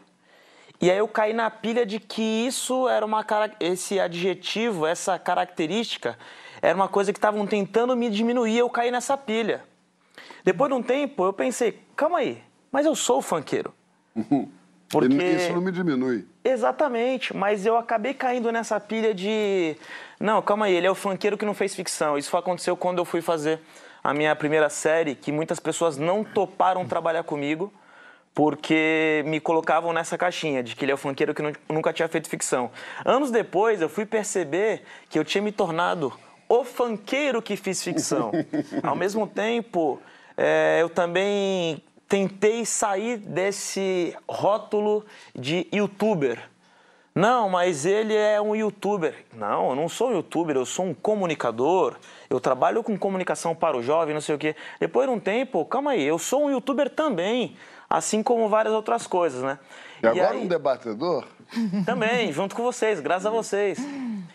e 0.83 0.91
aí 0.91 0.97
eu 0.97 1.07
caí 1.07 1.31
na 1.31 1.49
pilha 1.49 1.85
de 1.85 1.97
que 1.97 2.21
isso 2.21 2.89
era 2.89 3.05
uma 3.05 3.25
esse 3.61 4.01
adjetivo, 4.01 4.85
essa 4.85 5.17
característica, 5.17 6.17
era 6.61 6.75
uma 6.75 6.89
coisa 6.89 7.13
que 7.13 7.17
estavam 7.17 7.47
tentando 7.47 7.95
me 7.95 8.09
diminuir, 8.09 8.57
eu 8.57 8.69
caí 8.69 8.91
nessa 8.91 9.15
pilha. 9.15 9.63
Depois 10.43 10.69
de 10.69 10.75
um 10.75 10.83
tempo, 10.83 11.23
eu 11.23 11.31
pensei, 11.31 11.79
calma 11.95 12.17
aí, 12.17 12.43
mas 12.73 12.85
eu 12.87 12.95
sou 12.95 13.21
funkeiro. 13.21 13.73
Porque... 14.89 15.07
Isso 15.07 15.53
não 15.53 15.61
me 15.61 15.71
diminui. 15.71 16.27
Exatamente, 16.43 17.35
mas 17.35 17.65
eu 17.65 17.77
acabei 17.77 18.13
caindo 18.13 18.51
nessa 18.51 18.79
pilha 18.79 19.13
de. 19.13 19.75
Não, 20.19 20.41
calma 20.41 20.65
aí, 20.65 20.75
ele 20.75 20.85
é 20.85 20.91
o 20.91 20.95
funkeiro 20.95 21.37
que 21.37 21.45
não 21.45 21.53
fez 21.53 21.73
ficção. 21.73 22.17
Isso 22.17 22.35
aconteceu 22.37 22.77
quando 22.77 22.99
eu 22.99 23.05
fui 23.05 23.21
fazer 23.21 23.59
a 24.03 24.13
minha 24.13 24.35
primeira 24.35 24.69
série, 24.69 25.15
que 25.15 25.31
muitas 25.31 25.59
pessoas 25.59 25.97
não 25.97 26.23
toparam 26.23 26.85
trabalhar 26.85 27.23
comigo 27.23 27.73
porque 28.35 29.23
me 29.27 29.39
colocavam 29.39 29.93
nessa 29.93 30.17
caixinha 30.17 30.63
de 30.63 30.75
que 30.75 30.83
ele 30.85 30.91
é 30.91 30.95
o 30.95 30.97
funkeiro 30.97 31.33
que 31.33 31.41
nunca 31.69 31.93
tinha 31.93 32.07
feito 32.07 32.27
ficção. 32.27 32.71
Anos 33.05 33.31
depois, 33.31 33.81
eu 33.81 33.89
fui 33.89 34.05
perceber 34.05 34.83
que 35.09 35.17
eu 35.17 35.23
tinha 35.23 35.41
me 35.41 35.51
tornado 35.51 36.11
o 36.49 36.63
funkeiro 36.63 37.41
que 37.41 37.55
fiz 37.55 37.83
ficção. 37.83 38.31
Ao 38.83 38.95
mesmo 38.95 39.27
tempo, 39.27 40.01
é, 40.35 40.79
eu 40.81 40.89
também 40.89 41.81
tentei 42.13 42.63
sair 42.63 43.17
desse 43.17 44.15
rótulo 44.29 45.03
de 45.33 45.67
youtuber. 45.73 46.47
Não, 47.15 47.49
mas 47.49 47.87
ele 47.87 48.15
é 48.15 48.39
um 48.39 48.55
youtuber. 48.55 49.25
Não, 49.33 49.71
eu 49.71 49.75
não 49.75 49.89
sou 49.89 50.09
um 50.09 50.13
youtuber, 50.17 50.55
eu 50.55 50.63
sou 50.63 50.85
um 50.85 50.93
comunicador. 50.93 51.95
Eu 52.29 52.39
trabalho 52.39 52.83
com 52.83 52.95
comunicação 52.99 53.55
para 53.55 53.75
o 53.75 53.81
jovem, 53.81 54.13
não 54.13 54.21
sei 54.21 54.35
o 54.35 54.37
quê. 54.37 54.55
Depois 54.79 55.07
de 55.07 55.15
um 55.15 55.19
tempo, 55.19 55.65
calma 55.65 55.93
aí, 55.93 56.03
eu 56.03 56.19
sou 56.19 56.45
um 56.45 56.51
youtuber 56.51 56.87
também 56.87 57.57
assim 57.89 58.21
como 58.21 58.47
várias 58.47 58.75
outras 58.75 59.07
coisas, 59.07 59.41
né? 59.41 59.57
E 60.03 60.05
agora 60.05 60.35
e 60.35 60.37
aí... 60.37 60.43
um 60.43 60.47
debatedor? 60.47 61.25
Também, 61.83 62.31
junto 62.31 62.55
com 62.55 62.61
vocês, 62.61 62.99
graças 62.99 63.25
a 63.25 63.31
vocês. 63.31 63.79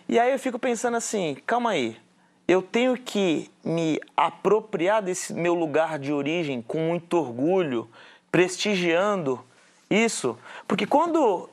E 0.09 0.19
aí 0.19 0.33
eu 0.33 0.39
fico 0.39 0.59
pensando 0.59 0.97
assim, 0.97 1.37
calma 1.47 1.71
aí, 1.71 1.97
eu 2.49 2.63
tenho 2.63 2.97
que 2.97 3.51
me 3.63 4.01
apropriar 4.17 5.03
desse 5.03 5.35
meu 5.35 5.53
lugar 5.53 5.99
de 5.99 6.11
origem 6.11 6.63
com 6.63 6.79
muito 6.79 7.19
orgulho, 7.19 7.87
prestigiando 8.33 9.45
isso, 9.91 10.39
porque 10.67 10.87
quando 10.87 11.51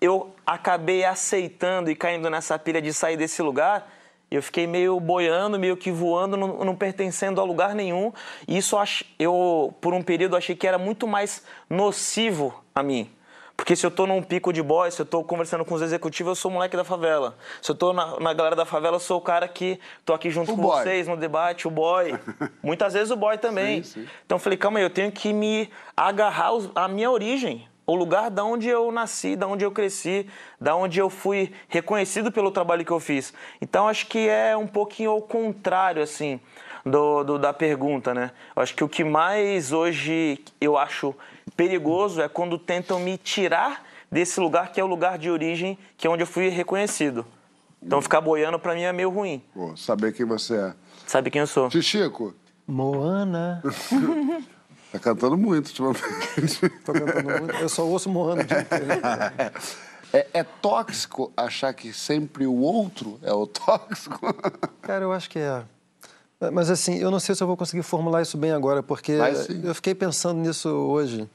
eu 0.00 0.34
acabei 0.46 1.02
aceitando 1.02 1.90
e 1.90 1.96
caindo 1.96 2.28
nessa 2.28 2.58
pilha 2.58 2.82
de 2.82 2.92
sair 2.92 3.16
desse 3.16 3.40
lugar, 3.40 3.90
eu 4.30 4.42
fiquei 4.42 4.66
meio 4.66 5.00
boiando, 5.00 5.58
meio 5.58 5.78
que 5.78 5.90
voando, 5.90 6.36
não, 6.36 6.64
não 6.64 6.76
pertencendo 6.76 7.40
a 7.40 7.44
lugar 7.44 7.74
nenhum. 7.74 8.12
E 8.46 8.58
isso 8.58 8.76
eu, 9.18 9.74
por 9.80 9.94
um 9.94 10.02
período, 10.02 10.36
achei 10.36 10.54
que 10.54 10.66
era 10.66 10.76
muito 10.76 11.06
mais 11.06 11.42
nocivo 11.70 12.62
a 12.74 12.82
mim. 12.82 13.10
Porque 13.64 13.74
se 13.74 13.86
eu 13.86 13.88
estou 13.88 14.06
num 14.06 14.22
pico 14.22 14.52
de 14.52 14.62
boy, 14.62 14.90
se 14.90 15.00
eu 15.00 15.04
estou 15.04 15.24
conversando 15.24 15.64
com 15.64 15.74
os 15.74 15.80
executivos, 15.80 16.32
eu 16.32 16.36
sou 16.36 16.50
o 16.50 16.54
moleque 16.54 16.76
da 16.76 16.84
favela. 16.84 17.34
Se 17.62 17.70
eu 17.70 17.72
estou 17.72 17.94
na, 17.94 18.20
na, 18.20 18.34
galera 18.34 18.54
da 18.54 18.66
favela, 18.66 18.96
eu 18.96 19.00
sou 19.00 19.16
o 19.16 19.22
cara 19.22 19.48
que 19.48 19.80
estou 20.00 20.14
aqui 20.14 20.28
junto 20.28 20.52
o 20.52 20.54
com 20.54 20.60
boy. 20.60 20.82
vocês 20.82 21.08
no 21.08 21.16
debate, 21.16 21.66
o 21.66 21.70
boy. 21.70 22.12
Muitas 22.62 22.92
vezes 22.92 23.10
o 23.10 23.16
boy 23.16 23.38
também. 23.38 23.82
Sim, 23.82 24.02
sim. 24.02 24.08
Então 24.26 24.36
eu 24.36 24.38
falei, 24.38 24.58
calma 24.58 24.80
aí, 24.80 24.84
eu 24.84 24.90
tenho 24.90 25.10
que 25.10 25.32
me 25.32 25.70
agarrar 25.96 26.50
à 26.74 26.86
minha 26.86 27.10
origem 27.10 27.66
o 27.86 27.94
lugar 27.94 28.30
da 28.30 28.44
onde 28.44 28.68
eu 28.68 28.92
nasci, 28.92 29.34
da 29.34 29.46
onde 29.46 29.64
eu 29.64 29.72
cresci, 29.72 30.28
da 30.60 30.76
onde 30.76 30.98
eu 30.98 31.08
fui 31.08 31.50
reconhecido 31.66 32.30
pelo 32.30 32.50
trabalho 32.50 32.84
que 32.84 32.92
eu 32.92 33.00
fiz. 33.00 33.32
Então 33.62 33.88
acho 33.88 34.08
que 34.08 34.28
é 34.28 34.54
um 34.54 34.66
pouquinho 34.66 35.10
ao 35.10 35.22
contrário 35.22 36.02
assim 36.02 36.38
do, 36.84 37.24
do, 37.24 37.38
da 37.38 37.52
pergunta, 37.52 38.12
né? 38.12 38.30
Eu 38.54 38.62
acho 38.62 38.74
que 38.74 38.84
o 38.84 38.88
que 38.88 39.02
mais 39.02 39.72
hoje 39.72 40.38
eu 40.60 40.76
acho 40.76 41.14
perigoso 41.56 42.20
é 42.20 42.28
quando 42.28 42.58
tentam 42.58 42.98
me 42.98 43.16
tirar 43.16 43.84
desse 44.10 44.38
lugar 44.38 44.72
que 44.72 44.80
é 44.80 44.84
o 44.84 44.86
lugar 44.86 45.18
de 45.18 45.30
origem, 45.30 45.78
que 45.96 46.06
é 46.06 46.10
onde 46.10 46.22
eu 46.22 46.26
fui 46.26 46.48
reconhecido. 46.48 47.26
Então 47.82 48.00
ficar 48.00 48.20
boiando 48.20 48.58
para 48.58 48.74
mim 48.74 48.82
é 48.82 48.92
meio 48.92 49.10
ruim. 49.10 49.42
Pô, 49.52 49.76
saber 49.76 50.12
quem 50.12 50.24
você 50.24 50.54
é. 50.54 50.74
Sabe 51.06 51.30
quem 51.30 51.40
eu 51.40 51.46
sou. 51.46 51.70
Chico. 51.70 52.34
Moana. 52.66 53.62
Tá 54.94 55.00
cantando 55.00 55.36
muito 55.36 55.66
ultimamente. 55.66 56.68
Tô 56.84 56.92
cantando 56.92 57.40
muito. 57.40 57.56
Eu 57.56 57.68
só 57.68 57.84
ouço 57.84 58.08
Moana 58.08 58.42
o 58.42 58.44
dia 58.44 58.60
inteiro. 58.60 58.86
É, 60.12 60.28
é, 60.32 60.44
tóxico 60.44 61.32
achar 61.36 61.74
que 61.74 61.92
sempre 61.92 62.46
o 62.46 62.54
outro 62.54 63.18
é 63.20 63.32
o 63.32 63.44
tóxico? 63.44 64.32
Cara, 64.80 65.02
eu 65.02 65.12
acho 65.12 65.28
que 65.28 65.40
é. 65.40 65.64
Mas 66.52 66.70
assim, 66.70 66.96
eu 66.98 67.10
não 67.10 67.18
sei 67.18 67.34
se 67.34 67.42
eu 67.42 67.46
vou 67.48 67.56
conseguir 67.56 67.82
formular 67.82 68.22
isso 68.22 68.38
bem 68.38 68.52
agora, 68.52 68.84
porque 68.84 69.18
eu 69.64 69.74
fiquei 69.74 69.96
pensando 69.96 70.38
nisso 70.38 70.68
hoje 70.68 71.28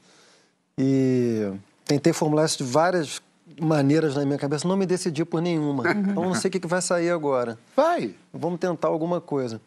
e 0.82 1.52
tentei 1.84 2.12
formular 2.12 2.46
isso 2.46 2.56
de 2.56 2.64
várias 2.64 3.20
maneiras 3.60 4.14
na 4.14 4.24
minha 4.24 4.38
cabeça, 4.38 4.66
não 4.66 4.78
me 4.78 4.86
decidi 4.86 5.24
por 5.26 5.42
nenhuma. 5.42 5.84
Então 5.90 6.24
não 6.24 6.34
sei 6.34 6.48
o 6.48 6.52
que 6.52 6.66
vai 6.66 6.80
sair 6.80 7.10
agora. 7.10 7.58
Vai! 7.76 8.14
Vamos 8.32 8.58
tentar 8.58 8.88
alguma 8.88 9.20
coisa. 9.20 9.60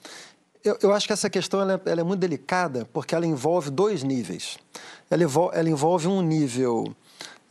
Eu, 0.64 0.78
eu, 0.82 0.94
acho 0.94 1.06
que 1.06 1.14
essa 1.14 1.30
questão 1.30 1.62
ela, 1.62 1.80
ela, 1.86 2.02
é 2.02 2.04
muito 2.04 2.22
delicada 2.22 2.88
porque 2.92 3.14
ela 3.14 3.28
envolve 3.28 3.70
dois 3.70 4.02
níveis. 4.02 4.58
Ela, 5.12 5.24
envolve, 5.24 5.56
ela 5.56 5.70
envolve 5.70 6.08
um 6.08 6.22
nível 6.22 6.96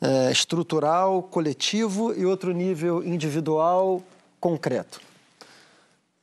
é, 0.01 0.33
estrutural, 0.33 1.23
coletivo 1.23 2.13
e 2.15 2.27
outro 2.27 2.53
nível 2.53 3.05
individual, 3.05 4.03
concreto. 4.41 5.01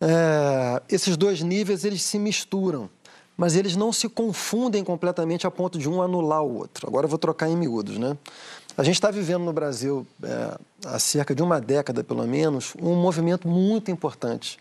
É, 0.01 0.81
esses 0.89 1.15
dois 1.15 1.41
níveis 1.41 1.85
eles 1.85 2.01
se 2.01 2.19
misturam, 2.19 2.89
mas 3.39 3.55
eles 3.55 3.75
não 3.75 3.93
se 3.93 4.09
confundem 4.09 4.83
completamente 4.83 5.47
a 5.47 5.51
ponto 5.51 5.79
de 5.79 5.89
um 5.89 6.01
anular 6.01 6.43
o 6.43 6.57
outro. 6.57 6.85
Agora 6.85 7.05
eu 7.05 7.09
vou 7.09 7.17
trocar 7.17 7.47
em 7.49 7.55
miúdos, 7.55 7.97
né? 7.97 8.17
A 8.77 8.83
gente 8.83 8.95
está 8.95 9.09
vivendo 9.09 9.43
no 9.43 9.53
Brasil, 9.53 10.05
é, 10.21 10.57
há 10.85 10.99
cerca 10.99 11.33
de 11.33 11.41
uma 11.41 11.59
década 11.59 12.03
pelo 12.03 12.27
menos, 12.27 12.73
um 12.81 12.95
movimento 12.95 13.47
muito 13.47 13.89
importante 13.89 14.59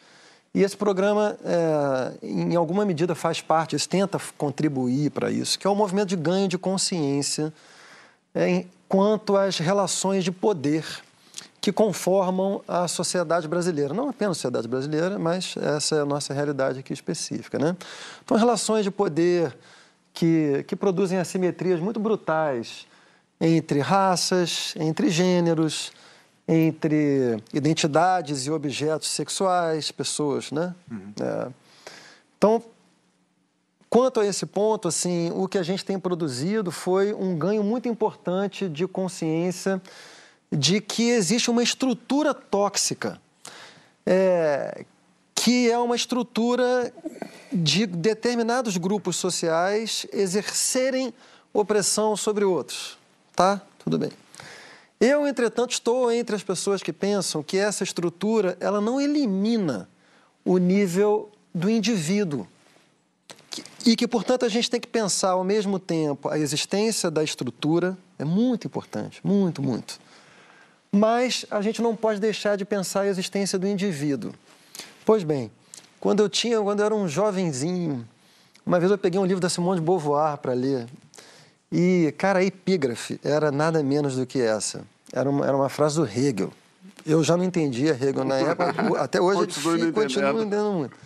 e 0.54 0.62
esse 0.62 0.76
programa, 0.76 1.36
é, 1.44 2.12
em 2.22 2.56
alguma 2.56 2.84
medida, 2.84 3.14
faz 3.14 3.40
parte, 3.40 3.76
tenta 3.86 4.18
contribuir 4.36 5.10
para 5.10 5.30
isso, 5.30 5.58
que 5.58 5.66
é 5.66 5.70
o 5.70 5.72
um 5.72 5.76
movimento 5.76 6.08
de 6.08 6.16
ganho 6.16 6.48
de 6.48 6.56
consciência 6.56 7.52
é, 8.34 8.64
quanto 8.88 9.36
às 9.36 9.58
relações 9.58 10.24
de 10.24 10.32
poder 10.32 10.84
que 11.60 11.72
conformam 11.72 12.62
a 12.68 12.86
sociedade 12.86 13.48
brasileira. 13.48 13.92
Não 13.92 14.08
apenas 14.08 14.32
a 14.32 14.34
sociedade 14.34 14.68
brasileira, 14.68 15.18
mas 15.18 15.56
essa 15.56 15.96
é 15.96 16.00
a 16.00 16.04
nossa 16.04 16.32
realidade 16.32 16.78
aqui 16.78 16.92
específica. 16.92 17.58
Né? 17.58 17.76
Então, 18.24 18.36
relações 18.36 18.84
de 18.84 18.90
poder 18.90 19.56
que, 20.12 20.64
que 20.66 20.76
produzem 20.76 21.18
assimetrias 21.18 21.80
muito 21.80 21.98
brutais 21.98 22.86
entre 23.40 23.80
raças, 23.80 24.74
entre 24.76 25.10
gêneros, 25.10 25.92
entre 26.46 27.42
identidades 27.52 28.46
e 28.46 28.50
objetos 28.50 29.08
sexuais, 29.08 29.92
pessoas, 29.92 30.50
né? 30.50 30.74
Uhum. 30.90 31.12
É. 31.20 31.48
Então, 32.36 32.62
quanto 33.90 34.20
a 34.20 34.26
esse 34.26 34.46
ponto, 34.46 34.88
assim, 34.88 35.30
o 35.34 35.46
que 35.46 35.58
a 35.58 35.62
gente 35.62 35.84
tem 35.84 35.98
produzido 35.98 36.72
foi 36.72 37.12
um 37.12 37.36
ganho 37.36 37.62
muito 37.62 37.86
importante 37.86 38.68
de 38.68 38.86
consciência 38.88 39.80
de 40.50 40.80
que 40.80 41.10
existe 41.10 41.50
uma 41.50 41.62
estrutura 41.62 42.32
tóxica, 42.32 43.20
é, 44.06 44.84
que 45.34 45.70
é 45.70 45.78
uma 45.78 45.96
estrutura 45.96 46.92
de 47.52 47.86
determinados 47.86 48.76
grupos 48.76 49.16
sociais 49.16 50.06
exercerem 50.12 51.12
opressão 51.52 52.16
sobre 52.16 52.44
outros, 52.44 52.98
tá? 53.34 53.60
Tudo 53.78 53.98
bem. 53.98 54.10
Eu, 55.00 55.26
entretanto, 55.26 55.72
estou 55.72 56.10
entre 56.10 56.34
as 56.34 56.42
pessoas 56.42 56.82
que 56.82 56.92
pensam 56.92 57.42
que 57.42 57.56
essa 57.56 57.84
estrutura 57.84 58.56
ela 58.58 58.80
não 58.80 59.00
elimina 59.00 59.88
o 60.44 60.58
nível 60.58 61.30
do 61.54 61.70
indivíduo, 61.70 62.46
E 63.86 63.96
que, 63.96 64.06
portanto, 64.06 64.44
a 64.44 64.48
gente 64.48 64.70
tem 64.70 64.80
que 64.80 64.86
pensar 64.86 65.30
ao 65.30 65.44
mesmo 65.44 65.78
tempo 65.78 66.28
a 66.28 66.38
existência 66.38 67.10
da 67.10 67.24
estrutura, 67.24 67.96
é 68.18 68.24
muito 68.24 68.66
importante, 68.66 69.20
muito, 69.24 69.62
muito. 69.62 69.98
Mas 70.90 71.44
a 71.50 71.60
gente 71.60 71.82
não 71.82 71.94
pode 71.94 72.20
deixar 72.20 72.56
de 72.56 72.64
pensar 72.64 73.02
a 73.02 73.06
existência 73.06 73.58
do 73.58 73.66
indivíduo. 73.66 74.32
Pois 75.04 75.22
bem, 75.22 75.50
quando 76.00 76.20
eu 76.20 76.28
tinha, 76.28 76.60
quando 76.60 76.80
eu 76.80 76.86
era 76.86 76.94
um 76.94 77.08
jovenzinho, 77.08 78.06
uma 78.64 78.78
vez 78.78 78.90
eu 78.90 78.98
peguei 78.98 79.18
um 79.18 79.24
livro 79.24 79.40
da 79.40 79.48
Simone 79.48 79.80
de 79.80 79.86
Beauvoir 79.86 80.38
para 80.38 80.52
ler. 80.52 80.86
E, 81.70 82.14
cara, 82.16 82.38
a 82.38 82.44
epígrafe 82.44 83.20
era 83.22 83.50
nada 83.50 83.82
menos 83.82 84.16
do 84.16 84.26
que 84.26 84.40
essa. 84.40 84.82
Era 85.12 85.28
uma, 85.28 85.46
era 85.46 85.56
uma 85.56 85.68
frase 85.68 85.96
do 85.96 86.06
Hegel. 86.06 86.52
Eu 87.04 87.22
já 87.22 87.36
não 87.36 87.44
entendia 87.44 87.92
Hegel 87.92 88.24
na 88.24 88.36
época, 88.36 88.74
até 89.02 89.20
hoje 89.20 89.46
continuo 89.46 89.88
entendendo. 89.88 90.40
entendendo 90.40 90.72
muito. 90.72 90.96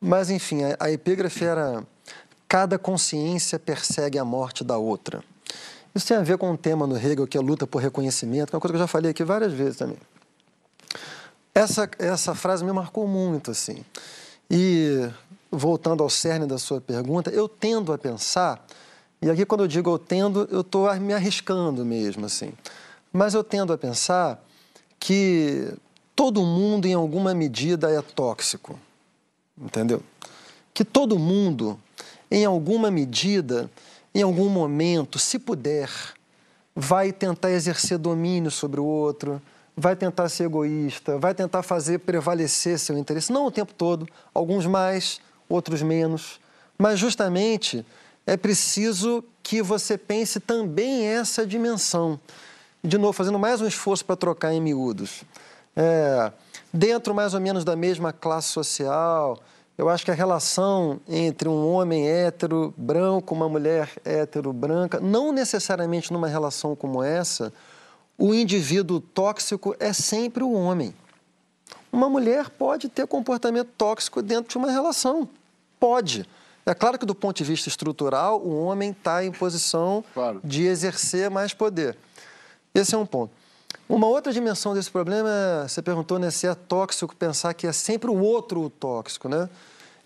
Mas, 0.00 0.30
enfim, 0.30 0.62
a, 0.64 0.76
a 0.80 0.90
epígrafe 0.90 1.44
era: 1.44 1.84
cada 2.48 2.78
consciência 2.78 3.58
persegue 3.58 4.18
a 4.18 4.24
morte 4.24 4.62
da 4.62 4.76
outra. 4.76 5.22
Isso 5.96 6.08
tem 6.08 6.18
a 6.18 6.22
ver 6.22 6.36
com 6.36 6.50
um 6.50 6.56
tema 6.58 6.86
no 6.86 6.94
Hegel, 6.94 7.26
que 7.26 7.38
é 7.38 7.40
a 7.40 7.42
luta 7.42 7.66
por 7.66 7.80
reconhecimento, 7.80 8.50
que 8.50 8.54
é 8.54 8.56
uma 8.56 8.60
coisa 8.60 8.74
que 8.74 8.76
eu 8.76 8.80
já 8.80 8.86
falei 8.86 9.12
aqui 9.12 9.24
várias 9.24 9.50
vezes 9.50 9.78
também. 9.78 9.96
Essa, 11.54 11.88
essa 11.98 12.34
frase 12.34 12.62
me 12.62 12.70
marcou 12.70 13.08
muito, 13.08 13.50
assim. 13.50 13.82
E, 14.50 15.08
voltando 15.50 16.02
ao 16.02 16.10
cerne 16.10 16.44
da 16.44 16.58
sua 16.58 16.82
pergunta, 16.82 17.30
eu 17.30 17.48
tendo 17.48 17.94
a 17.94 17.96
pensar, 17.96 18.62
e 19.22 19.30
aqui 19.30 19.46
quando 19.46 19.62
eu 19.62 19.66
digo 19.66 19.88
eu 19.88 19.98
tendo, 19.98 20.46
eu 20.50 20.60
estou 20.60 20.94
me 20.96 21.14
arriscando 21.14 21.82
mesmo, 21.82 22.26
assim. 22.26 22.52
Mas 23.10 23.32
eu 23.32 23.42
tendo 23.42 23.72
a 23.72 23.78
pensar 23.78 24.44
que 25.00 25.72
todo 26.14 26.42
mundo, 26.42 26.84
em 26.84 26.92
alguma 26.92 27.32
medida, 27.32 27.90
é 27.90 28.02
tóxico. 28.02 28.78
Entendeu? 29.58 30.02
Que 30.74 30.84
todo 30.84 31.18
mundo, 31.18 31.80
em 32.30 32.44
alguma 32.44 32.90
medida, 32.90 33.70
em 34.16 34.22
algum 34.22 34.48
momento, 34.48 35.18
se 35.18 35.38
puder, 35.38 35.90
vai 36.74 37.12
tentar 37.12 37.50
exercer 37.50 37.98
domínio 37.98 38.50
sobre 38.50 38.80
o 38.80 38.84
outro, 38.84 39.42
vai 39.76 39.94
tentar 39.94 40.30
ser 40.30 40.44
egoísta, 40.44 41.18
vai 41.18 41.34
tentar 41.34 41.62
fazer 41.62 41.98
prevalecer 41.98 42.78
seu 42.78 42.96
interesse, 42.96 43.30
não 43.30 43.44
o 43.44 43.50
tempo 43.50 43.74
todo, 43.74 44.08
alguns 44.32 44.64
mais, 44.64 45.20
outros 45.46 45.82
menos, 45.82 46.40
mas 46.78 46.98
justamente 46.98 47.84
é 48.26 48.38
preciso 48.38 49.22
que 49.42 49.60
você 49.60 49.98
pense 49.98 50.40
também 50.40 51.04
essa 51.04 51.46
dimensão. 51.46 52.18
De 52.82 52.96
novo, 52.96 53.12
fazendo 53.12 53.38
mais 53.38 53.60
um 53.60 53.66
esforço 53.66 54.02
para 54.02 54.16
trocar 54.16 54.50
em 54.50 54.62
miúdos. 54.62 55.24
É, 55.76 56.32
dentro 56.72 57.14
mais 57.14 57.34
ou 57.34 57.40
menos 57.40 57.64
da 57.64 57.76
mesma 57.76 58.14
classe 58.14 58.48
social, 58.48 59.38
eu 59.78 59.88
acho 59.88 60.04
que 60.04 60.10
a 60.10 60.14
relação 60.14 61.00
entre 61.08 61.48
um 61.48 61.70
homem 61.72 62.08
hétero 62.08 62.72
branco, 62.76 63.34
uma 63.34 63.48
mulher 63.48 63.90
hétero 64.04 64.52
branca, 64.52 64.98
não 65.00 65.32
necessariamente 65.32 66.12
numa 66.12 66.28
relação 66.28 66.74
como 66.74 67.02
essa, 67.02 67.52
o 68.16 68.34
indivíduo 68.34 69.00
tóxico 69.00 69.76
é 69.78 69.92
sempre 69.92 70.42
o 70.42 70.52
homem. 70.52 70.94
Uma 71.92 72.08
mulher 72.08 72.48
pode 72.50 72.88
ter 72.88 73.06
comportamento 73.06 73.68
tóxico 73.76 74.22
dentro 74.22 74.50
de 74.50 74.56
uma 74.58 74.70
relação. 74.70 75.28
Pode. 75.78 76.26
É 76.64 76.74
claro 76.74 76.98
que, 76.98 77.06
do 77.06 77.14
ponto 77.14 77.36
de 77.36 77.44
vista 77.44 77.68
estrutural, 77.68 78.40
o 78.40 78.64
homem 78.64 78.90
está 78.90 79.24
em 79.24 79.30
posição 79.30 80.02
Claro. 80.12 80.40
de 80.42 80.64
exercer 80.64 81.30
mais 81.30 81.52
poder. 81.54 81.96
Esse 82.74 82.94
é 82.94 82.98
um 82.98 83.06
ponto. 83.06 83.32
Uma 83.88 84.06
outra 84.06 84.32
dimensão 84.32 84.74
desse 84.74 84.90
problema, 84.90 85.66
você 85.68 85.80
perguntou 85.80 86.18
né, 86.18 86.30
se 86.30 86.46
é 86.46 86.54
tóxico 86.54 87.14
pensar 87.14 87.54
que 87.54 87.66
é 87.66 87.72
sempre 87.72 88.10
o 88.10 88.18
outro 88.18 88.62
o 88.62 88.70
tóxico, 88.70 89.28
né? 89.28 89.48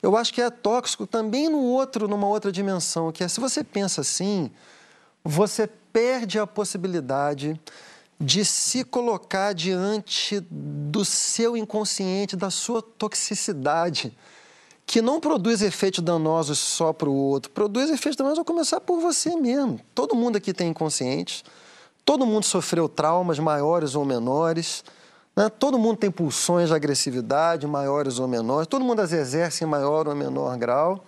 Eu 0.03 0.17
acho 0.17 0.33
que 0.33 0.41
é 0.41 0.49
tóxico 0.51 1.07
também 1.07 1.49
no 1.49 1.63
outro, 1.63 2.09
numa 2.09 2.27
outra 2.27 2.51
dimensão, 2.51 3.13
que 3.13 3.23
é 3.23 3.29
se 3.29 3.39
você 3.39 3.63
pensa 3.63 4.01
assim, 4.01 4.51
você 5.23 5.69
perde 5.93 6.39
a 6.39 6.47
possibilidade 6.47 7.61
de 8.19 8.45
se 8.45 8.85
colocar 8.85 9.55
diante 9.55 10.41
do 10.51 11.05
seu 11.05 11.57
inconsciente, 11.57 12.37
da 12.37 12.51
sua 12.51 12.83
toxicidade, 12.83 14.17
que 14.85 15.01
não 15.01 15.21
produz 15.21 15.63
efeitos 15.63 16.05
danosos 16.05 16.59
só 16.59 16.93
para 16.93 17.09
o 17.09 17.15
outro, 17.15 17.51
produz 17.51 17.89
efeitos 17.91 18.17
danosos 18.17 18.41
a 18.41 18.45
começar 18.45 18.81
por 18.81 19.01
você 19.01 19.37
mesmo. 19.37 19.81
Todo 19.95 20.15
mundo 20.15 20.37
aqui 20.37 20.53
tem 20.53 20.69
inconscientes, 20.69 21.45
todo 22.11 22.27
mundo 22.27 22.43
sofreu 22.45 22.89
traumas 22.89 23.39
maiores 23.39 23.95
ou 23.95 24.05
menores, 24.05 24.83
né? 25.37 25.49
todo 25.49 25.79
mundo 25.79 25.97
tem 25.99 26.11
pulsões 26.11 26.69
de 26.69 26.75
agressividade 26.75 27.69
maiores 27.69 28.19
ou 28.19 28.27
menores, 28.27 28.67
todo 28.67 28.85
mundo 28.85 28.99
as 28.99 29.13
exerce 29.13 29.63
em 29.63 29.67
maior 29.69 30.09
ou 30.09 30.17
menor 30.17 30.59
grau. 30.59 31.05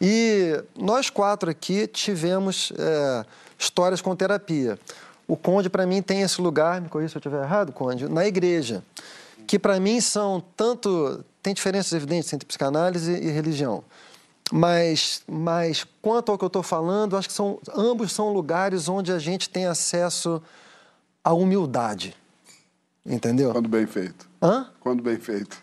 E 0.00 0.58
nós 0.74 1.10
quatro 1.10 1.50
aqui 1.50 1.86
tivemos 1.86 2.72
é, 2.78 3.26
histórias 3.58 4.00
com 4.00 4.16
terapia. 4.16 4.78
O 5.28 5.36
Conde, 5.36 5.68
para 5.68 5.84
mim, 5.84 6.00
tem 6.00 6.22
esse 6.22 6.40
lugar, 6.40 6.80
me 6.80 6.88
corrija 6.88 7.10
se 7.10 7.16
eu 7.18 7.20
estiver 7.20 7.42
errado, 7.42 7.70
Conde, 7.70 8.08
na 8.08 8.26
igreja, 8.26 8.82
que 9.46 9.58
para 9.58 9.78
mim 9.78 10.00
são 10.00 10.42
tanto. 10.56 11.22
tem 11.42 11.52
diferenças 11.52 11.92
evidentes 11.92 12.32
entre 12.32 12.46
psicanálise 12.46 13.12
e 13.12 13.30
religião. 13.30 13.84
Mas, 14.54 15.22
mas 15.26 15.86
quanto 16.02 16.30
ao 16.30 16.36
que 16.36 16.44
eu 16.44 16.48
estou 16.48 16.62
falando, 16.62 17.16
acho 17.16 17.26
que 17.26 17.32
são, 17.34 17.58
ambos 17.74 18.12
são 18.12 18.30
lugares 18.34 18.86
onde 18.86 19.10
a 19.10 19.18
gente 19.18 19.48
tem 19.48 19.64
acesso 19.64 20.42
à 21.24 21.32
humildade. 21.32 22.14
Entendeu? 23.04 23.50
Quando 23.52 23.68
bem 23.68 23.86
feito. 23.86 24.28
Hã? 24.42 24.68
Quando 24.78 25.02
bem 25.02 25.16
feito. 25.18 25.56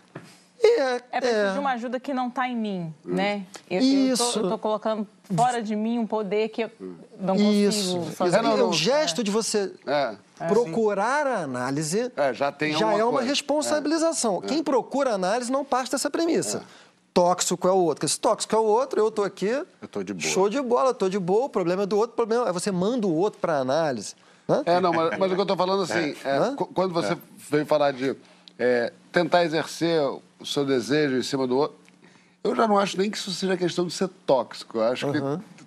E 0.61 0.79
é, 0.81 1.01
É 1.11 1.21
preciso 1.21 1.39
é. 1.41 1.53
de 1.53 1.59
uma 1.59 1.71
ajuda 1.71 1.99
que 1.99 2.13
não 2.13 2.27
está 2.29 2.49
em 2.49 2.55
mim, 2.55 2.93
né? 3.05 3.45
Eu, 3.69 3.79
Isso. 3.79 4.39
Eu 4.39 4.49
tô 4.49 4.57
colocando 4.57 5.07
fora 5.35 5.61
de 5.61 5.73
mim 5.75 5.99
um 5.99 6.07
poder 6.07 6.49
que 6.49 6.63
eu 6.63 6.71
não 7.17 7.35
Isso. 7.35 7.95
consigo 7.95 8.15
fazer. 8.15 8.37
É, 8.37 8.41
não, 8.41 8.55
E 8.55 8.59
não. 8.59 8.69
o 8.69 8.73
gesto 8.73 9.23
de 9.23 9.29
você 9.31 9.71
É. 9.87 10.15
procurar 10.49 11.25
a 11.27 11.43
análise 11.43 12.11
É, 12.17 12.33
já 12.33 12.51
tem 12.51 12.73
já 12.73 12.91
é 12.91 13.03
uma 13.03 13.11
coisa. 13.13 13.27
É. 13.27 13.29
responsabilização. 13.29 14.41
Quem 14.41 14.61
procura 14.63 15.13
análise 15.13 15.49
não 15.51 15.63
parte 15.63 15.91
dessa 15.91 16.09
premissa. 16.09 16.63
Tóxico 17.13 17.67
é 17.67 17.71
o 17.71 17.75
outro. 17.75 17.95
Porque 17.95 18.07
se 18.07 18.19
tóxico 18.19 18.55
é 18.55 18.59
o 18.59 18.63
outro, 18.63 18.99
eu 18.99 19.07
estou 19.09 19.25
aqui. 19.25 19.47
Eu 19.81 19.87
tô 19.89 20.03
de 20.03 20.13
boa. 20.13 20.31
Show 20.31 20.49
de 20.49 20.61
bola, 20.61 20.91
estou 20.91 21.09
de 21.09 21.19
boa. 21.19 21.45
O 21.45 21.49
problema 21.49 21.83
é 21.83 21.85
do 21.85 21.97
outro. 21.97 22.13
O 22.13 22.15
problema 22.15 22.47
é 22.47 22.51
você 22.53 22.71
manda 22.71 23.07
o 23.07 23.13
outro 23.15 23.39
para 23.39 23.57
análise. 23.57 24.15
né? 24.47 24.61
É, 24.65 24.79
não, 24.79 24.93
mas, 24.93 25.17
mas 25.17 25.31
o 25.31 25.35
que 25.35 25.39
eu 25.41 25.43
estou 25.43 25.57
falando 25.57 25.83
assim, 25.83 26.15
é, 26.23 26.37
Hã? 26.37 26.55
qu- 26.55 26.67
quando 26.67 26.93
você 26.93 27.17
veio 27.49 27.65
falar 27.65 27.91
de 27.91 28.15
é, 28.57 28.93
tentar 29.11 29.43
exercer 29.43 30.01
o 30.39 30.45
seu 30.45 30.65
desejo 30.65 31.17
em 31.17 31.23
cima 31.23 31.45
do 31.47 31.57
outro, 31.57 31.77
eu 32.43 32.55
já 32.55 32.67
não 32.67 32.77
acho 32.79 32.97
nem 32.97 33.09
que 33.11 33.17
isso 33.17 33.31
seja 33.31 33.57
questão 33.57 33.85
de 33.85 33.93
ser 33.93 34.07
tóxico. 34.25 34.77
Eu 34.77 34.83
acho 34.83 35.11
que 35.11 35.19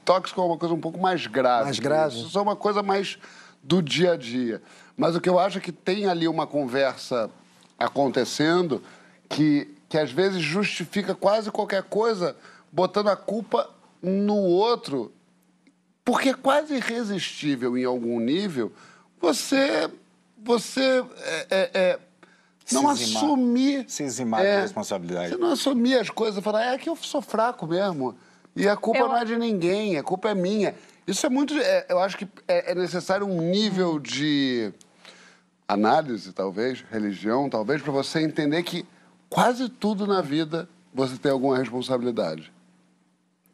tóxico 0.05 0.41
é 0.41 0.45
uma 0.45 0.57
coisa 0.57 0.75
um 0.75 0.81
pouco 0.81 0.99
mais 0.99 1.27
grave. 1.27 1.65
Mais 1.65 1.79
grave. 1.79 2.19
Isso 2.19 2.39
é 2.39 2.41
uma 2.43 2.57
coisa 2.57 2.83
mais 2.83 3.19
do 3.63 3.83
dia 3.83 4.13
a 4.13 4.17
dia. 4.17 4.63
Mas 4.97 5.15
o 5.17 5.21
que 5.21 5.29
eu 5.29 5.39
acho 5.39 5.59
é 5.59 5.61
que 5.61 5.73
tem 5.73 6.07
ali 6.07 6.27
uma 6.27 6.47
conversa 6.47 7.29
acontecendo 7.87 8.83
que, 9.29 9.69
que 9.93 9.99
às 9.99 10.11
vezes 10.11 10.41
justifica 10.41 11.15
quase 11.15 11.51
qualquer 11.51 11.83
coisa 11.83 12.35
botando 12.73 13.09
a 13.09 13.15
culpa 13.17 13.69
no 14.01 14.37
outro 14.37 15.13
porque 16.03 16.31
é 16.31 16.35
quase 16.35 16.77
irresistível 16.77 17.77
em 17.77 17.85
algum 17.85 18.19
nível 18.19 18.73
você 19.21 19.91
você 20.43 21.05
é, 21.21 21.47
é, 21.51 21.71
é, 21.75 21.99
não 22.73 22.97
Se 22.97 23.03
eximar. 23.03 23.23
assumir 23.23 23.85
Se 23.87 24.03
eximar 24.03 24.43
da 24.43 24.61
responsabilidade. 24.63 25.29
você 25.33 25.37
não 25.37 25.53
assumir 25.53 25.99
as 25.99 26.09
coisas 26.09 26.43
falar 26.43 26.73
é 26.73 26.79
que 26.79 26.89
eu 26.89 26.97
sou 26.97 27.21
fraco 27.21 27.67
mesmo 27.67 28.17
e 28.57 28.67
a 28.67 28.75
culpa 28.75 29.01
Eu- 29.01 29.09
não 29.09 29.17
é 29.19 29.27
de 29.27 29.37
ninguém 29.37 29.99
a 29.99 30.03
culpa 30.03 30.31
é 30.31 30.35
minha 30.35 30.75
isso 31.07 31.27
é 31.27 31.29
muito 31.29 31.53
é, 31.59 31.85
eu 31.91 31.99
acho 31.99 32.17
que 32.17 32.27
é, 32.49 32.73
é 32.73 32.75
necessário 32.75 33.27
um 33.27 33.43
nível 33.43 33.99
de 33.99 34.73
análise 35.69 36.33
talvez 36.33 36.83
religião 36.91 37.51
talvez 37.51 37.83
para 37.83 37.93
você 37.93 38.21
entender 38.23 38.63
que 38.63 38.87
quase 39.33 39.69
tudo 39.69 40.07
na 40.07 40.21
vida 40.21 40.69
você 40.93 41.17
tem 41.17 41.33
alguma 41.33 41.57
responsabilidade 41.57 42.53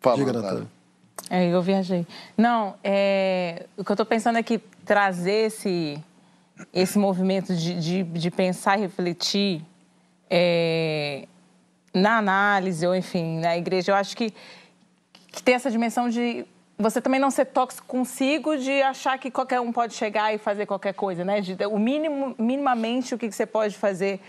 fala 0.01 0.17
Diga, 0.17 0.33
Natália. 0.33 0.67
É, 1.31 1.47
eu 1.47 1.61
viajei. 1.61 2.07
Não, 2.37 2.75
é, 2.83 3.67
o 3.77 3.85
que 3.85 3.91
eu 3.91 3.95
estou 3.95 4.07
pensando 4.07 4.39
é 4.39 4.43
que 4.43 4.59
trazer 4.85 5.47
esse, 5.47 5.99
esse 6.73 6.99
movimento 6.99 7.55
de, 7.55 7.79
de, 7.79 8.03
de 8.03 8.31
pensar 8.31 8.79
e 8.79 8.83
refletir 8.83 9.63
é, 10.31 11.27
na 11.93 12.19
análise, 12.19 12.87
ou 12.87 12.95
enfim, 12.95 13.41
na 13.41 13.57
igreja, 13.57 13.93
eu 13.93 13.97
acho 13.97 14.17
que, 14.17 14.33
que 15.33 15.43
tem 15.43 15.55
essa 15.55 15.71
dimensão 15.71 16.09
de 16.09 16.47
você 16.79 17.01
também 17.01 17.19
não 17.19 17.31
ser 17.31 17.47
tóxico 17.47 17.87
consigo, 17.89 18.57
de 18.57 18.81
achar 18.83 19.19
que 19.19 19.31
qualquer 19.33 19.61
um 19.61 19.73
pode 19.73 19.95
chegar 19.95 20.33
e 20.33 20.39
fazer 20.39 20.65
qualquer 20.65 20.95
coisa, 20.95 21.25
né? 21.25 21.41
De, 21.41 21.57
o 21.67 21.79
mínimo, 21.79 22.37
minimamente, 22.39 23.15
o 23.15 23.19
que 23.19 23.29
que 23.29 23.35
você 23.35 23.45
pode 23.45 23.77
fazer 23.77 24.21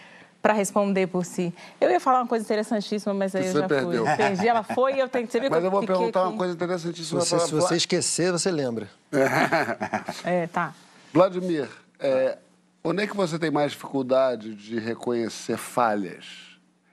para 0.42 0.54
responder 0.54 1.08
por 1.08 1.26
si. 1.26 1.54
Eu 1.82 1.90
ia 1.92 2.00
falar 2.00 2.20
uma 2.22 2.28
coisa 2.28 2.46
interessantíssima, 2.46 3.14
mas 3.14 3.36
aí 3.36 3.46
eu 3.46 3.52
Você 3.52 3.60
já 3.60 3.68
perdeu. 3.68 4.06
fui. 4.06 4.16
Perdi, 4.16 4.48
ela 4.48 4.64
foi 4.64 4.94
e 4.96 5.00
eu 5.00 5.10
tenho 5.10 5.28
que 5.28 5.34
saber 5.34 5.50
Mas 5.52 5.64
eu 5.64 5.70
vou 5.72 5.86
perguntar 5.86 6.22
aqui. 6.22 6.30
uma 6.30 6.38
coisa 6.38 6.54
interessantíssima 6.54 7.20
Você, 7.20 7.40
se 7.40 7.52
você 7.52 7.76
esquecer, 7.76 8.32
você 8.32 8.50
lembra. 8.52 8.90
É, 10.24 10.48
tá. 10.48 10.74
Vladimir, 11.14 11.68
é, 12.00 12.38
onde 12.84 13.04
é 13.04 13.08
que 13.08 13.16
você 13.16 13.38
tem 13.40 13.52
mais 13.52 13.72
dificuldade 13.72 14.56
de 14.56 14.80
reconhecer 14.80 15.58
falhas? 15.58 16.26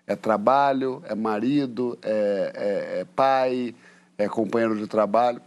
É 0.07 0.14
trabalho, 0.16 1.03
é 1.07 1.14
marido, 1.14 1.99
é, 2.03 2.53
é- 2.97 3.01
é 3.01 3.05
pai, 3.05 3.74
é 4.16 4.28
companheiro 4.28 4.76
de 4.76 4.86
trabalho. 4.86 5.40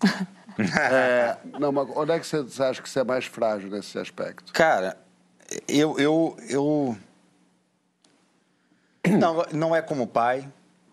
É, 0.58 1.36
não, 1.60 1.70
mas 1.70 1.86
onde 1.94 2.12
é 2.12 2.18
que 2.18 2.26
você, 2.26 2.40
você 2.40 2.62
acha 2.62 2.80
que 2.80 2.88
você 2.88 3.00
é 3.00 3.04
mais 3.04 3.26
frágil 3.26 3.68
nesse 3.68 3.98
aspecto? 3.98 4.50
Cara, 4.54 4.96
eu, 5.68 5.98
eu, 5.98 6.34
eu... 6.48 6.96
Não, 9.08 9.44
não 9.52 9.76
é 9.76 9.82
como 9.82 10.06
pai, 10.06 10.48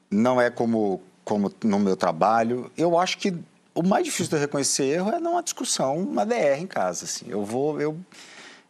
não 0.10 0.40
é 0.40 0.50
como, 0.50 1.02
como 1.24 1.52
no 1.64 1.80
meu 1.80 1.96
trabalho. 1.96 2.72
Eu 2.78 2.98
acho 2.98 3.18
que 3.18 3.34
o 3.74 3.84
mais 3.84 4.06
difícil 4.06 4.30
de 4.30 4.36
eu 4.36 4.40
reconhecer 4.40 4.86
erro 4.86 5.12
é 5.12 5.20
numa 5.20 5.42
discussão, 5.42 5.98
uma 5.98 6.26
DR 6.26 6.60
em 6.60 6.68
casa, 6.68 7.06
assim. 7.06 7.26
Eu 7.28 7.44
vou, 7.44 7.82
eu, 7.82 7.98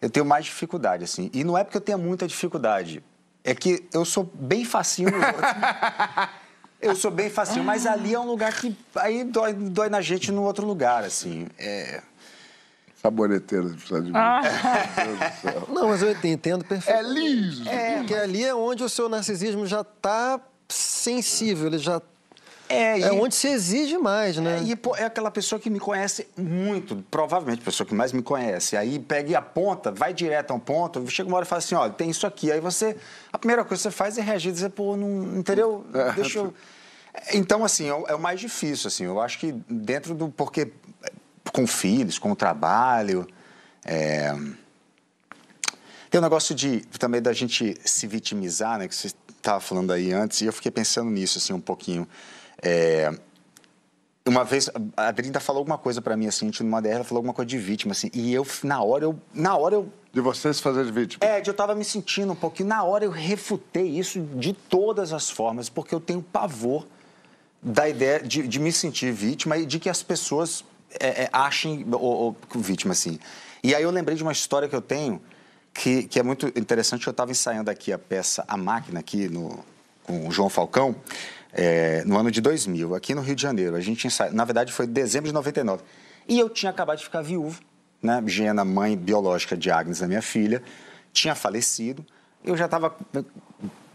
eu 0.02 0.10
tenho 0.10 0.26
mais 0.26 0.46
dificuldade, 0.46 1.04
assim. 1.04 1.30
E 1.34 1.44
não 1.44 1.58
é 1.58 1.64
porque 1.64 1.78
eu 1.78 1.82
tenha 1.82 1.98
muita 1.98 2.28
dificuldade, 2.28 3.04
é 3.44 3.54
que 3.54 3.86
eu 3.94 4.06
sou 4.06 4.30
bem 4.34 4.64
facinho 4.64 5.12
nos 5.12 5.26
outros. 5.26 5.44
Eu 6.84 6.98
sou 6.98 7.10
bem 7.10 7.30
facinho, 7.30 7.64
mas 7.64 7.88
ali 7.88 8.14
é 8.14 8.20
um 8.20 8.26
lugar 8.26 8.54
que 8.60 8.76
aí 8.96 9.24
dói, 9.24 9.54
dói 9.54 9.88
na 9.88 10.02
gente 10.02 10.34
no 10.34 10.44
outro 10.44 10.68
lugar, 10.68 11.06
assim. 11.06 11.48
É... 11.58 12.02
Saboneteiro, 13.06 13.68
você 13.68 13.76
precisa 13.76 14.02
de 14.02 14.08
mim. 14.12 14.18
Céu. 15.42 15.68
Não, 15.74 15.90
mas 15.90 16.02
eu 16.02 16.12
entendo 16.24 16.64
perfeito. 16.64 16.98
É 16.98 17.04
liso. 17.04 17.68
É, 17.68 17.98
porque 17.98 18.14
ali 18.16 18.44
é 18.46 18.56
onde 18.56 18.82
o 18.82 18.88
seu 18.88 19.10
narcisismo 19.10 19.66
já 19.66 19.82
está 19.82 20.40
sensível, 20.70 21.68
ele 21.68 21.80
já 21.80 22.02
É, 22.70 23.02
é 23.02 23.08
e- 23.08 23.12
onde 23.12 23.36
se 23.36 23.50
exige 23.50 23.98
mais, 23.98 24.38
né? 24.38 24.60
É, 24.60 24.64
e 24.64 24.76
pô, 24.78 24.96
é 24.96 25.04
aquela 25.04 25.30
pessoa 25.30 25.60
que 25.60 25.70
me 25.70 25.82
conhece 25.82 26.26
muito, 26.38 27.04
provavelmente 27.12 27.60
a 27.62 27.66
pessoa 27.66 27.86
que 27.86 27.94
mais 27.94 28.14
me 28.14 28.22
conhece. 28.24 28.78
Aí 28.78 28.98
pega 29.00 29.32
e 29.32 29.36
aponta, 29.36 29.92
vai 29.92 30.14
direto 30.14 30.52
a 30.52 30.54
um 30.54 30.60
ponto, 30.60 31.06
chega 31.12 31.28
uma 31.28 31.36
hora 31.36 31.46
e 31.46 31.48
fala 31.50 31.60
assim, 31.60 31.76
olha, 31.76 31.92
tem 31.92 32.10
isso 32.10 32.26
aqui. 32.26 32.54
Aí 32.54 32.62
você, 32.62 32.96
a 33.34 33.38
primeira 33.38 33.66
coisa 33.66 33.82
que 33.84 33.90
você 33.90 33.92
faz 33.92 34.18
é 34.18 34.22
reagir, 34.22 34.54
dizer, 34.54 34.70
pô, 34.70 34.96
não, 34.96 35.38
entendeu? 35.40 35.86
Deixa 36.16 36.40
eu... 36.40 36.54
Então, 37.32 37.64
assim, 37.64 37.88
é 37.88 37.94
o, 37.94 38.08
é 38.08 38.16
o 38.16 38.20
mais 38.20 38.40
difícil, 38.40 38.88
assim. 38.88 39.04
Eu 39.04 39.22
acho 39.22 39.38
que 39.38 39.52
dentro 39.70 40.16
do... 40.16 40.30
Porque 40.30 40.72
com 41.54 41.66
filhos, 41.66 42.20
com 42.20 42.32
o 42.32 42.36
trabalho... 42.36 43.26
é, 43.86 44.34
Tem 46.10 46.20
um 46.20 46.24
negócio 46.24 46.54
de 46.54 46.82
também 47.00 47.22
da 47.22 47.32
gente 47.34 47.76
se 47.86 48.06
vitimizar, 48.08 48.78
né? 48.78 48.88
Que 48.88 48.96
você 48.96 49.12
estava 49.38 49.60
falando 49.60 49.92
aí 49.92 50.12
antes, 50.12 50.42
e 50.42 50.46
eu 50.46 50.54
fiquei 50.54 50.72
pensando 50.72 51.10
nisso, 51.10 51.38
assim, 51.38 51.54
um 51.54 51.60
pouquinho. 51.62 52.08
É, 52.62 53.12
uma 54.26 54.44
vez 54.46 54.70
a 54.96 55.08
Adrinda 55.08 55.40
falou 55.40 55.60
alguma 55.60 55.78
coisa 55.78 56.02
para 56.02 56.16
mim 56.16 56.28
assim, 56.28 56.50
numa 56.62 56.82
DR, 56.82 56.92
ela 56.92 57.04
falou 57.04 57.20
alguma 57.20 57.34
coisa 57.34 57.48
de 57.48 57.58
vítima 57.58 57.92
assim, 57.92 58.10
e 58.14 58.34
eu 58.34 58.48
na 58.64 58.82
hora 58.82 59.04
eu 59.04 59.20
na 59.34 59.58
hora 59.58 59.76
eu 59.76 59.92
De 60.14 60.22
você 60.22 60.54
se 60.54 60.62
fazer 60.62 60.86
de 60.86 60.92
vítima. 60.94 61.26
é, 61.26 61.42
de 61.42 61.50
eu 61.50 61.54
tava 61.54 61.76
me 61.76 61.84
sentindo 61.84 62.32
um 62.32 62.36
pouquinho, 62.36 62.70
na 62.70 62.84
hora 62.84 63.04
eu 63.04 63.12
refutei 63.12 63.86
isso 64.00 64.22
de 64.22 64.54
todas 64.54 65.12
as 65.12 65.30
formas, 65.30 65.68
porque 65.68 65.94
eu 65.94 66.00
tenho 66.00 66.22
pavor 66.22 66.88
da 67.62 67.90
ideia 67.90 68.22
de, 68.22 68.48
de 68.48 68.60
me 68.60 68.72
sentir 68.72 69.12
vítima 69.12 69.58
e 69.58 69.66
de 69.66 69.78
que 69.78 69.90
as 69.90 70.02
pessoas 70.02 70.64
é, 71.00 71.24
é, 71.24 71.30
achem 71.32 71.86
o, 71.92 72.30
o- 72.30 72.60
vítima 72.60 72.92
assim. 72.94 73.20
E 73.64 73.74
aí 73.74 73.84
eu 73.84 73.92
lembrei 73.92 74.16
de 74.16 74.24
uma 74.24 74.32
história 74.32 74.68
que 74.68 74.76
eu 74.76 74.82
tenho 74.82 75.22
que, 75.74 76.04
que 76.04 76.20
é 76.20 76.24
muito 76.24 76.48
interessante. 76.48 77.08
Eu 77.08 77.12
estava 77.12 77.32
ensaiando 77.32 77.70
aqui 77.72 77.92
a 77.94 77.98
peça 77.98 78.44
A 78.48 78.58
Máquina 78.58 79.00
aqui 79.00 79.28
no, 79.30 79.64
com 80.04 80.28
o 80.28 80.32
João 80.32 80.50
Falcão 80.50 80.96
é, 81.52 82.04
no 82.06 82.18
ano 82.18 82.30
de 82.32 82.42
2000, 82.42 82.94
aqui 82.96 83.14
no 83.16 83.22
Rio 83.22 83.36
de 83.36 83.42
Janeiro. 83.42 83.76
A 83.76 83.82
gente 83.82 84.06
ensaiou, 84.08 84.34
na 84.34 84.44
verdade 84.46 84.72
foi 84.74 84.86
em 84.86 84.90
dezembro 84.92 85.28
de 85.28 85.34
99. 85.34 85.84
E 86.28 86.40
eu 86.40 86.50
tinha 86.50 86.70
acabado 86.70 86.98
de 86.98 87.04
ficar 87.06 87.22
viúvo, 87.22 87.62
né? 88.02 88.22
Gena, 88.28 88.64
mãe 88.66 88.98
biológica 88.98 89.56
de 89.58 89.70
Agnes, 89.72 90.00
da 90.00 90.08
minha 90.08 90.22
filha, 90.22 90.62
tinha 91.12 91.36
falecido. 91.36 92.06
Eu 92.44 92.58
já 92.58 92.66
estava 92.66 92.96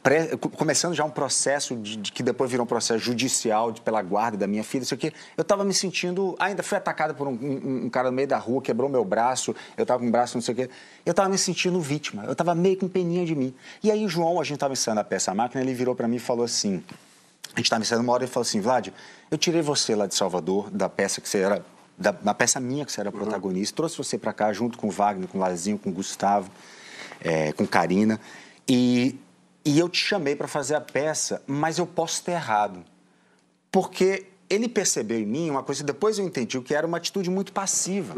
pré- 0.09 0.37
começando 0.57 0.95
já 0.95 1.05
um 1.05 1.11
processo 1.11 1.77
de, 1.77 1.97
de 1.97 2.13
que 2.13 2.23
depois 2.23 2.51
virou 2.51 2.65
um 2.65 2.67
processo 2.67 2.99
judicial 2.99 3.71
de- 3.71 3.83
pela 3.83 4.01
guarda 4.01 4.39
da 4.39 4.47
minha 4.47 4.65
filha, 4.65 4.83
isso 4.83 4.95
aqui. 4.95 5.13
Eu 5.37 5.43
estava 5.43 5.65
me 5.65 5.75
sentindo, 5.75 6.35
ainda 6.39 6.63
fui 6.63 6.79
atacado 6.79 7.15
por 7.15 7.29
um, 7.29 7.33
um- 7.33 7.85
um 7.85 7.91
cara 7.91 8.11
no 8.11 8.17
meio 8.17 8.27
da 8.27 8.39
rua, 8.39 8.63
quebrou 8.63 8.89
meu 8.89 9.05
braço, 9.05 9.55
eu 9.77 9.83
estava 9.83 10.01
com 10.01 10.09
o 10.09 10.11
braço 10.11 10.37
não 10.37 10.43
sei 10.43 10.55
o 10.55 10.57
quê. 10.57 10.71
Eu 11.05 11.11
estava 11.11 11.29
me 11.29 11.37
sentindo 11.37 11.79
vítima, 11.81 12.25
eu 12.25 12.33
estava 12.33 12.55
meio 12.55 12.79
com 12.79 12.89
peninha 12.89 13.27
de 13.27 13.35
mim. 13.35 13.55
E 13.83 13.91
aí 13.91 14.03
o 14.05 14.09
João, 14.09 14.41
a 14.41 14.45
gente 14.45 14.55
estava 14.55 14.73
ensaiando 14.73 15.01
a 15.01 15.05
peça 15.05 15.31
a 15.31 15.35
máquina, 15.35 15.61
ele 15.63 15.75
virou 15.75 15.95
para 15.95 16.09
mim 16.09 16.17
e 16.17 16.21
falou 16.21 16.45
assim, 16.47 16.83
a 17.55 17.59
gente 17.59 17.67
estava 17.67 17.83
ensaiando 17.83 18.03
uma 18.05 18.13
hora 18.15 18.23
e 18.23 18.25
ele 18.25 18.33
falou 18.33 18.47
assim, 18.47 18.61
Vlad, 18.61 18.89
eu 19.31 19.37
tirei 19.37 19.61
você 19.61 19.95
lá 19.95 20.07
de 20.07 20.15
Salvador, 20.15 20.71
da 20.71 20.89
peça 20.89 21.21
que 21.21 21.29
você 21.29 21.39
era, 21.41 21.63
da, 21.99 22.13
da 22.13 22.33
peça 22.33 22.59
minha 22.59 22.87
que 22.87 22.93
você 22.93 23.01
era 23.01 23.13
protagonista, 23.13 23.77
trouxe 23.77 23.99
você 23.99 24.17
para 24.17 24.33
cá 24.33 24.53
junto 24.55 24.79
com 24.79 24.87
o 24.87 24.91
Wagner, 24.91 25.29
com 25.29 25.37
o 25.37 25.41
Lazinho, 25.41 25.77
com 25.77 25.91
o 25.91 25.93
Gustavo, 25.93 26.51
é, 27.21 27.53
com 27.53 27.67
Karina, 27.67 28.19
e, 28.67 29.19
e 29.69 29.79
eu 29.79 29.89
te 29.89 29.99
chamei 29.99 30.35
para 30.35 30.49
fazer 30.49 30.75
a 30.75 30.81
peça, 30.81 31.43
mas 31.47 31.79
eu 31.79 31.87
posso 31.87 32.23
ter 32.25 32.33
errado. 32.33 32.83
Porque 33.71 34.27
ele 34.51 34.67
percebeu 34.67 35.19
em 35.21 35.27
mim 35.27 35.51
uma 35.51 35.63
coisa, 35.63 35.85
depois 35.85 36.19
eu 36.19 36.25
entendi 36.25 36.57
o 36.57 36.63
que 36.63 36.75
era 36.75 36.87
uma 36.87 36.97
atitude 36.97 37.29
muito 37.29 37.53
passiva 37.53 38.15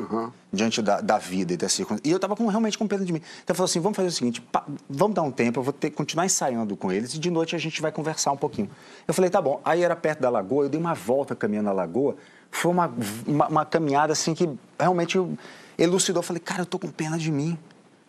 diante 0.53 0.81
da, 0.81 1.01
da 1.01 1.19
vida 1.19 1.53
e 1.53 1.57
das 1.57 1.73
circunstâncias. 1.73 2.09
E 2.09 2.11
eu 2.13 2.17
estava 2.17 2.37
realmente 2.37 2.79
com 2.79 2.87
pena 2.87 3.05
de 3.05 3.13
mim. 3.13 3.19
Então 3.19 3.53
ele 3.53 3.57
falou 3.57 3.65
assim: 3.69 3.81
vamos 3.81 3.97
fazer 3.97 4.09
o 4.09 4.13
seguinte, 4.13 4.41
pa- 4.41 4.65
vamos 4.89 5.17
dar 5.17 5.23
um 5.23 5.33
tempo, 5.33 5.59
eu 5.59 5.65
vou 5.65 5.73
ter 5.73 5.91
que 5.91 5.97
continuar 5.97 6.25
ensaiando 6.25 6.77
com 6.77 6.93
eles 6.93 7.15
e 7.15 7.19
de 7.19 7.31
noite 7.31 7.57
a 7.57 7.59
gente 7.59 7.83
vai 7.83 7.91
conversar 7.91 8.31
um 8.31 8.37
pouquinho. 8.37 8.71
Eu 9.09 9.13
falei: 9.13 9.29
tá 9.29 9.43
bom. 9.43 9.61
Aí 9.65 9.83
era 9.83 9.97
perto 9.97 10.21
da 10.21 10.31
lagoa, 10.31 10.67
eu 10.67 10.69
dei 10.69 10.79
uma 10.81 10.95
volta 10.95 11.35
caminhando 11.35 11.67
na 11.67 11.73
lagoa. 11.73 12.15
Foi 12.49 12.71
uma, 12.71 12.95
uma, 13.27 13.49
uma 13.49 13.65
caminhada 13.65 14.13
assim 14.13 14.33
que 14.33 14.49
realmente 14.79 15.17
eu 15.17 15.37
elucidou. 15.77 16.21
Eu 16.21 16.25
falei: 16.25 16.41
cara, 16.41 16.63
eu 16.63 16.67
tô 16.67 16.79
com 16.79 16.89
pena 16.89 17.19
de 17.19 17.33
mim. 17.33 17.59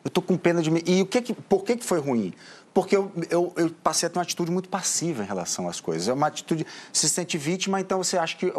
Eu 0.04 0.10
tô 0.12 0.22
com 0.22 0.36
pena 0.38 0.62
de 0.62 0.70
mim. 0.72 0.82
E 0.86 1.02
o 1.02 1.06
que 1.06 1.22
que, 1.22 1.34
por 1.34 1.64
que, 1.64 1.76
que 1.78 1.86
foi 1.86 2.00
ruim? 2.00 2.34
Porque 2.74 2.96
eu, 2.96 3.12
eu, 3.30 3.54
eu 3.58 3.70
passei 3.84 4.08
a 4.08 4.10
ter 4.10 4.18
uma 4.18 4.24
atitude 4.24 4.50
muito 4.50 4.70
passiva 4.70 5.24
em 5.24 5.26
relação 5.26 5.68
às 5.68 5.82
coisas. 5.82 6.08
É 6.08 6.14
uma 6.14 6.28
atitude. 6.28 6.66
Se 6.94 7.10
sente 7.10 7.38
vítima, 7.38 7.82
então 7.82 8.02
você 8.02 8.18
acha 8.18 8.38
que 8.38 8.52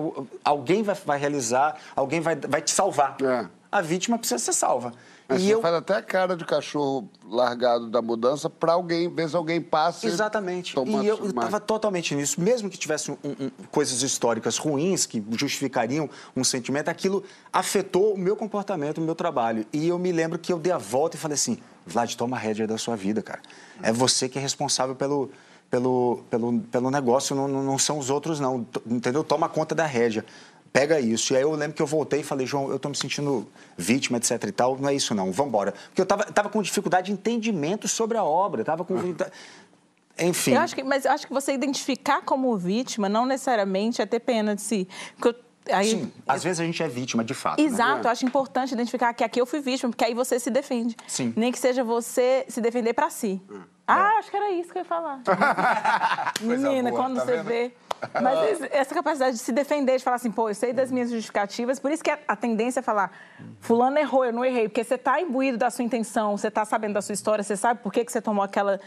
alguém 0.45 0.83
vai, 0.83 0.95
vai 0.95 1.19
realizar, 1.19 1.77
alguém 1.97 2.21
vai, 2.21 2.37
vai 2.37 2.61
te 2.61 2.71
salvar. 2.71 3.17
É. 3.23 3.47
A 3.71 3.81
vítima 3.81 4.19
precisa 4.19 4.39
ser 4.39 4.53
salva. 4.53 4.93
Mas 5.29 5.41
e 5.43 5.47
você 5.47 5.55
eu. 5.55 5.61
faz 5.63 5.75
até 5.75 5.95
a 5.97 6.03
cara 6.03 6.37
de 6.37 6.45
cachorro 6.45 7.09
largado 7.29 7.89
da 7.89 8.03
mudança 8.03 8.51
para 8.51 8.73
alguém, 8.75 9.09
ver 9.09 9.29
se 9.29 9.37
alguém 9.37 9.61
passa. 9.61 10.07
e 10.07 10.09
Exatamente. 10.11 10.75
E 10.79 11.07
eu 11.07 11.27
estava 11.27 11.59
totalmente 11.61 12.15
nisso. 12.15 12.41
Mesmo 12.41 12.69
que 12.69 12.77
tivesse 12.77 13.11
um- 13.11 13.17
um- 13.25 13.51
coisas 13.71 14.03
históricas 14.03 14.59
ruins 14.59 15.07
que 15.07 15.25
justificariam 15.33 16.09
um 16.37 16.45
sentimento, 16.45 16.89
aquilo 16.89 17.23
afetou 17.53 18.15
o 18.15 18.19
meu 18.19 18.37
comportamento, 18.37 18.99
o 18.99 19.01
meu 19.01 19.15
trabalho. 19.15 19.65
E 19.73 19.89
eu 19.89 19.99
me 19.99 20.13
lembro 20.13 20.39
que 20.39 20.53
eu 20.53 20.59
dei 20.59 20.73
a 20.73 20.79
volta 20.79 21.17
e 21.17 21.21
falei 21.21 21.35
assim: 21.35 21.59
Vlad, 21.87 22.15
toma 22.15 22.37
a 22.37 22.41
rédea 22.41 22.67
da 22.67 22.77
sua 22.79 22.97
vida, 22.97 23.23
cara. 23.23 23.41
É 23.83 23.93
você 23.93 24.29
que 24.29 24.39
é 24.39 24.43
responsável 24.43 24.95
pelo. 24.95 25.31
Pelo, 25.71 26.23
pelo, 26.29 26.61
pelo 26.71 26.91
negócio, 26.91 27.35
não, 27.35 27.49
não 27.49 27.79
são 27.79 27.99
os 27.99 28.11
outros, 28.11 28.39
não. 28.39 28.67
Entendeu? 28.87 29.25
Toma 29.25 29.49
conta 29.49 29.75
da 29.75 29.87
rédea. 29.87 30.23
Pega 30.73 30.99
isso. 30.99 31.35
E 31.35 31.37
aí 31.37 31.43
eu 31.43 31.53
lembro 31.53 31.75
que 31.77 31.83
eu 31.83 31.87
voltei 31.87 32.21
e 32.21 32.25
falei, 32.25 32.47
João, 32.47 32.71
eu 32.71 32.79
tô 32.79 32.89
me 32.89 32.97
sentindo 32.97 33.47
vítima, 33.77 34.17
etc 34.17 34.43
e 34.45 34.53
tal. 34.53 34.79
Não 34.79 34.89
é 34.89 34.95
isso, 34.95 35.15
não. 35.15 35.31
Vambora. 35.31 35.73
Porque 35.89 36.01
eu 36.01 36.07
tava, 36.07 36.25
tava 36.25 36.49
com 36.49 36.63
dificuldade 36.63 37.07
de 37.07 37.13
entendimento 37.13 37.87
sobre 37.87 38.17
a 38.17 38.25
obra. 38.25 38.63
Eu 38.63 38.65
tava 38.65 38.85
com. 38.85 38.95
Enfim. 40.19 40.53
Eu 40.55 40.61
acho 40.61 40.75
que, 40.75 40.83
mas 40.83 41.05
eu 41.05 41.13
acho 41.13 41.27
que 41.27 41.33
você 41.33 41.53
identificar 41.53 42.23
como 42.23 42.57
vítima 42.57 43.09
não 43.09 43.25
necessariamente 43.27 44.01
é 44.03 44.07
ter 44.07 44.21
pena 44.21 44.55
de 44.55 44.61
si. 44.63 44.87
Porque 45.19 45.29
eu- 45.69 45.75
aí, 45.75 45.91
Sim, 45.91 46.13
às 46.29 46.43
vezes 46.45 46.61
a 46.61 46.65
gente 46.65 46.83
é 46.83 46.89
vítima, 46.89 47.25
de 47.25 47.35
fato. 47.35 47.61
né? 47.61 47.67
Exato, 47.67 48.07
eu 48.07 48.11
acho 48.11 48.25
importante 48.27 48.73
identificar 48.73 49.13
que 49.15 49.25
aqui 49.25 49.41
eu 49.41 49.47
fui 49.47 49.61
vítima, 49.61 49.91
porque 49.91 50.05
aí 50.05 50.13
você 50.15 50.39
se 50.39 50.51
defende. 50.51 50.97
Sim. 51.07 51.33
Nem 51.37 51.51
que 51.51 51.59
seja 51.59 51.83
você 51.83 52.45
se 52.49 52.61
defender 52.61 52.93
pra 52.93 53.09
si. 53.11 53.41
Ah, 53.87 54.19
acho 54.19 54.31
que 54.31 54.37
era 54.37 54.51
isso 54.51 54.73
que 54.73 54.79
eu 54.79 54.83
ia 54.83 54.89
falar. 54.89 55.21
Menina, 56.41 56.91
boa, 56.91 57.03
quando 57.03 57.17
tá 57.17 57.25
você 57.25 57.37
vendo? 57.37 57.45
vê. 57.45 57.73
Mas 58.21 58.61
essa 58.71 58.95
capacidade 58.95 59.37
de 59.37 59.43
se 59.43 59.53
defender, 59.53 59.97
de 59.99 60.05
falar 60.05 60.17
assim, 60.17 60.31
pô, 60.31 60.49
eu 60.49 60.55
sei 60.55 60.73
das 60.73 60.91
minhas 60.91 61.11
justificativas, 61.11 61.79
por 61.79 61.91
isso 61.91 62.03
que 62.03 62.11
a, 62.11 62.37
tendência 62.37 62.81
é 62.81 62.83
falar, 62.83 63.13
fulano 63.61 63.99
errou, 63.99 64.25
eu 64.25 64.33
não 64.33 64.45
errei, 64.45 64.69
porque 64.69 64.83
você 64.83 64.99
tá 64.99 65.21
imbuído 65.21 65.57
da 65.57 65.71
sua 65.71 65.85
intenção, 65.85 66.37
você 66.37 66.51
tá 66.51 66.65
sabendo 66.65 66.95
da 66.95 67.03
sua 67.03 67.13
história, 67.13 67.45
você 67.45 67.57
sabe 67.57 67.81
por 67.81 67.93
que, 67.93 68.05
que 68.05 68.11
você 68.11 68.21
tomou 68.21 68.43
aquela, 68.43 68.81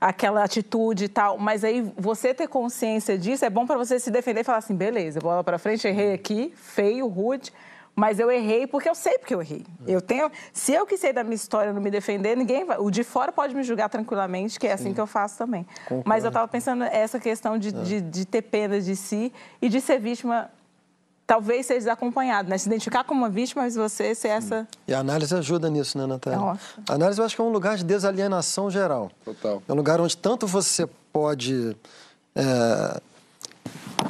aquela 0.00 0.44
atitude 0.44 1.06
e 1.06 1.08
tal, 1.08 1.36
mas 1.36 1.64
aí 1.64 1.82
você 1.96 2.32
ter 2.32 2.46
consciência 2.46 3.18
disso 3.18 3.44
é 3.44 3.50
bom 3.50 3.66
pra 3.66 3.76
você 3.76 3.98
se 3.98 4.10
defender 4.10 4.42
e 4.42 4.44
falar 4.44 4.58
assim, 4.58 4.76
beleza, 4.76 5.18
bola 5.18 5.42
pra 5.42 5.58
frente, 5.58 5.88
errei 5.88 6.12
aqui, 6.12 6.52
feio, 6.54 7.08
rude, 7.08 7.52
mas 7.94 8.18
eu 8.18 8.30
errei 8.30 8.66
porque 8.66 8.88
eu 8.88 8.94
sei 8.94 9.18
porque 9.18 9.34
eu 9.34 9.40
errei. 9.40 9.64
Eu 9.86 10.00
tenho, 10.00 10.30
se 10.52 10.72
eu 10.72 10.86
que 10.86 10.96
sei 10.96 11.12
da 11.12 11.22
minha 11.22 11.34
história 11.34 11.72
não 11.72 11.82
me 11.82 11.90
defender, 11.90 12.36
ninguém 12.36 12.64
vai, 12.64 12.78
o 12.78 12.90
de 12.90 13.04
fora 13.04 13.30
pode 13.30 13.54
me 13.54 13.62
julgar 13.62 13.88
tranquilamente, 13.88 14.58
que 14.58 14.66
é 14.66 14.72
assim 14.72 14.94
que 14.94 15.00
eu 15.00 15.06
faço 15.06 15.36
também. 15.36 15.66
Mas 16.04 16.24
eu 16.24 16.28
estava 16.28 16.48
pensando 16.48 16.84
essa 16.84 17.18
questão 17.18 17.58
de, 17.58 17.72
de, 17.72 18.00
de 18.00 18.24
ter 18.24 18.42
pena 18.42 18.80
de 18.80 18.96
si 18.96 19.32
e 19.60 19.68
de 19.68 19.80
ser 19.80 19.98
vítima, 20.00 20.50
talvez 21.26 21.66
seja 21.66 21.80
desacompanhado, 21.80 22.48
né? 22.48 22.58
Se 22.58 22.68
identificar 22.68 23.04
como 23.04 23.20
uma 23.20 23.30
vítima, 23.30 23.62
mas 23.62 23.76
você 23.76 24.14
ser 24.14 24.28
essa. 24.28 24.66
E 24.88 24.94
a 24.94 24.98
análise 24.98 25.34
ajuda 25.34 25.68
nisso, 25.70 25.96
né, 25.96 26.06
Natália? 26.06 26.38
Nossa. 26.38 26.60
A 26.88 26.94
análise 26.94 27.20
eu 27.20 27.24
acho 27.24 27.36
que 27.36 27.40
é 27.40 27.44
um 27.44 27.52
lugar 27.52 27.76
de 27.76 27.84
desalienação 27.84 28.70
geral. 28.70 29.10
Total. 29.24 29.62
É 29.68 29.72
um 29.72 29.76
lugar 29.76 30.00
onde 30.00 30.16
tanto 30.16 30.46
você 30.46 30.88
pode 31.12 31.76
é, 32.34 33.00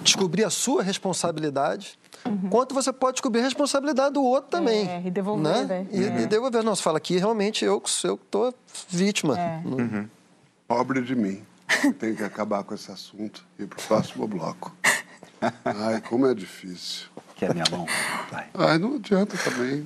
descobrir 0.02 0.44
a 0.44 0.50
sua 0.50 0.82
responsabilidade, 0.82 1.98
quanto 2.50 2.74
você 2.74 2.92
pode 2.92 3.14
descobrir 3.14 3.40
a 3.40 3.44
responsabilidade 3.44 4.14
do 4.14 4.22
outro 4.22 4.50
também. 4.50 4.88
É, 4.88 5.02
e 5.04 5.10
devolver, 5.10 5.66
né? 5.66 5.86
E, 5.90 6.04
É. 6.04 6.20
e 6.22 6.26
devolver. 6.26 6.62
Não, 6.62 6.74
você 6.74 6.82
fala 6.82 6.98
aqui, 6.98 7.16
realmente, 7.18 7.64
eu, 7.64 7.82
eu 8.04 8.16
tô 8.30 8.52
vítima. 8.88 9.38
É. 9.38 9.62
Não- 9.64 10.08
Pobre 10.68 11.00
de 11.02 11.14
mim. 11.16 11.42
Tem 11.98 12.14
que 12.14 12.22
acabar 12.22 12.62
com 12.64 12.74
esse 12.74 12.90
assunto 12.90 13.44
e 13.58 13.62
ir 13.62 13.66
pro 13.66 13.80
próximo 13.82 14.26
bloco. 14.26 14.74
Ai, 15.64 16.00
como 16.02 16.26
é 16.26 16.34
difícil. 16.34 17.06
Quer 17.40 17.54
minha 17.54 17.64
mão? 17.70 17.86
Ai, 18.52 18.76
não 18.76 18.96
adianta 18.96 19.34
também. 19.38 19.82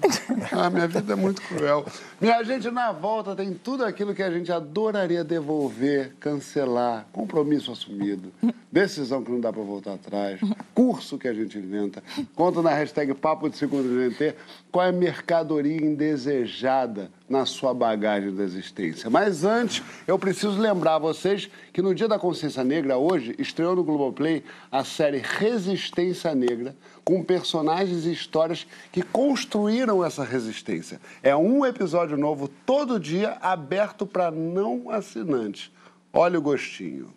Ah, 0.51 0.69
minha 0.69 0.89
vida 0.89 1.13
é 1.13 1.17
muito 1.17 1.41
cruel. 1.43 1.87
Minha 2.21 2.43
gente, 2.43 2.69
na 2.69 2.91
volta 2.91 3.37
tem 3.37 3.55
tudo 3.55 3.85
aquilo 3.85 4.13
que 4.13 4.25
a 4.25 4.31
gente 4.31 4.51
adoraria 4.51 5.23
devolver, 5.23 6.15
cancelar, 6.19 7.07
compromisso 7.13 7.71
assumido, 7.71 8.33
decisão 8.73 9.23
que 9.23 9.31
não 9.31 9.39
dá 9.41 9.53
para 9.53 9.63
voltar 9.63 9.95
atrás, 9.95 10.41
curso 10.75 11.17
que 11.17 11.29
a 11.29 11.33
gente 11.33 11.57
inventa. 11.57 12.03
Conta 12.35 12.61
na 12.61 12.71
hashtag 12.71 13.15
Papo 13.15 13.49
de 13.49 13.57
Segundo 13.57 13.89
GNT 13.89 14.35
qual 14.73 14.87
é 14.87 14.89
a 14.89 14.93
mercadoria 14.93 15.77
indesejada 15.77 17.09
na 17.29 17.47
sua 17.47 17.73
bagagem 17.73 18.35
da 18.35 18.43
existência. 18.43 19.09
Mas 19.09 19.45
antes, 19.45 19.83
eu 20.07 20.19
preciso 20.19 20.59
lembrar 20.61 20.97
a 20.97 20.99
vocês 20.99 21.49
que 21.73 21.81
no 21.81 21.95
Dia 21.95 22.07
da 22.07 22.19
Consciência 22.19 22.63
Negra, 22.63 22.99
hoje, 22.99 23.35
estreou 23.39 23.75
no 23.75 23.83
Globoplay 23.83 24.45
a 24.71 24.85
série 24.85 25.19
Resistência 25.19 26.35
Negra, 26.35 26.77
com 27.03 27.23
personagens 27.23 28.05
e 28.05 28.13
histórias 28.13 28.67
que 28.93 29.03
construíram 29.03 30.05
essa 30.05 30.25
resistência. 30.25 31.01
É 31.23 31.35
um 31.35 31.65
episódio 31.65 32.17
novo 32.17 32.49
todo 32.67 33.01
dia, 33.01 33.39
aberto 33.41 34.07
para 34.07 34.31
não 34.31 34.91
assinantes. 34.91 35.71
Olha 36.13 36.39
o 36.39 36.43
gostinho. 36.43 37.13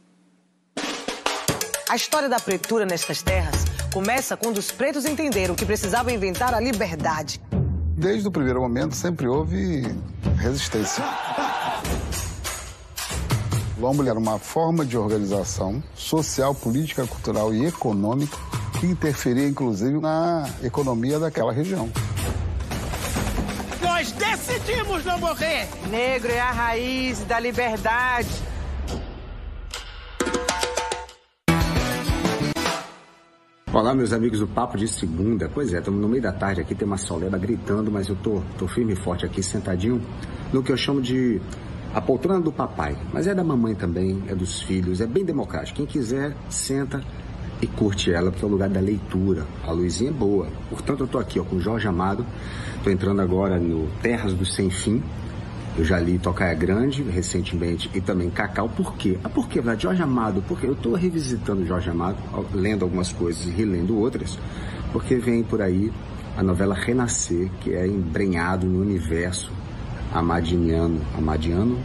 A 1.90 1.96
história 1.96 2.28
da 2.28 2.40
pretura 2.40 2.86
nestas 2.86 3.22
terras 3.22 3.66
começa 3.94 4.36
quando 4.36 4.58
os 4.58 4.72
pretos 4.72 5.06
entenderam 5.06 5.56
que 5.56 5.66
precisavam 5.66 6.14
inventar 6.14 6.54
a 6.54 6.60
liberdade. 6.60 7.40
Desde 7.98 8.28
o 8.28 8.32
primeiro 8.32 8.62
momento 8.62 8.96
sempre 8.96 9.28
houve 9.28 9.82
resistência. 10.38 11.04
O 13.76 13.82
Lombo 13.82 14.08
era 14.08 14.20
uma 14.20 14.38
forma 14.38 14.86
de 14.86 14.96
organização 14.96 15.82
social, 15.96 16.54
política, 16.54 17.08
cultural 17.08 17.52
e 17.52 17.66
econômica 17.66 18.38
que 18.80 18.86
interferia 18.86 19.48
inclusive 19.48 20.00
na 20.00 20.48
economia 20.62 21.18
daquela 21.18 21.52
região. 21.52 21.90
Nós 23.82 24.12
decidimos 24.12 25.04
não 25.04 25.18
morrer! 25.18 25.68
Negro 25.90 26.32
é 26.32 26.40
a 26.40 26.52
raiz 26.52 27.22
da 27.22 27.40
liberdade. 27.40 28.30
Olá, 33.78 33.94
meus 33.94 34.12
amigos 34.12 34.40
do 34.40 34.48
Papo 34.48 34.76
de 34.76 34.88
Segunda. 34.88 35.48
Pois 35.54 35.72
é, 35.72 35.78
estamos 35.78 36.02
no 36.02 36.10
meio 36.10 36.24
da 36.24 36.32
tarde 36.32 36.60
aqui, 36.60 36.74
tem 36.74 36.88
uma 36.88 36.98
soleda 36.98 37.38
gritando, 37.38 37.92
mas 37.92 38.10
eu 38.10 38.16
tô, 38.16 38.42
tô 38.58 38.68
firme 38.68 38.94
e 38.94 38.96
forte 38.96 39.24
aqui, 39.24 39.44
sentadinho, 39.44 40.02
no 40.52 40.64
que 40.64 40.72
eu 40.72 40.76
chamo 40.76 41.00
de 41.00 41.40
a 41.94 42.02
poltrona 42.02 42.42
do 42.42 42.52
papai. 42.52 42.98
Mas 43.14 43.28
é 43.28 43.36
da 43.36 43.44
mamãe 43.44 43.76
também, 43.76 44.24
é 44.30 44.34
dos 44.34 44.64
filhos, 44.64 45.00
é 45.00 45.06
bem 45.06 45.24
democrático. 45.24 45.78
Quem 45.78 45.86
quiser, 45.86 46.36
senta 46.50 47.04
e 47.62 47.68
curte 47.68 48.12
ela, 48.12 48.32
porque 48.32 48.44
é 48.44 48.48
o 48.48 48.52
lugar 48.52 48.68
da 48.68 48.80
leitura. 48.80 49.46
A 49.64 49.72
luzinha 49.72 50.10
é 50.10 50.14
boa. 50.14 50.48
Portanto, 50.72 51.02
eu 51.02 51.08
tô 51.08 51.20
aqui 51.20 51.40
ó, 51.40 51.44
com 51.44 51.60
Jorge 51.60 51.88
Amado, 51.88 52.26
tô 52.84 52.90
entrando 52.90 53.22
agora 53.22 53.60
no 53.60 53.88
Terras 54.02 54.34
do 54.34 54.44
Sem 54.44 54.72
Fim, 54.72 55.04
eu 55.78 55.86
já 55.86 56.00
li 56.00 56.18
Tocaia 56.18 56.56
Grande 56.56 57.04
recentemente 57.04 57.90
e 57.94 58.02
também 58.02 58.32
Cacau. 58.32 58.68
Por 58.68 58.96
quê? 58.96 59.18
Ah, 59.24 59.30
por 59.30 59.48
quê? 59.48 59.62
Jorge 59.78 60.02
Amado, 60.02 60.44
porque 60.48 60.66
eu 60.66 60.74
estou 60.74 60.96
revisitando 60.96 61.66
Jorge 61.68 61.92
Amado, 61.92 62.18
lendo 62.52 62.84
algumas 62.84 63.12
coisas 63.12 63.46
e 63.46 63.52
relendo 63.52 63.96
outras, 63.98 64.40
porque 64.92 65.18
vem 65.18 65.44
por 65.44 65.62
aí 65.62 65.92
a 66.36 66.42
novela 66.42 66.74
Renascer, 66.74 67.50
que 67.62 67.74
é 67.74 67.86
embrenhado 67.86 68.66
no 68.66 68.82
universo 68.82 69.52
amadiniano. 70.12 71.00
Amadiano? 71.16 71.78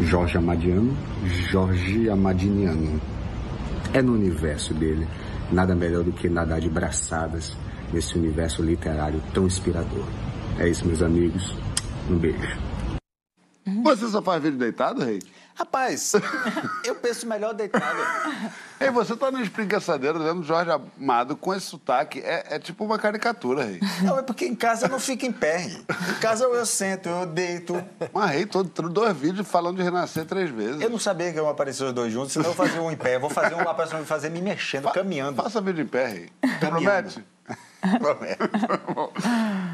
Jorge 0.00 0.38
Amadiano? 0.38 0.96
Jorge 1.26 2.08
Amadiniano. 2.08 3.00
É 3.92 4.00
no 4.00 4.14
universo 4.14 4.72
dele. 4.72 5.06
Nada 5.52 5.74
melhor 5.74 6.02
do 6.02 6.12
que 6.12 6.28
nadar 6.28 6.60
de 6.60 6.70
braçadas 6.70 7.54
nesse 7.92 8.16
universo 8.18 8.62
literário 8.62 9.22
tão 9.34 9.46
inspirador. 9.46 10.04
É 10.58 10.68
isso, 10.68 10.86
meus 10.86 11.02
amigos. 11.02 11.54
Um 12.10 12.16
beijo. 12.16 12.75
Você 13.82 14.08
só 14.08 14.22
faz 14.22 14.42
vídeo 14.42 14.58
deitado, 14.58 15.04
Rei? 15.04 15.20
Rapaz, 15.56 16.12
eu 16.84 16.94
penso 16.96 17.26
melhor 17.26 17.54
deitado. 17.54 17.98
Ei, 18.78 18.90
você 18.90 19.16
tá 19.16 19.30
na 19.30 19.40
espreguiçadeira 19.40 20.18
vendo 20.18 20.42
Jorge 20.42 20.70
Amado 20.70 21.34
com 21.34 21.54
esse 21.54 21.64
sotaque. 21.66 22.20
É, 22.20 22.56
é 22.56 22.58
tipo 22.58 22.84
uma 22.84 22.98
caricatura, 22.98 23.64
Rei. 23.64 23.80
Não, 24.02 24.18
é 24.18 24.22
porque 24.22 24.44
em 24.44 24.54
casa 24.54 24.84
eu 24.84 24.90
não 24.90 25.00
fico 25.00 25.24
em 25.24 25.32
pé. 25.32 25.56
Rei. 25.56 25.84
Em 26.10 26.20
casa 26.20 26.44
eu 26.44 26.66
sento, 26.66 27.08
eu 27.08 27.24
deito. 27.24 27.82
Mas, 28.12 28.30
Rei, 28.32 28.44
todo, 28.44 28.68
dois 28.90 29.16
vídeos 29.16 29.48
falando 29.48 29.78
de 29.78 29.82
renascer 29.82 30.26
três 30.26 30.50
vezes. 30.50 30.80
Eu 30.80 30.90
não 30.90 30.98
sabia 30.98 31.32
que 31.32 31.38
iam 31.38 31.48
aparecer 31.48 31.84
os 31.84 31.92
dois 31.94 32.12
juntos, 32.12 32.34
senão 32.34 32.50
eu 32.50 32.54
fazia 32.54 32.82
um 32.82 32.90
em 32.90 32.96
pé. 32.96 33.16
Eu 33.16 33.20
vou 33.20 33.30
fazer 33.30 33.54
uma 33.54 33.74
pessoa 33.74 33.98
me 33.98 34.06
fazer 34.06 34.28
me 34.28 34.42
mexendo, 34.42 34.84
Fa 34.84 34.92
caminhando. 34.92 35.42
Faça 35.42 35.60
vídeo 35.62 35.82
em 35.82 35.88
pé, 35.88 36.06
Rei. 36.06 36.30
Promete. 36.60 37.24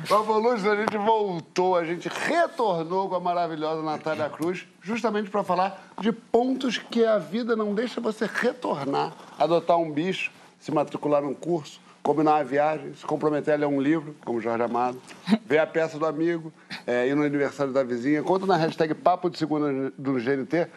Vamos, 0.09 0.43
Lúcio, 0.43 0.71
a 0.71 0.77
gente 0.77 0.97
voltou, 0.97 1.77
a 1.77 1.85
gente 1.85 2.09
retornou 2.09 3.09
com 3.09 3.15
a 3.15 3.21
maravilhosa 3.21 3.83
Natália 3.83 4.29
Cruz, 4.29 4.67
justamente 4.83 5.31
para 5.31 5.45
falar 5.45 5.93
de 6.01 6.13
pontos 6.13 6.79
que 6.79 7.05
a 7.05 7.19
vida 7.19 7.55
não 7.55 7.75
deixa 7.75 8.01
você 8.01 8.29
retornar. 8.33 9.13
Adotar 9.39 9.79
um 9.79 9.91
bicho, 9.91 10.31
se 10.59 10.73
matricular 10.73 11.23
num 11.23 11.35
curso, 11.35 11.81
combinar 12.03 12.33
uma 12.37 12.45
viagem, 12.45 12.95
se 12.95 13.07
comprometer 13.07 13.55
a 13.55 13.57
ler 13.57 13.67
um 13.67 13.81
livro, 13.81 14.17
como 14.25 14.41
Jorge 14.41 14.63
Amado, 14.63 15.01
ver 15.47 15.59
a 15.59 15.67
peça 15.67 15.99
do 15.99 16.07
amigo, 16.07 16.53
é, 16.87 17.07
ir 17.07 17.15
no 17.15 17.23
aniversário 17.23 17.73
da 17.73 17.83
vizinha. 17.83 18.23
Conta 18.23 18.45
na 18.47 18.57
hashtag 18.57 18.95
Papo 18.95 19.31
de 19.31 19.39
Segunda 19.39 19.93
do 19.97 20.15
GNT 20.15 20.69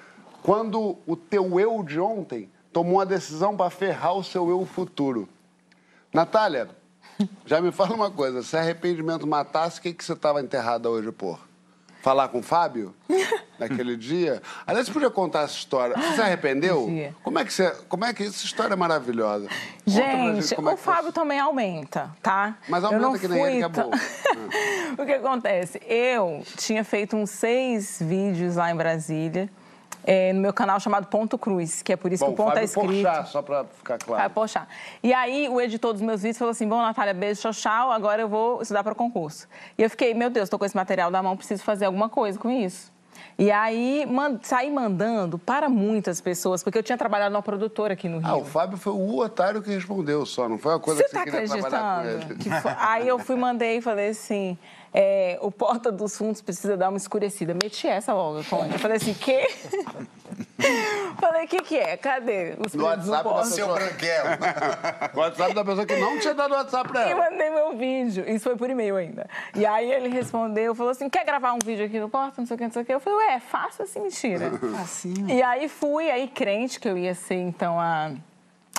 quando 0.46 1.00
o 1.08 1.16
teu 1.16 1.60
eu 1.60 1.82
de 1.82 2.00
ontem 2.00 2.48
tomou 2.72 2.98
uma 2.98 3.06
decisão 3.06 3.58
para 3.58 3.72
ferrar 3.72 4.14
o 4.14 4.24
seu 4.24 4.48
eu 4.48 4.64
futuro. 4.64 5.28
Natália, 6.14 6.70
já 7.46 7.62
me 7.62 7.72
fala 7.72 7.94
uma 7.94 8.12
coisa, 8.12 8.44
se 8.44 8.58
arrependimento 8.58 9.26
matasse, 9.26 9.80
o 9.80 9.82
que, 9.82 9.94
que 9.94 10.04
você 10.04 10.14
estava 10.14 10.42
enterrada 10.42 10.90
hoje 10.90 11.12
por? 11.12 11.40
Falar 12.02 12.28
com 12.28 12.40
o 12.40 12.44
Fábio? 12.44 12.94
Naquele 13.58 13.96
dia? 13.96 14.42
Aliás, 14.68 14.86
você 14.86 14.94
podia 14.94 15.10
contar 15.10 15.44
essa 15.44 15.56
história. 15.56 15.96
Você 15.96 16.16
se 16.16 16.22
arrependeu? 16.22 16.88
Como 17.24 17.40
é 17.40 17.46
que 17.46 17.52
você. 17.52 17.72
Como 17.88 18.06
é 18.06 18.14
que 18.14 18.24
essa 18.24 18.46
história 18.46 18.74
é 18.74 18.76
maravilhosa? 18.76 19.48
Gente, 19.88 20.54
o 20.60 20.70
é 20.70 20.78
Fábio 20.78 21.12
também 21.12 21.40
aumenta, 21.40 22.12
tá? 22.22 22.58
Mas 22.68 22.84
aumenta 22.84 23.18
que 23.18 23.28
nem 23.28 23.42
ele 23.42 23.58
que 23.58 23.64
é 23.64 23.70
bom. 23.70 23.90
o 25.02 25.06
que 25.06 25.14
acontece? 25.14 25.82
Eu 25.88 26.44
tinha 26.58 26.84
feito 26.84 27.16
uns 27.16 27.30
seis 27.30 27.98
vídeos 28.00 28.58
lá 28.58 28.70
em 28.70 28.76
Brasília 28.76 29.50
é, 30.06 30.32
no 30.32 30.40
meu 30.40 30.54
canal 30.54 30.80
chamado 30.80 31.08
Ponto 31.08 31.38
Cruz, 31.38 31.82
que 31.82 31.92
é 31.92 31.96
por 31.96 32.14
isso 32.14 32.24
bom, 32.24 32.34
que 32.34 32.42
o 32.42 32.46
ponto 32.46 32.58
é 32.58 32.64
escrito. 32.64 33.04
Porchat, 33.04 33.30
só 33.30 33.42
para 33.42 33.66
ficar 33.66 33.98
claro. 33.98 34.22
Fábio 34.22 34.36
Porchat. 34.36 34.68
E 35.02 35.14
aí 35.14 35.50
o 35.50 35.60
editor 35.60 35.94
dos 35.94 36.02
meus 36.02 36.22
vídeos 36.22 36.38
falou 36.38 36.52
assim, 36.52 36.68
bom, 36.68 36.82
Natália, 36.82 37.14
beijo, 37.14 37.42
tchau, 37.42 37.52
tchau, 37.52 37.92
agora 37.92 38.22
eu 38.22 38.30
vou 38.30 38.62
estudar 38.62 38.84
para 38.84 38.94
concurso. 38.94 39.48
E 39.78 39.84
eu 39.84 39.90
fiquei, 39.90 40.14
meu 40.14 40.30
Deus, 40.30 40.46
estou 40.46 40.60
com 40.60 40.66
esse 40.66 40.76
material 40.76 41.10
na 41.10 41.22
mão, 41.24 41.36
preciso 41.36 41.64
fazer 41.64 41.86
alguma 41.86 42.08
coisa 42.08 42.38
com 42.38 42.50
isso. 42.50 42.94
E 43.38 43.52
aí 43.52 44.06
man, 44.06 44.40
saí 44.42 44.72
mandando 44.72 45.38
para 45.38 45.68
muitas 45.68 46.22
pessoas, 46.22 46.64
porque 46.64 46.78
eu 46.78 46.84
tinha 46.84 46.98
trabalhado 46.98 47.34
numa 47.34 47.42
produtora 47.42 47.94
aqui 47.94 48.08
no 48.08 48.20
Rio. 48.20 48.28
Ah, 48.28 48.38
o 48.38 48.46
Fábio 48.46 48.78
foi 48.78 48.94
o 48.94 49.20
otário 49.20 49.62
que 49.62 49.70
respondeu 49.70 50.26
só, 50.26 50.48
não 50.48 50.58
foi 50.58 50.74
uma 50.74 50.80
coisa 50.80 51.02
você 51.02 51.04
que 51.04 51.10
você 51.10 51.18
tá 51.18 51.24
queria 51.24 51.48
trabalhar 51.48 52.02
com 52.02 52.10
ele. 52.10 52.36
Que 52.36 52.50
foi... 52.50 52.72
Aí 52.78 53.08
eu 53.08 53.20
fui, 53.20 53.36
mandei 53.36 53.78
e 53.78 53.82
falei 53.82 54.10
assim, 54.10 54.58
é, 54.98 55.38
o 55.42 55.52
Porta 55.52 55.92
dos 55.92 56.18
Fundos 56.18 56.42
precisa 56.42 56.78
dar 56.78 56.88
uma 56.88 56.96
escurecida. 56.96 57.54
Meti 57.54 57.86
essa 57.86 58.14
logo, 58.14 58.38
Eu 58.38 58.80
falei 58.80 58.96
assim, 58.96 59.14
quê? 59.14 59.46
Falei, 61.20 61.46
o 61.46 61.48
que, 61.50 61.62
que 61.62 61.78
é? 61.78 61.98
Cadê 61.98 62.56
os 62.66 62.74
no 62.74 62.86
WhatsApp 62.86 63.24
pessoa... 63.24 63.46
Seu 63.46 63.74
branquelo. 63.74 64.30
o 65.14 65.20
WhatsApp 65.20 65.54
da 65.54 65.66
pessoa 65.66 65.86
que 65.86 65.96
não 65.98 66.18
tinha 66.18 66.34
dado 66.34 66.54
WhatsApp 66.54 66.90
pra 66.90 67.10
ela. 67.10 67.12
E 67.12 67.32
mandei 67.32 67.50
meu 67.50 67.78
vídeo. 67.78 68.24
Isso 68.28 68.46
foi 68.46 68.56
por 68.56 68.70
e-mail 68.70 68.96
ainda. 68.96 69.30
E 69.54 69.66
aí 69.66 69.92
ele 69.92 70.08
respondeu, 70.08 70.74
falou 70.74 70.92
assim, 70.92 71.10
quer 71.10 71.26
gravar 71.26 71.52
um 71.52 71.60
vídeo 71.60 71.86
aqui 71.86 72.00
no 72.00 72.10
Porta? 72.10 72.36
Não 72.38 72.46
sei 72.46 72.56
o 72.56 72.58
que, 72.58 72.64
não 72.64 72.72
sei 72.72 72.82
o 72.84 72.86
que. 72.86 72.94
Eu 72.94 73.02
falei, 73.02 73.28
ué, 73.28 73.40
faça 73.42 73.84
assim, 73.84 74.00
mentira. 74.00 74.50
Facinho. 74.80 75.30
E 75.30 75.44
aí 75.44 75.68
fui, 75.68 76.10
aí 76.10 76.30
crente 76.30 76.80
que 76.80 76.88
eu 76.88 76.98
ia 76.98 77.14
ser, 77.14 77.36
então, 77.36 77.78
a, 77.78 78.12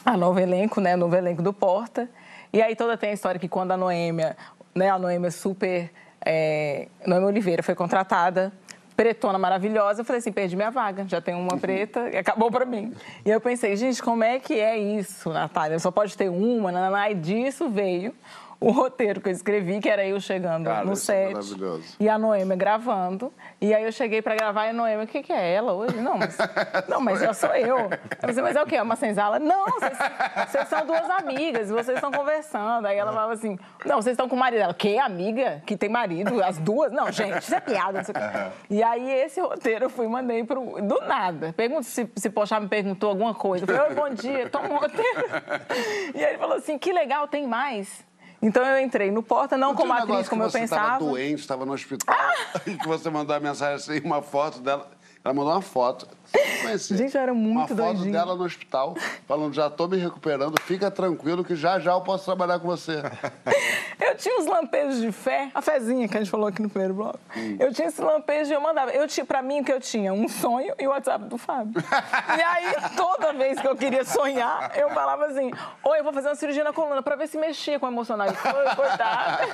a 0.02 0.16
novo 0.16 0.40
elenco, 0.40 0.80
né? 0.80 0.94
O 0.94 0.98
novo 0.98 1.14
elenco 1.14 1.42
do 1.42 1.52
Porta. 1.52 2.08
E 2.54 2.62
aí 2.62 2.74
toda 2.74 2.96
tem 2.96 3.10
a 3.10 3.12
história 3.12 3.38
que 3.38 3.48
quando 3.48 3.72
a 3.72 3.76
Noêmia, 3.76 4.34
né? 4.74 4.88
A 4.88 4.98
Noêmia 4.98 5.30
super... 5.30 5.90
É, 6.24 6.88
Noêmia 7.06 7.28
Oliveira 7.28 7.62
foi 7.62 7.74
contratada 7.74 8.52
pretona 8.96 9.38
maravilhosa, 9.38 10.00
eu 10.00 10.04
falei 10.04 10.18
assim, 10.20 10.32
perdi 10.32 10.56
minha 10.56 10.70
vaga, 10.70 11.04
já 11.06 11.20
tenho 11.20 11.38
uma 11.38 11.58
preta 11.58 12.08
e 12.08 12.16
acabou 12.16 12.50
para 12.50 12.64
mim. 12.64 12.94
E 13.24 13.30
eu 13.30 13.40
pensei, 13.40 13.76
gente, 13.76 14.02
como 14.02 14.24
é 14.24 14.40
que 14.40 14.54
é 14.58 14.78
isso, 14.78 15.30
Natália? 15.30 15.78
Só 15.78 15.90
pode 15.90 16.16
ter 16.16 16.30
uma, 16.30 16.72
nananá, 16.72 17.10
e 17.10 17.14
disso 17.14 17.68
veio 17.68 18.14
o 18.58 18.70
roteiro 18.70 19.20
que 19.20 19.28
eu 19.28 19.32
escrevi, 19.32 19.80
que 19.80 19.88
era 19.88 20.06
eu 20.06 20.18
chegando 20.20 20.64
Cara, 20.64 20.84
no 20.84 20.92
é 20.92 20.96
set. 20.96 21.32
maravilhoso. 21.32 21.96
e 22.00 22.08
a 22.08 22.18
Noêmia 22.18 22.56
gravando. 22.56 23.32
E 23.60 23.74
aí 23.74 23.84
eu 23.84 23.92
cheguei 23.92 24.22
pra 24.22 24.34
gravar 24.34 24.66
e 24.66 24.70
a 24.70 24.72
Noêmia, 24.72 25.04
o 25.04 25.06
que, 25.06 25.22
que 25.22 25.32
é 25.32 25.54
ela 25.54 25.72
hoje? 25.72 25.96
Não, 26.00 26.16
mas, 26.18 26.36
não, 26.88 27.00
mas 27.00 27.22
eu 27.22 27.34
sou 27.34 27.54
eu. 27.54 27.78
Eu 27.78 27.88
falei, 28.20 28.42
mas 28.42 28.56
é 28.56 28.62
o 28.62 28.66
quê? 28.66 28.76
É 28.76 28.82
uma 28.82 28.96
senzala? 28.96 29.38
Não, 29.38 29.66
vocês, 29.66 29.98
vocês 30.48 30.68
são 30.68 30.86
duas 30.86 31.08
amigas, 31.10 31.70
vocês 31.70 31.96
estão 31.96 32.10
conversando. 32.10 32.86
Aí 32.86 32.96
ela 32.96 33.12
falava 33.12 33.32
assim, 33.34 33.58
não, 33.84 33.96
vocês 34.00 34.14
estão 34.14 34.28
com 34.28 34.36
o 34.36 34.38
marido. 34.38 34.62
Ela, 34.62 34.74
que 34.74 34.98
amiga? 34.98 35.62
Que 35.66 35.76
tem 35.76 35.88
marido? 35.88 36.42
As 36.42 36.58
duas? 36.58 36.90
Não, 36.92 37.10
gente, 37.12 37.38
isso 37.42 37.54
é 37.54 37.60
piada. 37.60 37.98
Não 37.98 38.04
sei 38.04 38.14
o 38.14 38.18
quê. 38.18 38.56
E 38.70 38.82
aí 38.82 39.10
esse 39.10 39.40
roteiro 39.40 39.86
eu 39.86 39.90
fui 39.90 40.06
e 40.06 40.08
mandei 40.08 40.44
pro... 40.44 40.80
Do 40.82 41.00
nada. 41.06 41.52
Pergunta 41.56 41.82
se, 41.82 42.10
se 42.16 42.30
Pochá 42.30 42.58
me 42.58 42.68
perguntou 42.68 43.10
alguma 43.10 43.34
coisa. 43.34 43.64
Eu 43.64 43.74
falei, 43.74 43.90
oi, 43.90 43.94
bom 43.94 44.10
dia, 44.14 44.48
toma 44.48 44.68
um 44.68 44.76
roteiro. 44.78 45.26
E 46.14 46.24
aí 46.24 46.32
ele 46.32 46.38
falou 46.38 46.56
assim, 46.56 46.78
que 46.78 46.92
legal, 46.92 47.28
tem 47.28 47.46
mais. 47.46 48.04
Então 48.46 48.64
eu 48.64 48.78
entrei 48.78 49.10
no 49.10 49.24
Porta, 49.24 49.56
não, 49.56 49.70
Não 49.70 49.74
como 49.74 49.92
atriz, 49.92 50.28
como 50.28 50.44
eu 50.44 50.46
que 50.46 50.52
você 50.52 50.60
pensava. 50.60 50.82
estava 50.82 51.04
doente, 51.04 51.40
estava 51.40 51.66
no 51.66 51.72
hospital, 51.72 52.16
e 52.64 52.76
que 52.76 52.86
você 52.86 53.10
mandou 53.10 53.34
a 53.34 53.40
mensagem 53.40 53.74
assim, 53.74 54.00
uma 54.06 54.22
foto 54.22 54.60
dela. 54.60 54.88
Ela 55.24 55.34
mandou 55.34 55.52
uma 55.52 55.60
foto. 55.60 56.06
Conhecia. 56.62 56.96
Gente, 56.96 57.14
eu 57.14 57.20
era 57.20 57.34
muito 57.34 57.58
Uma 57.58 57.68
foto 57.68 57.94
doidinha. 57.94 58.12
dela 58.12 58.34
no 58.34 58.44
hospital, 58.44 58.94
falando, 59.26 59.54
já 59.54 59.66
estou 59.68 59.88
me 59.88 59.96
recuperando, 59.96 60.60
fica 60.62 60.90
tranquilo 60.90 61.44
que 61.44 61.54
já 61.54 61.78
já 61.78 61.92
eu 61.92 62.00
posso 62.00 62.24
trabalhar 62.24 62.58
com 62.58 62.66
você. 62.66 63.02
Eu 63.98 64.14
tinha 64.14 64.38
uns 64.38 64.46
lampejos 64.46 65.00
de 65.00 65.10
fé, 65.10 65.50
a 65.54 65.62
fezinha 65.62 66.06
que 66.06 66.16
a 66.16 66.20
gente 66.20 66.30
falou 66.30 66.46
aqui 66.46 66.60
no 66.60 66.68
primeiro 66.68 66.92
bloco. 66.94 67.18
Hum. 67.34 67.56
Eu 67.58 67.72
tinha 67.72 67.88
esse 67.88 68.00
lampejo 68.00 68.50
e 68.50 68.54
eu 68.54 68.60
mandava. 68.60 68.90
Eu 68.90 69.06
tinha, 69.08 69.24
pra 69.24 69.40
mim, 69.40 69.60
o 69.60 69.64
que 69.64 69.72
eu 69.72 69.80
tinha? 69.80 70.12
Um 70.12 70.28
sonho 70.28 70.74
e 70.78 70.86
o 70.86 70.90
WhatsApp 70.90 71.24
do 71.24 71.38
Fábio. 71.38 71.72
e 72.36 72.42
aí, 72.42 72.74
toda 72.94 73.32
vez 73.32 73.58
que 73.58 73.66
eu 73.66 73.74
queria 73.74 74.04
sonhar, 74.04 74.70
eu 74.76 74.90
falava 74.90 75.26
assim: 75.26 75.50
Oi, 75.82 75.98
eu 75.98 76.04
vou 76.04 76.12
fazer 76.12 76.28
uma 76.28 76.34
cirurgia 76.34 76.62
na 76.62 76.72
coluna 76.74 77.02
pra 77.02 77.16
ver 77.16 77.26
se 77.26 77.38
mexia 77.38 77.78
com 77.78 77.86
o 77.86 77.88
emocional. 77.88 78.26
Ele 78.26 78.36
foi, 78.36 78.74
coitado. 78.74 79.46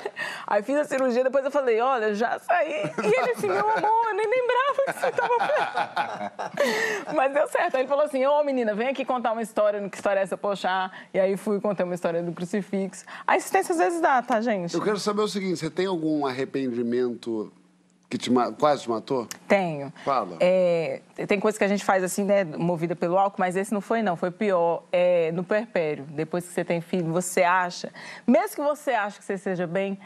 Aí 0.45 0.61
fiz 0.61 0.77
a 0.77 0.83
cirurgia, 0.83 1.23
depois 1.23 1.45
eu 1.45 1.51
falei: 1.51 1.79
Olha, 1.79 2.13
já 2.13 2.37
saí. 2.39 2.91
E 3.01 3.19
ele 3.19 3.31
assim: 3.31 3.47
Meu 3.47 3.69
amor, 3.69 4.05
eu 4.09 4.13
nem 4.13 4.27
lembrava 4.27 4.83
que 4.87 4.99
você 4.99 5.11
tava. 5.11 6.31
Mas 7.15 7.33
deu 7.33 7.47
certo. 7.47 7.75
Aí 7.75 7.81
ele 7.81 7.87
falou 7.87 8.05
assim: 8.05 8.25
Ô, 8.25 8.43
menina, 8.43 8.73
vem 8.73 8.89
aqui 8.89 9.05
contar 9.05 9.31
uma 9.31 9.41
história. 9.41 9.87
Que 9.89 9.95
história 9.95 10.19
é 10.19 10.23
essa, 10.23 10.37
poxa? 10.37 10.91
E 11.13 11.19
aí 11.19 11.37
fui 11.37 11.59
contar 11.59 11.83
uma 11.83 11.95
história 11.95 12.21
do 12.21 12.31
crucifixo. 12.31 13.05
A 13.25 13.35
assistência 13.35 13.73
às 13.73 13.79
vezes 13.79 14.01
dá, 14.01 14.21
tá, 14.21 14.41
gente? 14.41 14.73
Eu 14.73 14.81
quero 14.81 14.99
saber 14.99 15.21
o 15.21 15.27
seguinte, 15.27 15.57
você 15.57 15.69
tem 15.69 15.85
algum 15.85 16.25
arrependimento 16.25 17.51
que 18.09 18.17
te 18.17 18.29
quase 18.59 18.83
te 18.83 18.89
matou? 18.89 19.27
Tenho. 19.47 19.91
Fala. 20.05 20.37
É, 20.39 21.01
tem 21.27 21.39
coisa 21.39 21.57
que 21.57 21.63
a 21.63 21.67
gente 21.67 21.83
faz 21.83 22.03
assim, 22.03 22.23
né, 22.23 22.43
movida 22.43 22.95
pelo 22.95 23.17
álcool, 23.17 23.37
mas 23.39 23.55
esse 23.55 23.73
não 23.73 23.81
foi, 23.81 24.03
não. 24.03 24.15
Foi 24.15 24.29
pior. 24.29 24.83
É, 24.91 25.31
no 25.31 25.43
puerpério, 25.43 26.05
depois 26.09 26.45
que 26.45 26.53
você 26.53 26.63
tem 26.63 26.79
filho, 26.79 27.11
você 27.11 27.41
acha, 27.41 27.91
mesmo 28.27 28.55
que 28.55 28.61
você 28.61 28.91
ache 28.91 29.17
que 29.17 29.25
você 29.25 29.37
seja 29.37 29.65
bem, 29.65 29.99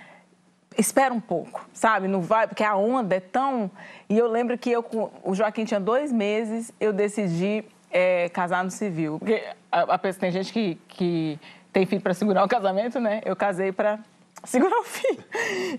espera 0.77 1.13
um 1.13 1.19
pouco, 1.19 1.67
sabe? 1.73 2.07
Não 2.07 2.21
vai, 2.21 2.47
porque 2.47 2.63
a 2.63 2.75
onda 2.75 3.15
é 3.15 3.19
tão. 3.19 3.69
E 4.09 4.17
eu 4.17 4.27
lembro 4.27 4.57
que 4.57 4.69
eu, 4.69 4.85
o 5.23 5.33
Joaquim 5.33 5.65
tinha 5.65 5.79
dois 5.79 6.11
meses, 6.11 6.71
eu 6.79 6.93
decidi 6.93 7.65
é, 7.91 8.29
casar 8.29 8.63
no 8.63 8.71
civil. 8.71 9.17
Porque 9.19 9.43
a, 9.71 9.95
a 9.95 9.97
tem 9.97 10.31
gente 10.31 10.53
que, 10.53 10.75
que 10.87 11.39
tem 11.73 11.85
filho 11.85 12.01
para 12.01 12.13
segurar 12.13 12.43
o 12.43 12.47
casamento, 12.47 12.99
né? 12.99 13.21
Eu 13.25 13.35
casei 13.35 13.71
para 13.71 13.99
segurar 14.43 14.79
o 14.79 14.83
filho. 14.83 15.23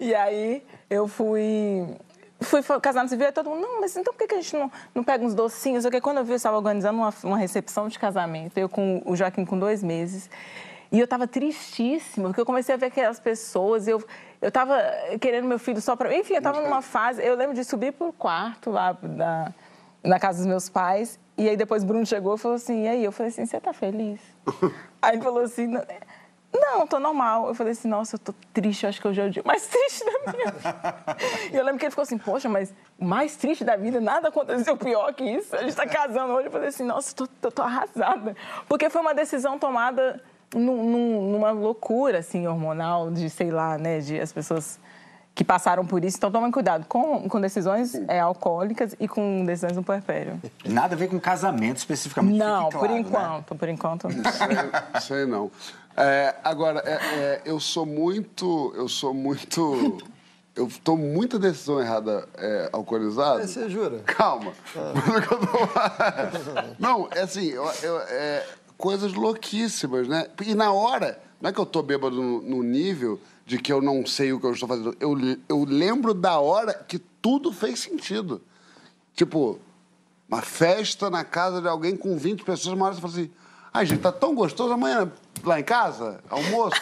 E 0.00 0.14
aí 0.14 0.64
eu 0.90 1.06
fui. 1.06 1.86
Fui 2.40 2.62
casar 2.80 3.02
no 3.02 3.08
civil 3.08 3.26
e 3.26 3.32
todo 3.32 3.50
mundo, 3.50 3.62
não, 3.62 3.80
mas 3.80 3.96
então 3.96 4.14
por 4.14 4.24
que 4.24 4.32
a 4.32 4.40
gente 4.40 4.56
não, 4.56 4.70
não 4.94 5.02
pega 5.02 5.24
uns 5.24 5.34
docinhos? 5.34 5.82
Porque 5.82 6.00
quando 6.00 6.18
eu 6.18 6.24
vi, 6.24 6.30
eu 6.30 6.36
estava 6.36 6.56
organizando 6.56 6.96
uma, 6.96 7.12
uma 7.24 7.36
recepção 7.36 7.88
de 7.88 7.98
casamento, 7.98 8.56
eu 8.56 8.68
com 8.68 9.02
o 9.04 9.16
Joaquim 9.16 9.44
com 9.44 9.58
dois 9.58 9.82
meses. 9.82 10.30
E 10.90 10.98
eu 10.98 11.04
estava 11.04 11.26
tristíssima, 11.26 12.28
porque 12.28 12.40
eu 12.40 12.46
comecei 12.46 12.74
a 12.74 12.78
ver 12.78 12.86
aquelas 12.86 13.20
pessoas, 13.20 13.86
eu 13.86 14.02
eu 14.40 14.48
estava 14.48 14.80
querendo 15.20 15.46
meu 15.46 15.58
filho 15.58 15.80
só 15.80 15.96
para. 15.96 16.16
Enfim, 16.16 16.34
eu 16.34 16.38
estava 16.38 16.60
numa 16.60 16.80
fase. 16.80 17.22
Eu 17.24 17.34
lembro 17.34 17.54
de 17.54 17.64
subir 17.64 17.92
para 17.92 18.06
o 18.06 18.12
quarto 18.12 18.70
lá 18.70 18.92
da, 18.92 19.52
na 20.02 20.18
casa 20.20 20.38
dos 20.38 20.46
meus 20.46 20.68
pais, 20.68 21.18
e 21.36 21.48
aí 21.48 21.56
depois 21.56 21.82
Bruno 21.82 22.06
chegou 22.06 22.36
e 22.36 22.38
falou 22.38 22.54
assim: 22.54 22.84
e 22.84 22.88
aí? 22.88 23.04
Eu 23.04 23.10
falei 23.10 23.30
assim: 23.30 23.44
você 23.44 23.60
tá 23.60 23.72
feliz? 23.72 24.20
aí 25.02 25.16
ele 25.16 25.22
falou 25.22 25.42
assim: 25.42 25.66
não, 26.52 26.86
tô 26.86 27.00
normal. 27.00 27.48
Eu 27.48 27.54
falei 27.54 27.72
assim: 27.72 27.88
nossa, 27.88 28.14
eu 28.14 28.18
tô 28.20 28.32
triste, 28.52 28.84
eu 28.84 28.90
acho 28.90 29.00
que 29.00 29.08
hoje 29.08 29.20
é 29.20 29.26
o 29.26 29.30
dia 29.30 29.42
mais 29.44 29.66
triste 29.66 30.04
da 30.04 30.32
minha 30.32 30.52
vida. 30.52 31.16
e 31.52 31.56
eu 31.56 31.64
lembro 31.64 31.80
que 31.80 31.86
ele 31.86 31.90
ficou 31.90 32.02
assim: 32.02 32.18
poxa, 32.18 32.48
mas 32.48 32.72
mais 32.96 33.34
triste 33.34 33.64
da 33.64 33.76
vida, 33.76 34.00
nada 34.00 34.28
aconteceu 34.28 34.76
pior 34.76 35.12
que 35.14 35.24
isso. 35.24 35.54
A 35.56 35.64
gente 35.64 35.74
tá 35.74 35.86
casando 35.86 36.32
hoje. 36.32 36.46
Eu 36.46 36.52
falei 36.52 36.68
assim: 36.68 36.84
nossa, 36.84 37.12
tô, 37.12 37.26
tô, 37.26 37.50
tô 37.50 37.62
arrasada. 37.62 38.36
Porque 38.68 38.88
foi 38.88 39.00
uma 39.00 39.14
decisão 39.14 39.58
tomada 39.58 40.22
num- 40.54 40.90
num- 40.90 41.32
numa 41.32 41.50
loucura, 41.50 42.18
assim, 42.18 42.46
hormonal, 42.46 43.10
de 43.10 43.28
sei 43.30 43.50
lá, 43.50 43.76
né, 43.78 44.00
de 44.00 44.18
as 44.20 44.32
pessoas 44.32 44.78
que 45.34 45.44
passaram 45.44 45.86
por 45.86 46.04
isso. 46.04 46.16
Então, 46.16 46.32
tomem 46.32 46.50
cuidado 46.50 46.84
com, 46.88 47.28
com 47.28 47.40
decisões 47.40 47.94
é, 48.08 48.18
alcoólicas 48.18 48.96
e 48.98 49.06
com 49.06 49.44
decisões 49.44 49.76
no 49.76 49.84
puerpério. 49.84 50.40
Nada 50.64 50.94
a 50.94 50.98
ver 50.98 51.08
com 51.08 51.20
casamento 51.20 51.76
especificamente. 51.76 52.36
Não, 52.36 52.64
fique 52.64 52.78
por 52.78 52.80
claro, 52.88 52.94
né? 52.94 53.00
enquanto, 53.00 53.54
por 53.54 53.68
enquanto. 53.68 54.08
não. 54.08 55.00
Sei, 55.00 55.26
não. 55.26 55.50
É, 55.96 56.34
agora, 56.42 56.82
é, 56.84 56.92
é, 56.94 57.42
eu 57.44 57.60
sou 57.60 57.86
muito. 57.86 58.72
Eu 58.76 58.88
sou 58.88 59.14
muito. 59.14 59.98
Eu 60.56 60.68
tomo 60.82 61.04
muita 61.04 61.38
decisão 61.38 61.80
errada 61.80 62.28
é, 62.36 62.68
alcoolizado. 62.72 63.46
Você 63.46 63.68
jura? 63.68 64.00
Calma. 64.06 64.52
Mas 64.74 65.08
o 65.24 65.28
que 65.28 65.34
eu 65.34 65.38
tô- 65.38 66.74
Não, 66.80 67.08
é 67.14 67.20
assim, 67.20 67.46
eu- 67.46 67.70
eu- 67.82 68.00
é, 68.08 68.44
coisas 68.78 69.12
louquíssimas, 69.12 70.08
né? 70.08 70.28
E 70.46 70.54
na 70.54 70.72
hora, 70.72 71.20
não 71.40 71.50
é 71.50 71.52
que 71.52 71.58
eu 71.58 71.66
tô 71.66 71.82
bêbado 71.82 72.16
no, 72.22 72.40
no 72.40 72.62
nível 72.62 73.20
de 73.44 73.58
que 73.58 73.72
eu 73.72 73.82
não 73.82 74.06
sei 74.06 74.32
o 74.32 74.40
que 74.40 74.46
eu 74.46 74.52
estou 74.52 74.68
fazendo. 74.68 74.96
Eu, 75.00 75.14
eu 75.48 75.64
lembro 75.64 76.14
da 76.14 76.38
hora 76.38 76.72
que 76.72 76.98
tudo 76.98 77.52
fez 77.52 77.80
sentido. 77.80 78.40
Tipo, 79.14 79.58
uma 80.28 80.40
festa 80.42 81.10
na 81.10 81.24
casa 81.24 81.60
de 81.60 81.66
alguém 81.68 81.96
com 81.96 82.16
20 82.16 82.44
pessoas, 82.44 82.74
uma 82.76 82.86
hora 82.86 82.94
você 82.94 83.00
fala 83.00 83.12
assim, 83.14 83.30
ai, 83.74 83.84
gente, 83.84 84.00
tá 84.00 84.12
tão 84.12 84.34
gostoso 84.34 84.72
amanhã 84.72 85.10
lá 85.42 85.58
em 85.58 85.64
casa, 85.64 86.20
almoço. 86.30 86.80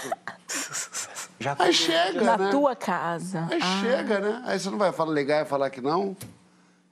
Já 1.39 1.55
Aí 1.59 1.73
chega, 1.73 2.23
Na 2.23 2.37
né? 2.39 2.51
tua 2.51 2.75
casa. 2.75 3.47
Aí 3.51 3.59
Ah. 3.63 3.81
chega, 3.83 4.21
né? 4.21 4.43
Aí 4.47 4.59
você 4.59 4.71
não 4.71 4.79
vai 4.79 4.91
falar 4.93 5.13
legal 5.13 5.43
e 5.43 5.45
falar 5.45 5.69
que 5.71 5.81
não. 5.81 6.17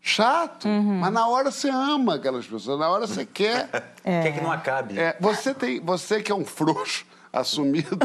Chato. 0.07 0.69
Mas 0.69 1.11
na 1.11 1.27
hora 1.27 1.51
você 1.51 1.71
ama 1.71 2.17
aquelas 2.17 2.47
pessoas, 2.47 2.79
na 2.79 2.91
hora 2.91 3.07
você 3.07 3.25
quer. 3.27 3.71
Quer 4.05 4.33
que 4.35 4.41
não 4.43 4.53
acabe. 4.53 4.99
É, 4.99 5.17
você, 5.19 5.55
tem, 5.55 5.81
você 5.81 6.23
que 6.23 6.31
é 6.31 6.35
um 6.35 6.45
frouxo 6.45 7.07
assumido, 7.33 7.99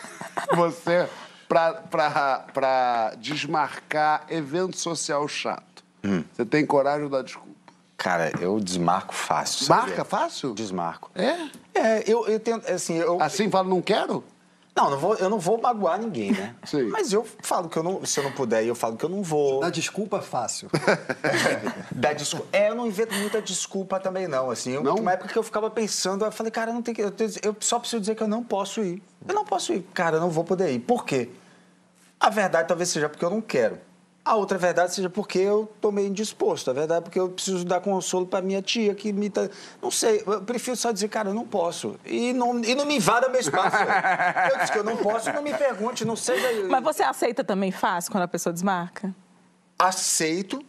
você, 0.54 1.08
pra, 1.48 1.72
pra, 1.72 2.44
pra 2.52 3.14
desmarcar 3.18 4.26
evento 4.28 4.76
social 4.78 5.26
chato, 5.26 5.82
você 6.30 6.44
tem 6.44 6.66
coragem 6.66 7.06
de 7.06 7.10
dar 7.10 7.22
desculpa. 7.22 7.48
Cara, 7.96 8.30
eu 8.38 8.60
desmarco 8.60 9.14
fácil. 9.14 9.64
sabia? 9.64 9.86
Marca 9.86 10.04
fácil? 10.04 10.52
Desmarco. 10.52 11.10
É? 11.14 11.48
É, 11.74 12.04
eu, 12.06 12.26
eu 12.26 12.38
tento, 12.38 12.70
assim, 12.70 12.96
eu... 12.98 13.20
Assim 13.20 13.50
fala, 13.50 13.66
não 13.66 13.80
quero? 13.80 14.22
Não, 14.76 14.90
não 14.90 14.98
vou, 14.98 15.14
eu 15.14 15.30
não 15.30 15.38
vou 15.38 15.58
magoar 15.58 15.98
ninguém, 15.98 16.32
né? 16.32 16.54
Sim. 16.66 16.88
Mas 16.90 17.10
eu 17.10 17.26
falo 17.42 17.66
que 17.68 17.78
eu 17.78 17.82
não, 17.82 18.04
se 18.04 18.20
eu 18.20 18.24
não 18.24 18.32
puder, 18.32 18.62
eu 18.62 18.74
falo 18.74 18.94
que 18.96 19.04
eu 19.04 19.08
não 19.08 19.22
vou. 19.22 19.60
Dá 19.60 19.70
desculpa 19.70 20.20
fácil. 20.20 20.68
Dá 21.90 22.12
desculpa. 22.12 22.46
É, 22.52 22.68
eu 22.68 22.74
não 22.74 22.86
invento 22.86 23.14
muita 23.14 23.40
desculpa 23.40 23.98
também, 23.98 24.28
não. 24.28 24.50
Assim, 24.50 24.72
eu, 24.72 24.82
Não? 24.82 24.96
Uma 24.96 25.12
época 25.12 25.32
que 25.32 25.38
eu 25.38 25.42
ficava 25.42 25.70
pensando, 25.70 26.24
eu 26.26 26.30
falei, 26.32 26.50
cara, 26.50 26.70
eu 26.70 26.74
não 26.74 26.82
tenho 26.82 26.94
que. 26.94 27.02
Eu, 27.02 27.10
tenho- 27.10 27.30
eu 27.42 27.56
só 27.60 27.78
preciso 27.78 28.00
dizer 28.00 28.14
que 28.14 28.22
eu 28.22 28.28
não 28.28 28.44
posso 28.44 28.82
ir. 28.82 29.02
Eu 29.26 29.34
não 29.34 29.44
posso 29.46 29.72
ir. 29.72 29.80
Cara, 29.94 30.16
eu 30.16 30.20
não 30.20 30.28
vou 30.30 30.44
poder 30.44 30.70
ir. 30.70 30.80
Por 30.80 31.04
quê? 31.06 31.30
A 32.20 32.28
verdade 32.30 32.68
talvez 32.68 32.90
seja 32.90 33.08
porque 33.08 33.24
eu 33.24 33.30
não 33.30 33.40
quero. 33.40 33.78
A 34.26 34.34
outra 34.34 34.58
verdade 34.58 34.92
seja 34.92 35.08
porque 35.08 35.38
eu 35.38 35.70
tô 35.80 35.92
meio 35.92 36.08
indisposto. 36.08 36.68
A 36.68 36.72
verdade 36.72 36.98
é 36.98 37.00
porque 37.00 37.20
eu 37.20 37.28
preciso 37.28 37.64
dar 37.64 37.78
consolo 37.78 38.26
pra 38.26 38.42
minha 38.42 38.60
tia 38.60 38.92
que 38.92 39.12
me 39.12 39.30
tá... 39.30 39.48
Não 39.80 39.88
sei, 39.88 40.20
eu 40.26 40.42
prefiro 40.42 40.76
só 40.76 40.90
dizer, 40.90 41.06
cara, 41.06 41.28
eu 41.30 41.34
não 41.34 41.46
posso. 41.46 41.94
E 42.04 42.32
não, 42.32 42.58
e 42.58 42.74
não 42.74 42.84
me 42.84 42.96
invada 42.96 43.28
meu 43.28 43.40
espaço. 43.40 43.76
eu 44.52 44.58
disse 44.58 44.72
que 44.72 44.78
eu 44.80 44.82
não 44.82 44.96
posso, 44.96 45.32
não 45.32 45.42
me 45.42 45.54
pergunte, 45.54 46.04
não 46.04 46.16
seja... 46.16 46.66
Mas 46.68 46.82
você 46.82 47.04
aceita 47.04 47.44
também 47.44 47.70
fácil 47.70 48.10
quando 48.10 48.24
a 48.24 48.28
pessoa 48.28 48.52
desmarca? 48.52 49.14
Aceito, 49.78 50.60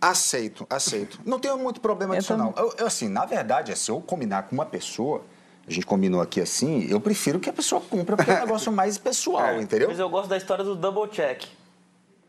aceito, 0.00 0.64
aceito. 0.70 1.18
Não 1.26 1.40
tenho 1.40 1.58
muito 1.58 1.80
problema 1.80 2.16
não. 2.36 2.54
Eu, 2.56 2.72
eu, 2.78 2.86
assim, 2.86 3.08
na 3.08 3.24
verdade, 3.24 3.72
é, 3.72 3.74
se 3.74 3.90
eu 3.90 4.00
combinar 4.00 4.44
com 4.44 4.54
uma 4.54 4.66
pessoa, 4.66 5.24
a 5.66 5.70
gente 5.72 5.84
combinou 5.84 6.20
aqui 6.20 6.40
assim, 6.40 6.86
eu 6.88 7.00
prefiro 7.00 7.40
que 7.40 7.50
a 7.50 7.52
pessoa 7.52 7.80
cumpra, 7.80 8.16
porque 8.16 8.30
é 8.30 8.34
um 8.36 8.40
negócio 8.46 8.70
mais 8.70 8.96
pessoal, 8.96 9.60
entendeu? 9.60 9.88
Mas 9.88 9.98
eu 9.98 10.08
gosto 10.08 10.28
da 10.28 10.36
história 10.36 10.62
do 10.62 10.76
double 10.76 11.10
check. 11.10 11.42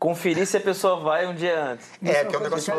Conferir 0.04 0.46
se 0.46 0.54
a 0.58 0.60
pessoa 0.60 1.00
vai 1.00 1.26
um 1.26 1.34
dia 1.34 1.58
antes. 1.58 1.86
É, 2.04 2.26
que 2.26 2.36
é 2.36 2.38
um 2.38 2.42
negócio 2.42 2.74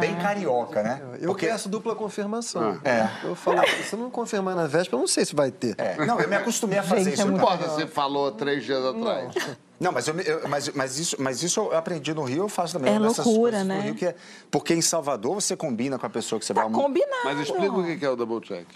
bem 0.00 0.16
carioca, 0.16 0.82
né? 0.82 1.00
Eu 1.20 1.28
Porque- 1.28 1.46
peço 1.46 1.68
dupla 1.68 1.94
confirmação. 1.94 2.80
É. 2.84 3.08
Eu 3.22 3.36
falo, 3.36 3.60
se 3.88 3.94
não 3.94 4.10
confirmar 4.10 4.56
na 4.56 4.66
véspera, 4.66 4.96
eu 4.96 5.00
não 5.00 5.06
sei 5.06 5.24
se 5.24 5.36
vai 5.36 5.52
ter. 5.52 5.76
É, 5.78 6.04
Não, 6.04 6.18
eu 6.20 6.28
me 6.28 6.34
acostumei 6.34 6.76
a 6.76 6.82
fazer 6.82 7.04
Gente, 7.04 7.12
isso. 7.12 7.22
é 7.22 7.24
Não 7.26 7.30
muito 7.34 7.44
importa, 7.44 7.68
você 7.68 7.86
falou 7.86 8.32
três 8.32 8.64
dias 8.64 8.84
atrás. 8.84 9.32
Não, 9.78 9.92
mas, 9.92 10.08
eu, 10.08 10.18
eu- 10.18 10.48
mas, 10.48 10.68
mas, 10.70 10.98
isso, 10.98 11.14
mas 11.20 11.44
isso 11.44 11.60
eu 11.60 11.76
aprendi 11.76 12.12
no 12.12 12.24
Rio, 12.24 12.38
eu 12.42 12.48
faço 12.48 12.72
também. 12.72 12.92
É 12.92 12.98
loucura, 12.98 13.22
coisas 13.24 13.60
no 13.60 13.66
né? 13.68 13.80
Rio, 13.82 13.94
que 13.94 14.06
é- 14.06 14.16
porque 14.50 14.74
em 14.74 14.82
Salvador 14.82 15.32
você 15.36 15.54
combina 15.54 15.96
com 15.96 16.06
a 16.06 16.10
pessoa 16.10 16.40
que 16.40 16.44
você 16.44 16.52
Tá 16.54 16.62
vai... 16.62 16.72
combinado. 16.72 17.12
Mas 17.24 17.38
explica 17.38 17.72
o 17.72 17.84
que 17.84 17.96
que 17.98 18.04
é 18.04 18.10
o 18.10 18.16
double 18.16 18.40
check. 18.40 18.66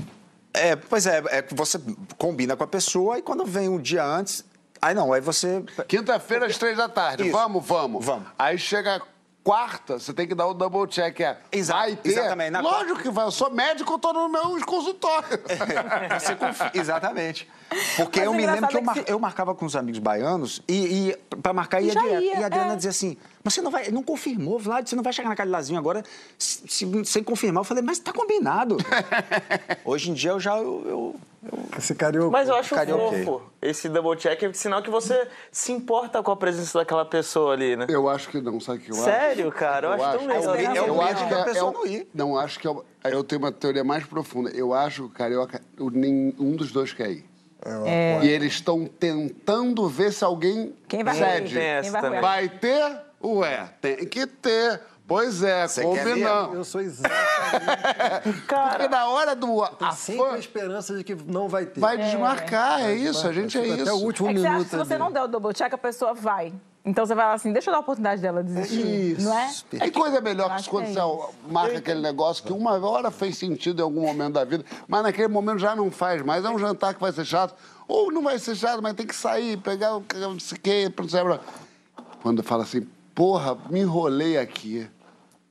É, 0.54 0.76
pois 0.76 1.04
é, 1.04 1.20
é 1.30 1.42
que 1.42 1.52
você 1.52 1.80
combina 2.16 2.56
com 2.56 2.62
a 2.62 2.66
pessoa 2.68 3.18
e 3.18 3.22
quando 3.22 3.44
vem 3.44 3.68
um 3.68 3.78
dia 3.80 4.04
antes, 4.04 4.44
Aí 4.80 4.94
não, 4.94 5.12
aí 5.12 5.20
você. 5.20 5.62
Quinta-feira 5.86 6.46
às 6.46 6.56
três 6.58 6.76
da 6.76 6.88
tarde. 6.88 7.24
Isso. 7.24 7.32
Vamos, 7.32 7.64
vamos. 7.66 8.04
Vamos. 8.04 8.26
Aí 8.38 8.56
chega 8.58 9.00
quarta, 9.44 9.98
você 9.98 10.12
tem 10.12 10.28
que 10.28 10.34
dar 10.34 10.46
o 10.46 10.52
double 10.52 10.86
check. 10.86 11.20
É, 11.20 11.38
Exato, 11.50 11.80
vai 11.80 11.96
ter? 11.96 12.10
exatamente. 12.10 12.50
Na 12.50 12.60
Lógico 12.60 13.00
que 13.00 13.08
vai. 13.08 13.24
Eu 13.24 13.30
sou 13.30 13.50
médico, 13.50 13.94
eu 13.94 13.98
tô 13.98 14.12
no 14.12 14.28
meu 14.28 14.42
consultório. 14.66 15.26
Você 16.20 16.34
confia. 16.36 16.70
Exatamente. 16.74 17.48
Porque 17.96 18.20
Mas 18.20 18.26
eu 18.26 18.34
me 18.34 18.44
lembro 18.46 18.68
que 18.68 18.74
eu, 18.74 18.78
é 18.78 18.80
que 18.80 18.86
mar- 18.86 18.96
se- 18.96 19.04
eu 19.06 19.18
marcava 19.18 19.54
com 19.54 19.64
os 19.64 19.74
amigos 19.74 20.00
baianos 20.00 20.60
e, 20.68 21.10
e 21.32 21.36
para 21.36 21.52
marcar 21.54 21.80
ia 21.80 21.92
direto. 21.94 22.22
ia, 22.22 22.38
e 22.40 22.42
a 22.42 22.46
Adriana 22.46 22.72
é. 22.74 22.76
dizia 22.76 22.90
assim: 22.90 23.16
Mas 23.42 23.54
você 23.54 23.62
não 23.62 23.70
vai, 23.70 23.90
não 23.90 24.02
confirmou, 24.02 24.58
Vlad, 24.58 24.86
você 24.86 24.94
não 24.96 25.02
vai 25.02 25.12
chegar 25.14 25.28
naquele 25.30 25.50
lazinho 25.50 25.78
agora 25.78 26.02
se- 26.38 26.62
se- 26.68 27.04
sem 27.06 27.22
confirmar. 27.22 27.60
Eu 27.62 27.64
falei, 27.64 27.82
mas 27.82 27.98
tá 27.98 28.12
combinado. 28.12 28.76
Hoje 29.84 30.10
em 30.10 30.14
dia 30.14 30.30
eu 30.32 30.40
já. 30.40 30.56
Eu, 30.58 30.82
eu- 30.86 31.16
Esse 31.78 31.94
carioca. 31.94 32.30
Mas 32.30 32.48
eu 32.48 32.54
acho 32.56 32.74
Carioquei. 32.74 33.24
fofo. 33.24 33.46
Esse 33.62 33.88
double 33.88 34.16
check 34.16 34.42
é 34.42 34.52
sinal 34.52 34.82
que 34.82 34.90
você 34.90 35.28
se 35.52 35.70
importa 35.72 36.22
com 36.22 36.32
a 36.32 36.36
presença 36.36 36.78
daquela 36.78 37.04
pessoa 37.04 37.52
ali, 37.52 37.76
né? 37.76 37.86
Eu 37.88 38.08
acho 38.08 38.28
que 38.28 38.40
não, 38.40 38.58
sabe 38.60 38.78
o 38.78 38.80
que 38.82 38.90
eu 38.90 38.96
acho? 38.96 39.04
Sério, 39.04 39.52
cara? 39.52 39.86
Eu 39.88 39.92
acho 39.92 40.18
tão 40.18 40.26
legal. 40.26 40.52
medo- 40.56 40.76
é 40.76 40.82
o 40.82 40.86
Eu 40.86 40.94
medo 40.94 41.02
acho 41.02 41.28
que 41.28 41.34
é, 41.34 41.44
pessoa 41.44 41.60
é 41.60 41.70
o- 41.70 41.72
não 41.72 41.86
ir. 41.86 42.08
Não, 42.12 42.36
acho 42.38 42.58
que 42.58 42.66
é 42.66 42.70
o- 42.70 42.84
eu 43.04 43.22
tenho 43.22 43.40
uma 43.40 43.52
teoria 43.52 43.84
mais 43.84 44.04
profunda. 44.04 44.50
Eu 44.50 44.74
acho 44.74 45.02
que 45.04 45.08
o 45.08 45.10
Carioca, 45.10 45.60
nenhum 45.92 46.56
dos 46.56 46.72
dois 46.72 46.92
quer 46.92 47.10
ir. 47.10 47.24
É. 47.84 48.20
E 48.22 48.28
eles 48.28 48.54
estão 48.54 48.84
tentando 48.86 49.88
ver 49.88 50.12
se 50.12 50.24
alguém 50.24 50.74
Quem 50.88 51.02
vai 51.04 51.14
cede. 51.16 51.56
Quem 51.82 51.90
vai. 51.90 52.20
Vai 52.20 52.48
ter? 52.48 53.00
Ué, 53.22 53.68
tem 53.80 53.96
que 54.06 54.26
ter. 54.26 54.80
Pois 55.08 55.42
é, 55.42 55.66
Você 55.66 55.82
combinamos. 55.82 56.54
Eu 56.54 56.64
sou 56.64 56.82
exatamente. 56.82 57.18
Porque 58.46 58.88
na 58.88 59.08
hora 59.08 59.34
do 59.34 59.46
Tem 59.78 59.90
sempre 59.92 60.22
a 60.22 60.26
afã, 60.28 60.38
esperança 60.38 60.94
de 60.94 61.02
que 61.02 61.14
não 61.14 61.48
vai 61.48 61.64
ter. 61.64 61.80
vai 61.80 61.96
desmarcar, 61.96 62.82
é 62.82 62.94
isso, 62.94 63.26
a 63.26 63.32
gente 63.32 63.56
é 63.58 63.62
Fica 63.62 63.74
Até 63.74 63.82
isso. 63.84 63.94
o 63.94 64.02
último 64.04 64.28
É 64.28 64.34
que 64.34 64.38
você 64.40 64.46
acha 64.46 64.52
minuto. 64.54 64.64
que 64.66 64.70
se 64.70 64.76
você 64.76 64.94
ali. 64.94 65.02
não 65.02 65.10
der 65.10 65.22
o 65.22 65.26
double 65.26 65.54
check, 65.54 65.72
a 65.72 65.78
pessoa 65.78 66.12
vai. 66.12 66.52
Então 66.84 67.06
você 67.06 67.14
vai 67.14 67.24
lá 67.26 67.32
assim, 67.32 67.52
deixa 67.52 67.70
eu 67.70 67.72
dar 67.72 67.78
a 67.78 67.80
oportunidade 67.80 68.20
dela 68.20 68.42
desistir. 68.42 69.12
Isso. 69.12 69.22
Não 69.26 69.38
é? 69.38 69.50
Tem 69.78 69.90
coisa 69.90 70.20
melhor 70.20 70.50
Eu 70.50 70.56
que 70.62 70.68
quando 70.68 70.84
que 70.84 70.98
é 70.98 71.02
você 71.02 71.28
marca 71.50 71.78
aquele 71.78 72.00
negócio 72.00 72.44
que 72.44 72.52
uma 72.52 72.72
hora 72.86 73.10
fez 73.10 73.36
sentido 73.38 73.80
em 73.80 73.82
algum 73.82 74.02
momento 74.02 74.34
da 74.34 74.44
vida, 74.44 74.64
mas 74.86 75.02
naquele 75.02 75.28
momento 75.28 75.58
já 75.58 75.74
não 75.74 75.90
faz 75.90 76.20
mais. 76.22 76.44
É 76.44 76.50
um 76.50 76.58
jantar 76.58 76.92
que 76.94 77.00
vai 77.00 77.12
ser 77.12 77.24
chato. 77.24 77.54
Ou 77.86 78.12
não 78.12 78.22
vai 78.22 78.38
ser 78.38 78.54
chato, 78.54 78.82
mas 78.82 78.92
tem 78.94 79.06
que 79.06 79.14
sair, 79.16 79.56
pegar 79.56 79.96
o 79.96 80.02
que, 80.02 80.16
não 80.18 80.38
sei 80.38 80.58
o 80.58 80.60
quê, 80.60 80.92
não 80.98 81.08
sei 81.08 81.22
lá. 81.22 81.40
Quando 82.22 82.42
fala 82.42 82.62
assim, 82.62 82.86
porra, 83.14 83.56
me 83.70 83.80
enrolei 83.80 84.36
aqui. 84.38 84.86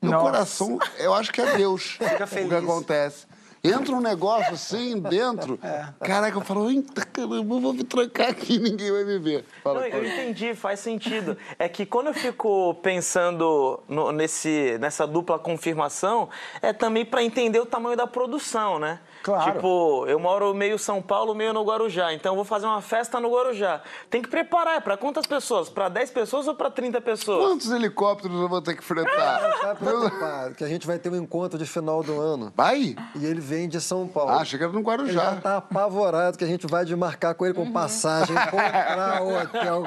Meu 0.10 0.12
Nossa. 0.20 0.26
coração, 0.32 0.80
eu 0.98 1.14
acho 1.14 1.32
que 1.32 1.42
é 1.42 1.58
Deus 1.58 1.98
Fica 2.02 2.24
o 2.24 2.28
feliz. 2.28 2.50
que 2.50 2.56
acontece. 2.56 3.26
Entra 3.64 3.94
um 3.96 4.00
negócio 4.00 4.54
assim 4.54 4.98
dentro. 5.00 5.60
Caraca, 6.02 6.38
eu 6.38 6.42
falo, 6.42 6.70
eita, 6.70 7.04
caramba, 7.06 7.36
eu 7.36 7.44
vou 7.44 7.74
me 7.74 7.84
trancar 7.84 8.30
aqui, 8.30 8.58
ninguém 8.60 8.92
vai 8.92 9.04
me 9.04 9.18
ver. 9.20 9.44
Fala, 9.64 9.80
Não, 9.82 9.88
eu 9.88 10.00
"Pô, 10.00 10.06
entendi, 10.06 10.54
faz 10.54 10.80
sentido. 10.80 11.36
É 11.60 11.68
que 11.68 11.86
quando 11.86 12.08
eu 12.08 12.14
fico 12.14 12.76
pensando 12.76 13.80
no- 13.90 14.12
nesse, 14.12 14.78
nessa 14.80 15.06
dupla 15.08 15.38
confirmação, 15.40 16.30
é 16.62 16.72
também 16.72 17.04
para 17.04 17.24
entender 17.24 17.60
o 17.60 17.66
tamanho 17.66 17.98
da 17.98 18.08
produção, 18.08 18.80
né? 18.80 19.00
Claro. 19.28 19.52
Tipo, 19.52 20.06
eu 20.08 20.18
moro 20.18 20.54
meio 20.54 20.80
São 20.80 21.02
Paulo, 21.02 21.36
meio 21.36 21.52
no 21.52 21.62
Guarujá, 21.62 22.14
então 22.14 22.32
eu 22.32 22.36
vou 22.38 22.46
fazer 22.46 22.66
uma 22.66 22.82
festa 22.82 23.20
no 23.20 23.30
Guarujá. 23.30 23.82
Tem 24.10 24.22
que 24.22 24.30
preparar, 24.30 24.78
é 24.78 24.80
para 24.80 24.96
quantas 24.96 25.26
pessoas? 25.26 25.68
Para 25.68 25.90
10 25.90 26.12
pessoas 26.12 26.48
ou 26.48 26.56
para 26.56 26.72
30 26.72 27.02
pessoas? 27.02 27.46
Quantos 27.46 27.70
helicópteros 27.70 28.40
eu 28.40 28.48
vou 28.48 28.62
ter 28.62 28.78
que 28.78 28.82
fretar? 28.82 29.60
Tá 29.60 29.76
preocupado, 29.76 30.56
que 30.56 30.64
a 30.64 30.68
gente 30.70 30.88
vai 30.88 30.98
ter 30.98 31.12
um 31.12 31.16
encontro 31.18 31.60
de 31.60 31.66
final 31.66 32.02
do 32.02 32.22
ano. 32.22 32.54
Vai? 32.56 32.96
E 33.16 33.26
ele 33.26 33.42
vem 33.42 33.68
de 33.68 33.82
São 33.82 34.08
Paulo. 34.08 34.32
Ah, 34.32 34.46
chega 34.46 34.66
no 34.70 34.76
Ele 34.80 34.84
já 35.12 35.22
Guarujá. 35.22 35.36
tá 35.42 35.58
apavorado 35.58 36.38
que 36.38 36.46
a 36.46 36.48
gente 36.48 36.66
vai 36.66 36.86
desmarcar 36.86 37.36
com 37.36 37.44
ele 37.44 37.54
com 37.54 37.70
passagem, 37.70 38.34
comprar 38.50 39.24
hotel. 39.24 39.84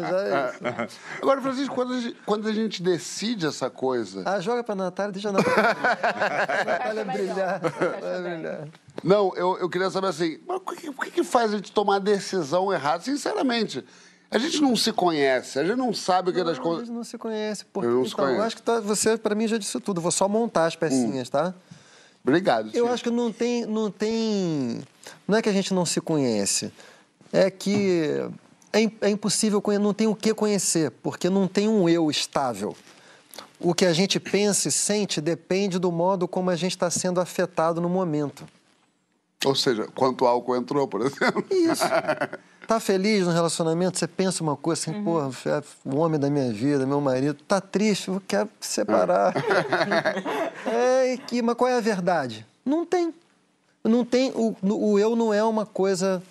Já 0.00 0.20
é 0.20 0.84
isso. 0.84 0.98
Agora, 1.22 1.40
Francisco, 1.40 1.72
quando 1.76 1.92
a 1.92 2.00
gente, 2.00 2.16
quando 2.26 2.48
a 2.48 2.52
gente 2.52 2.82
decide 2.82 3.46
essa 3.46 3.70
coisa. 3.70 4.24
Ah, 4.26 4.40
joga 4.40 4.64
pra 4.64 4.74
Natália, 4.74 5.12
deixa 5.12 5.28
a 5.28 5.32
Natália. 5.32 5.76
Natália 6.66 7.04
brilhar. 7.04 7.60
Vai 7.60 8.22
brilhar. 8.22 8.79
Não, 9.02 9.32
eu, 9.36 9.56
eu 9.58 9.68
queria 9.68 9.88
saber 9.90 10.08
assim, 10.08 10.38
mas 10.46 10.56
o 10.58 10.60
que, 10.60 10.88
o 10.88 10.92
que 10.94 11.24
faz 11.24 11.52
a 11.52 11.56
gente 11.56 11.72
tomar 11.72 11.96
a 11.96 11.98
decisão 12.00 12.72
errada? 12.72 13.02
Sinceramente, 13.02 13.84
a 14.30 14.38
gente 14.38 14.60
não 14.60 14.76
se 14.76 14.92
conhece, 14.92 15.58
a 15.58 15.64
gente 15.64 15.76
não 15.76 15.92
sabe 15.94 16.30
o 16.30 16.32
que 16.32 16.40
é 16.40 16.44
das 16.44 16.58
Não, 16.58 16.64
a 16.64 16.66
coisas. 16.66 16.86
gente 16.86 16.94
não 16.96 17.04
se 17.04 17.16
conhece. 17.16 17.64
Porque, 17.66 17.88
Eu 17.88 17.94
não 17.94 18.04
se 18.04 18.12
então, 18.12 18.24
eu 18.24 18.28
conheço. 18.30 18.46
acho 18.46 18.56
que 18.56 18.62
tá- 18.62 18.80
você, 18.80 19.16
pra 19.16 19.34
mim, 19.34 19.46
já 19.48 19.56
disse 19.58 19.78
tudo. 19.80 20.00
Vou 20.00 20.10
só 20.10 20.28
montar 20.28 20.66
as 20.66 20.76
pecinhas, 20.76 21.28
tá? 21.30 21.54
Obrigado. 22.22 22.70
Eu 22.74 22.88
acho 22.88 23.02
que 23.04 23.10
não 23.10 23.32
tem, 23.32 23.64
não 23.64 23.90
tem. 23.90 24.82
Não 25.26 25.38
é 25.38 25.42
que 25.42 25.48
a 25.48 25.52
gente 25.52 25.72
não 25.72 25.86
se 25.86 26.00
conhece. 26.00 26.70
É 27.32 27.50
que 27.50 28.20
é, 28.72 28.90
é 29.00 29.08
impossível 29.08 29.62
não 29.80 29.94
tem 29.94 30.06
o 30.06 30.14
que 30.14 30.34
conhecer, 30.34 30.90
porque 31.02 31.30
não 31.30 31.48
tem 31.48 31.68
um 31.68 31.88
eu 31.88 32.10
estável. 32.10 32.76
O 33.58 33.72
que 33.74 33.84
a 33.86 33.92
gente 33.92 34.18
pensa 34.20 34.68
e 34.68 34.72
sente 34.72 35.20
depende 35.20 35.78
do 35.78 35.90
modo 35.90 36.26
como 36.28 36.50
a 36.50 36.56
gente 36.56 36.72
está 36.72 36.90
sendo 36.90 37.20
afetado 37.20 37.80
no 37.80 37.88
momento. 37.88 38.44
Ou 39.44 39.54
seja, 39.54 39.86
quanto 39.94 40.26
álcool 40.26 40.56
entrou, 40.56 40.86
por 40.86 41.00
exemplo. 41.02 41.44
Isso. 41.50 41.84
Tá 42.66 42.78
feliz 42.78 43.26
no 43.26 43.32
relacionamento? 43.32 43.98
Você 43.98 44.06
pensa 44.06 44.44
uma 44.44 44.54
coisa 44.56 44.80
assim, 44.82 45.02
porra, 45.02 45.28
é 45.46 45.60
o 45.84 45.96
homem 45.96 46.20
da 46.20 46.30
minha 46.30 46.52
vida, 46.52 46.86
meu 46.86 47.00
marido, 47.00 47.34
tá 47.48 47.60
triste, 47.60 48.06
eu 48.06 48.22
quero 48.28 48.48
se 48.60 48.74
separar. 48.74 49.34
é, 50.64 51.14
e 51.14 51.18
que, 51.18 51.42
mas 51.42 51.56
qual 51.56 51.68
é 51.68 51.76
a 51.76 51.80
verdade? 51.80 52.46
Não 52.64 52.86
tem. 52.86 53.12
Não 53.82 54.04
tem. 54.04 54.30
O, 54.36 54.54
o 54.62 54.98
eu 55.00 55.16
não 55.16 55.34
é 55.34 55.42
uma 55.42 55.66
coisa. 55.66 56.22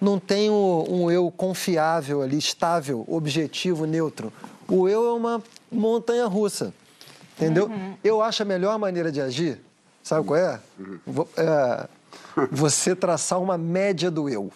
Não 0.00 0.18
tem 0.18 0.48
o- 0.48 0.86
um 0.88 1.10
eu 1.10 1.30
confiável 1.30 2.22
ali, 2.22 2.38
estável, 2.38 3.04
objetivo, 3.06 3.84
neutro. 3.84 4.32
O 4.66 4.88
eu 4.88 5.06
é 5.08 5.12
uma 5.12 5.42
montanha 5.70 6.24
russa. 6.24 6.72
Entendeu? 7.36 7.70
Eu 8.02 8.22
acho 8.22 8.42
a 8.42 8.46
melhor 8.46 8.78
maneira 8.78 9.12
de 9.12 9.20
agir, 9.20 9.60
sabe 10.02 10.26
qual 10.26 10.38
é? 10.40 10.58
Vo- 11.06 11.28
é 11.36 11.86
você 12.50 12.94
traçar 12.94 13.40
uma 13.40 13.56
média 13.58 14.10
do 14.10 14.28
eu. 14.28 14.50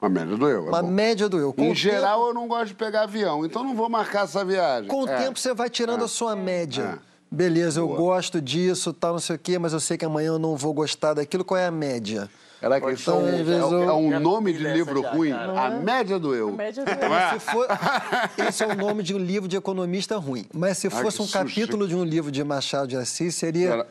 Uma 0.00 0.08
média 0.10 0.36
do 0.36 0.48
eu. 0.48 0.66
é 0.66 0.68
Uma 0.68 0.82
bom. 0.82 0.88
média 0.88 1.28
do 1.28 1.38
eu. 1.38 1.52
Com 1.52 1.64
Em 1.64 1.74
geral, 1.74 2.28
eu 2.28 2.34
não 2.34 2.46
gosto 2.46 2.68
de 2.68 2.74
pegar 2.74 3.02
avião, 3.02 3.44
então 3.44 3.64
não 3.64 3.74
vou 3.74 3.88
marcar 3.88 4.24
essa 4.24 4.44
viagem. 4.44 4.88
Com 4.88 5.02
o 5.04 5.08
É. 5.08 5.16
tempo 5.24 5.38
você 5.38 5.52
vai 5.52 5.68
tirando 5.68 6.04
a 6.04 6.08
sua 6.08 6.36
média. 6.36 7.00
É. 7.04 7.08
Beleza, 7.30 7.80
eu 7.80 7.88
gosto 7.88 8.40
disso, 8.40 8.92
tal, 8.92 9.12
não 9.12 9.18
sei 9.20 9.36
o 9.36 9.38
quê, 9.38 9.58
mas 9.58 9.72
eu 9.74 9.80
sei 9.80 9.98
que 9.98 10.04
amanhã 10.04 10.28
eu 10.28 10.38
não 10.38 10.56
vou 10.56 10.72
gostar 10.72 11.12
daquilo. 11.14 11.44
Qual 11.44 11.58
é 11.58 11.66
a 11.66 11.70
média? 11.70 12.30
Era 12.60 12.80
que 12.80 12.86
é 12.86 12.88
um, 13.12 13.24
vezes 13.44 13.48
é 13.62 13.64
um- 13.64 13.82
eu- 13.82 13.90
é 13.90 13.92
um 13.92 14.18
nome 14.20 14.52
de 14.52 14.58
livro 14.60 15.02
já, 15.02 15.10
ruim. 15.12 15.30
cara. 15.30 15.66
A 15.66 15.70
média 15.70 16.18
do 16.18 16.34
eu. 16.34 16.50
Média 16.52 16.84
do 16.84 16.90
Se 16.90 17.40
for- 17.52 17.66
esse 18.48 18.64
é 18.64 18.66
o 18.66 18.74
nome 18.74 19.02
de 19.02 19.14
um 19.14 19.18
livro 19.18 19.46
de 19.48 19.56
economista 19.56 20.16
ruim. 20.16 20.46
Mas 20.54 20.78
se 20.78 20.88
Ai, 20.90 21.02
fosse 21.02 21.18
que 21.18 21.22
um 21.22 21.28
capítulo 21.28 21.86
de 21.86 21.94
um 21.94 22.02
livro 22.02 22.32
de 22.32 22.42
Machado 22.42 22.88
de 22.88 22.96
Assis, 22.96 23.34
seria 23.34 23.68
Era- 23.70 23.86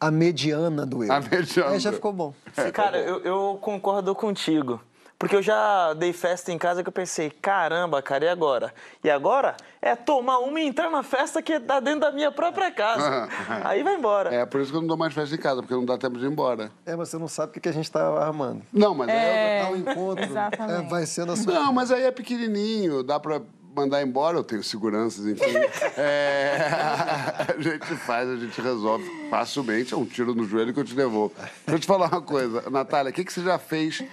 a 0.00 0.10
mediana 0.10 0.84
do 0.86 1.04
eu. 1.04 1.12
A 1.12 1.20
mediana 1.20 1.70
Aí 1.72 1.78
já 1.80 1.92
ficou 1.92 2.12
bom. 2.12 2.32
Cara, 2.72 2.98
eu, 2.98 3.20
eu 3.22 3.58
concordo 3.60 4.14
contigo. 4.14 4.80
Porque 5.18 5.34
eu 5.34 5.42
já 5.42 5.94
dei 5.94 6.12
festa 6.12 6.52
em 6.52 6.56
casa 6.58 6.80
que 6.80 6.88
eu 6.88 6.92
pensei, 6.92 7.28
caramba, 7.28 8.00
cara, 8.00 8.26
e 8.26 8.28
agora? 8.28 8.72
E 9.02 9.10
agora 9.10 9.56
é 9.82 9.96
tomar 9.96 10.38
uma 10.38 10.60
e 10.60 10.64
entrar 10.68 10.88
na 10.92 11.02
festa 11.02 11.42
que 11.42 11.58
tá 11.58 11.80
dentro 11.80 12.02
da 12.02 12.12
minha 12.12 12.30
própria 12.30 12.70
casa. 12.70 13.28
Aí 13.64 13.82
vai 13.82 13.96
embora. 13.96 14.32
É 14.32 14.46
por 14.46 14.60
isso 14.60 14.70
que 14.70 14.76
eu 14.76 14.80
não 14.80 14.86
dou 14.86 14.96
mais 14.96 15.12
festa 15.12 15.34
em 15.34 15.38
casa, 15.38 15.60
porque 15.60 15.74
não 15.74 15.84
dá 15.84 15.98
tempo 15.98 16.16
de 16.20 16.24
ir 16.24 16.28
embora. 16.30 16.70
É, 16.86 16.94
mas 16.94 17.08
você 17.08 17.18
não 17.18 17.26
sabe 17.26 17.50
o 17.50 17.52
que 17.52 17.58
que 17.58 17.68
a 17.68 17.72
gente 17.72 17.86
está 17.86 18.06
armando. 18.24 18.62
Não, 18.72 18.94
mas 18.94 19.08
É, 19.08 19.62
Tá 19.64 19.70
o 19.72 19.76
encontro. 19.76 20.24
exatamente. 20.24 20.84
é, 20.86 20.88
vai 20.88 21.04
ser 21.04 21.26
na 21.26 21.34
sua. 21.34 21.52
Não, 21.52 21.72
mas 21.72 21.90
aí 21.90 22.04
é 22.04 22.12
pequenininho, 22.12 23.02
dá 23.02 23.18
pra 23.18 23.40
mandar 23.78 24.02
embora, 24.02 24.36
eu 24.36 24.44
tenho 24.44 24.62
seguranças, 24.62 25.26
enfim. 25.26 25.44
É, 26.00 26.58
a 27.56 27.60
gente 27.60 27.96
faz, 27.96 28.28
a 28.28 28.36
gente 28.36 28.60
resolve 28.60 29.04
facilmente, 29.28 29.92
é 29.92 29.96
um 29.96 30.04
tiro 30.04 30.32
no 30.32 30.44
joelho 30.44 30.72
que 30.72 30.78
eu 30.78 30.84
te 30.84 30.94
devolvo. 30.94 31.34
Deixa 31.36 31.72
eu 31.72 31.78
te 31.78 31.86
falar 31.86 32.08
uma 32.08 32.22
coisa, 32.22 32.70
Natália, 32.70 33.10
o 33.10 33.12
que, 33.12 33.24
que 33.24 33.32
você 33.32 33.42
já 33.42 33.58
fez? 33.58 34.04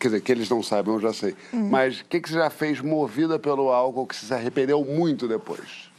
Quer 0.00 0.08
dizer, 0.08 0.20
que 0.22 0.32
eles 0.32 0.48
não 0.48 0.62
sabem, 0.62 0.94
eu 0.94 1.00
já 1.00 1.12
sei. 1.12 1.36
Mas 1.52 2.00
o 2.00 2.04
que, 2.06 2.20
que 2.20 2.28
você 2.28 2.36
já 2.36 2.48
fez 2.48 2.80
movida 2.80 3.38
pelo 3.38 3.70
álcool 3.70 4.06
que 4.06 4.16
você 4.16 4.26
se 4.26 4.34
arrependeu 4.34 4.84
muito 4.84 5.28
depois? 5.28 5.90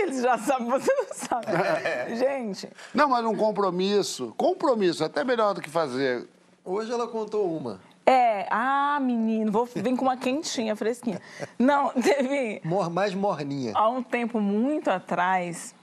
Eles 0.00 0.22
já 0.22 0.36
sabem, 0.36 0.68
você 0.68 0.92
não 0.92 1.06
sabe. 1.12 1.46
Gente, 2.16 2.68
Não, 2.92 3.08
mas 3.08 3.24
um 3.24 3.34
compromisso. 3.36 4.34
Compromisso, 4.36 5.04
até 5.04 5.22
melhor 5.24 5.54
do 5.54 5.60
que 5.62 5.70
fazer. 5.70 6.26
Hoje 6.64 6.90
ela 6.90 7.06
contou 7.06 7.56
uma. 7.56 7.80
É. 8.06 8.46
Ah, 8.50 8.98
menino, 9.00 9.50
vou 9.50 9.64
vir 9.66 9.96
com 9.96 10.02
uma 10.04 10.16
quentinha, 10.16 10.74
fresquinha. 10.76 11.20
Não, 11.58 11.90
teve. 12.00 12.60
Mor- 12.64 12.90
mais 12.90 13.14
morninha. 13.14 13.72
Há 13.74 13.88
um 13.88 14.02
tempo 14.02 14.40
muito 14.40 14.90
atrás, 14.90 15.74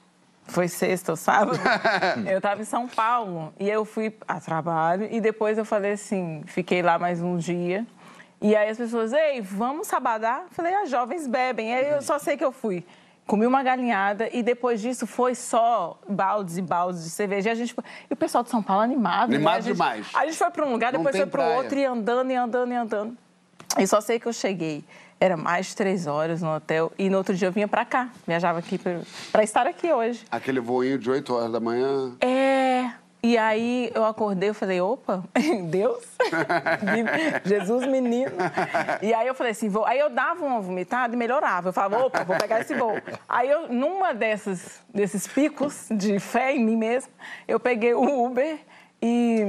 foi 0.45 0.67
sexta 0.67 1.11
ou 1.13 1.15
sábado, 1.15 1.59
eu 2.29 2.37
estava 2.37 2.61
em 2.61 2.65
São 2.65 2.87
Paulo 2.87 3.53
e 3.59 3.69
eu 3.69 3.85
fui 3.85 4.13
a 4.27 4.39
trabalho 4.39 5.07
e 5.11 5.21
depois 5.21 5.57
eu 5.57 5.65
falei 5.65 5.93
assim, 5.93 6.43
fiquei 6.45 6.81
lá 6.81 6.99
mais 6.99 7.21
um 7.21 7.37
dia. 7.37 7.85
E 8.41 8.55
aí 8.55 8.69
as 8.69 8.77
pessoas, 8.77 9.13
ei, 9.13 9.39
vamos 9.39 9.87
sabadar? 9.87 10.45
Falei, 10.51 10.73
as 10.73 10.89
jovens 10.89 11.27
bebem. 11.27 11.73
Aí 11.75 11.91
eu 11.91 12.01
só 12.01 12.17
sei 12.17 12.35
que 12.35 12.43
eu 12.43 12.51
fui. 12.51 12.83
Comi 13.31 13.45
uma 13.47 13.63
galinhada 13.63 14.27
e 14.33 14.43
depois 14.43 14.81
disso 14.81 15.07
foi 15.07 15.35
só 15.35 15.97
baldes 16.05 16.57
e 16.57 16.61
baldes 16.61 17.01
de 17.05 17.09
cerveja. 17.09 17.47
E, 17.47 17.51
a 17.53 17.55
gente 17.55 17.73
foi... 17.73 17.81
e 18.09 18.13
o 18.13 18.17
pessoal 18.17 18.43
de 18.43 18.49
São 18.49 18.61
Paulo 18.61 18.83
animado. 18.83 19.29
né? 19.29 19.35
Animado 19.37 19.55
A 19.55 19.61
gente- 19.61 19.71
demais. 19.71 20.07
A 20.13 20.25
gente 20.25 20.37
foi 20.37 20.49
para 20.51 20.65
um 20.65 20.71
lugar, 20.73 20.91
depois 20.91 21.15
foi 21.15 21.25
para 21.25 21.41
o 21.49 21.55
outro 21.55 21.79
e 21.79 21.85
andando 21.85 22.29
e 22.29 22.35
andando 22.35 22.73
e 22.73 22.75
andando. 22.75 23.17
E 23.79 23.87
só 23.87 24.01
sei 24.01 24.19
que 24.19 24.27
eu 24.27 24.33
cheguei. 24.33 24.83
Era 25.17 25.37
mais 25.37 25.67
de 25.67 25.77
três 25.77 26.07
horas 26.07 26.41
no 26.41 26.53
hotel. 26.53 26.91
E 26.99 27.09
no 27.09 27.17
outro 27.19 27.33
dia 27.33 27.47
eu 27.47 27.53
vinha 27.53 27.69
pra 27.69 27.85
cá. 27.85 28.09
Viajava 28.27 28.59
aqui 28.59 28.77
pra, 28.77 28.99
pra 29.31 29.43
estar 29.43 29.65
aqui 29.65 29.89
hoje. 29.93 30.25
Aquele 30.29 30.59
voinho 30.59 30.97
de 30.97 31.09
8 31.09 31.33
horas 31.33 31.51
da 31.53 31.59
manhã. 31.61 32.11
É. 32.19 32.40
E 33.23 33.37
aí 33.37 33.91
eu 33.93 34.03
acordei, 34.03 34.49
eu 34.49 34.53
falei, 34.53 34.81
opa, 34.81 35.23
Deus, 35.69 36.03
Jesus 37.45 37.85
menino. 37.85 38.31
E 38.99 39.13
aí 39.13 39.27
eu 39.27 39.35
falei 39.35 39.51
assim, 39.51 39.69
vou. 39.69 39.85
Aí 39.85 39.99
eu 39.99 40.09
dava 40.09 40.43
uma 40.43 40.59
vomitada 40.59 41.13
e 41.13 41.17
melhorava. 41.17 41.69
Eu 41.69 41.73
falava, 41.73 42.03
opa, 42.03 42.23
vou 42.23 42.35
pegar 42.37 42.61
esse 42.61 42.73
voo. 42.73 42.99
Aí 43.29 43.47
eu, 43.47 43.67
numa 43.67 44.11
dessas, 44.13 44.81
desses 44.91 45.27
picos 45.27 45.87
de 45.91 46.19
fé 46.19 46.55
em 46.55 46.65
mim 46.65 46.75
mesmo, 46.75 47.11
eu 47.47 47.59
peguei 47.59 47.93
o 47.93 48.25
Uber 48.25 48.59
e, 49.01 49.41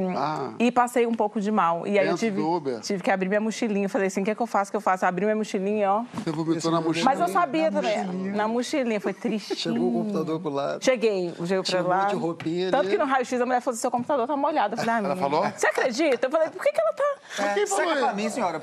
e 0.59 0.73
passei 0.73 1.07
um 1.07 1.15
pouco 1.15 1.41
de 1.41 1.51
mal. 1.51 1.87
E 1.87 1.99
aí 1.99 2.09
eu 2.09 2.17
tive, 2.17 2.41
tive 2.83 3.03
que 3.03 3.11
abrir 3.11 3.29
minha 3.29 3.41
mochilinha. 3.41 3.89
Falei 3.89 4.07
assim, 4.07 4.23
o 4.23 4.25
que, 4.25 4.31
é 4.31 4.35
que 4.35 4.41
eu 4.41 4.47
faço? 4.47 4.71
O 4.71 4.73
que 4.73 4.77
eu 4.77 4.81
faço? 4.81 5.05
Abri 5.05 5.27
minha 5.27 5.37
mochilinha, 5.37 5.93
ó. 5.93 6.05
Você 6.15 6.31
vomitou 6.33 6.71
na 6.71 6.81
mochila. 6.81 7.05
Mas 7.05 7.21
eu 7.21 7.29
sabia 7.29 7.71
também. 7.71 8.03
Na 8.35 8.49
mochilinha, 8.49 9.01
foi 9.01 9.13
tristinho. 9.13 9.59
Chegou 9.59 9.89
o 9.89 9.93
computador 9.93 10.41
pro 10.41 10.51
lado. 10.51 10.83
Cheguei, 10.83 11.35
cheguei 11.41 11.63
Tinha 11.63 11.83
pra 11.85 11.97
lá. 11.97 12.03
monte 12.05 12.11
de 12.11 12.17
roupinha 12.17 12.71
Tanto 12.71 12.81
ali. 12.87 12.91
que 12.91 12.99
no 12.99 13.05
raio-x 13.05 13.41
a 13.41 13.47
mulher 13.47 13.61
falou: 13.61 13.77
seu 13.77 13.91
computador 13.91 14.27
tá 14.27 14.37
molhado. 14.37 14.75
Eu 14.75 14.79
falei, 14.79 14.95
ah, 14.95 14.99
Ela 14.99 15.17
falou? 15.17 15.45
Você 15.55 15.67
acredita? 15.67 16.27
Eu 16.27 16.31
falei, 16.31 16.49
por 16.49 16.63
que, 16.63 16.73
que 16.73 16.81
ela 16.81 16.93
tá. 16.95 17.45
É, 17.45 17.55
Quem 17.55 17.67
falou 17.67 17.97
pra 17.97 18.13
mim, 18.15 18.31
senhora. 18.31 18.61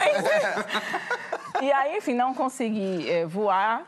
E 1.62 1.72
aí, 1.72 1.98
enfim, 1.98 2.14
não 2.14 2.34
consegui 2.34 3.10
eh, 3.10 3.26
voar. 3.26 3.84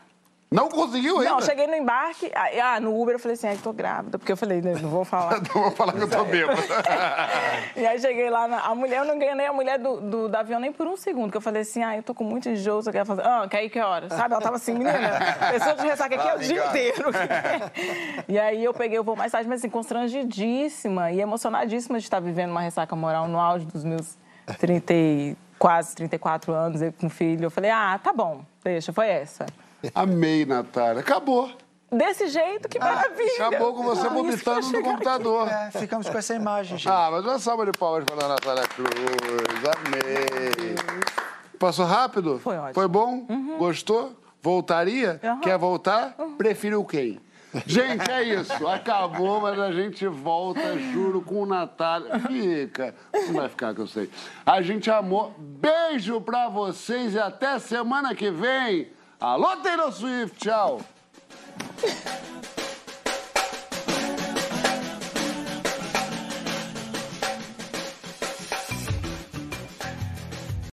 Não 0.53 0.67
conseguiu 0.67 1.19
ainda? 1.19 1.29
Não, 1.29 1.41
cheguei 1.41 1.65
no 1.65 1.75
embarque. 1.75 2.29
aí, 2.35 2.59
Ah, 2.59 2.77
no 2.77 2.99
Uber 3.01 3.15
eu 3.15 3.19
falei 3.19 3.35
assim, 3.35 3.47
ai, 3.47 3.57
tô 3.63 3.71
grávida. 3.71 4.19
Porque 4.19 4.33
eu 4.33 4.35
falei, 4.35 4.61
não 4.61 4.89
vou 4.89 5.05
falar. 5.05 5.39
Não 5.55 5.61
vou 5.63 5.71
falar 5.71 5.93
que 5.93 5.99
eu 6.01 6.09
tô 6.09 6.25
bêbado. 6.25 6.61
E 7.77 7.85
aí 7.87 7.97
cheguei 7.99 8.29
lá, 8.29 8.49
na, 8.49 8.59
a 8.59 8.75
mulher, 8.75 8.97
eu 8.99 9.05
não 9.05 9.17
ganhei 9.17 9.45
a 9.45 9.53
mulher 9.53 9.79
do, 9.79 10.01
do, 10.01 10.27
do 10.29 10.35
avião 10.35 10.59
nem 10.59 10.73
por 10.73 10.85
um 10.85 10.97
segundo, 10.97 11.31
que 11.31 11.37
eu 11.37 11.41
falei 11.41 11.61
assim, 11.61 11.81
ah, 11.81 11.95
eu 11.95 12.03
tô 12.03 12.13
com 12.13 12.23
muito 12.25 12.49
enjoo, 12.49 12.81
você 12.83 12.91
quer 12.91 13.05
fazer? 13.05 13.25
Ah, 13.25 13.47
quer 13.49 13.63
ir 13.63 13.69
que 13.69 13.79
hora? 13.79 14.09
Sabe? 14.09 14.33
Ela 14.33 14.41
tava 14.41 14.57
assim, 14.57 14.73
menina, 14.73 15.19
pessoa 15.51 15.75
de 15.75 15.83
ressaca 15.83 16.15
aqui 16.15 16.27
é 16.27 16.35
o 16.35 16.39
dia 16.39 16.65
inteiro. 16.67 17.09
e 18.27 18.37
aí 18.37 18.63
eu 18.63 18.73
peguei 18.73 18.99
o 18.99 19.03
voo 19.03 19.15
mais 19.15 19.31
tarde, 19.31 19.47
mas 19.47 19.61
assim, 19.61 19.69
constrangidíssima 19.69 21.11
e 21.11 21.21
emocionadíssima 21.21 21.97
de 21.97 22.03
estar 22.03 22.19
vivendo 22.19 22.51
uma 22.51 22.61
ressaca 22.61 22.93
moral 22.95 23.27
no 23.27 23.39
auge 23.39 23.65
dos 23.65 23.83
meus 23.85 24.17
30 24.59 24.93
e, 24.93 25.37
quase 25.57 25.95
34 25.95 26.51
anos, 26.53 26.81
eu 26.81 26.91
com 26.91 27.09
filho. 27.09 27.45
Eu 27.45 27.51
falei, 27.51 27.71
ah, 27.71 27.99
tá 28.03 28.11
bom, 28.11 28.41
deixa, 28.63 28.91
foi 28.91 29.07
essa. 29.07 29.45
Amei, 29.93 30.45
Natália. 30.45 31.01
Acabou. 31.01 31.51
Desse 31.91 32.27
jeito, 32.27 32.69
que 32.69 32.79
maravilha. 32.79 33.47
Acabou 33.47 33.73
com 33.73 33.83
você 33.83 34.07
Ah, 34.07 34.09
vomitando 34.09 34.67
no 34.71 34.81
computador. 34.81 35.47
É, 35.49 35.71
ficamos 35.71 36.09
com 36.09 36.17
essa 36.17 36.33
imagem, 36.33 36.77
gente. 36.77 36.87
Ah, 36.89 37.09
mas 37.11 37.25
uma 37.25 37.37
salva 37.37 37.65
de 37.65 37.73
palmas 37.77 38.05
para 38.05 38.25
a 38.25 38.29
Natália 38.29 38.63
Cruz. 38.67 38.89
Amei. 39.75 40.75
Passou 41.59 41.85
rápido? 41.85 42.39
Foi 42.39 42.55
ótimo. 42.57 42.73
Foi 42.73 42.87
bom? 42.87 43.25
Gostou? 43.57 44.15
Voltaria? 44.41 45.19
Uhum. 45.21 45.39
Quer 45.41 45.57
voltar? 45.57 46.15
Prefiro 46.37 46.83
quem? 46.85 47.19
Gente, 47.67 48.09
é 48.09 48.23
isso. 48.23 48.65
Acabou, 48.65 49.41
mas 49.41 49.59
a 49.59 49.71
gente 49.73 50.07
volta, 50.07 50.79
juro, 50.93 51.21
com 51.21 51.41
o 51.41 51.45
Natália. 51.45 52.17
Fica. 52.21 52.95
Não 53.13 53.33
vai 53.33 53.49
ficar, 53.49 53.75
que 53.75 53.81
eu 53.81 53.87
sei. 53.87 54.09
A 54.45 54.61
gente 54.61 54.89
amou. 54.89 55.35
Beijo 55.37 56.21
pra 56.21 56.47
vocês 56.47 57.13
e 57.15 57.19
até 57.19 57.59
semana 57.59 58.15
que 58.15 58.31
vem. 58.31 58.87
Alô, 59.21 59.55
Taylor 59.57 59.91
Swift. 59.93 60.35
Tchau. 60.39 60.81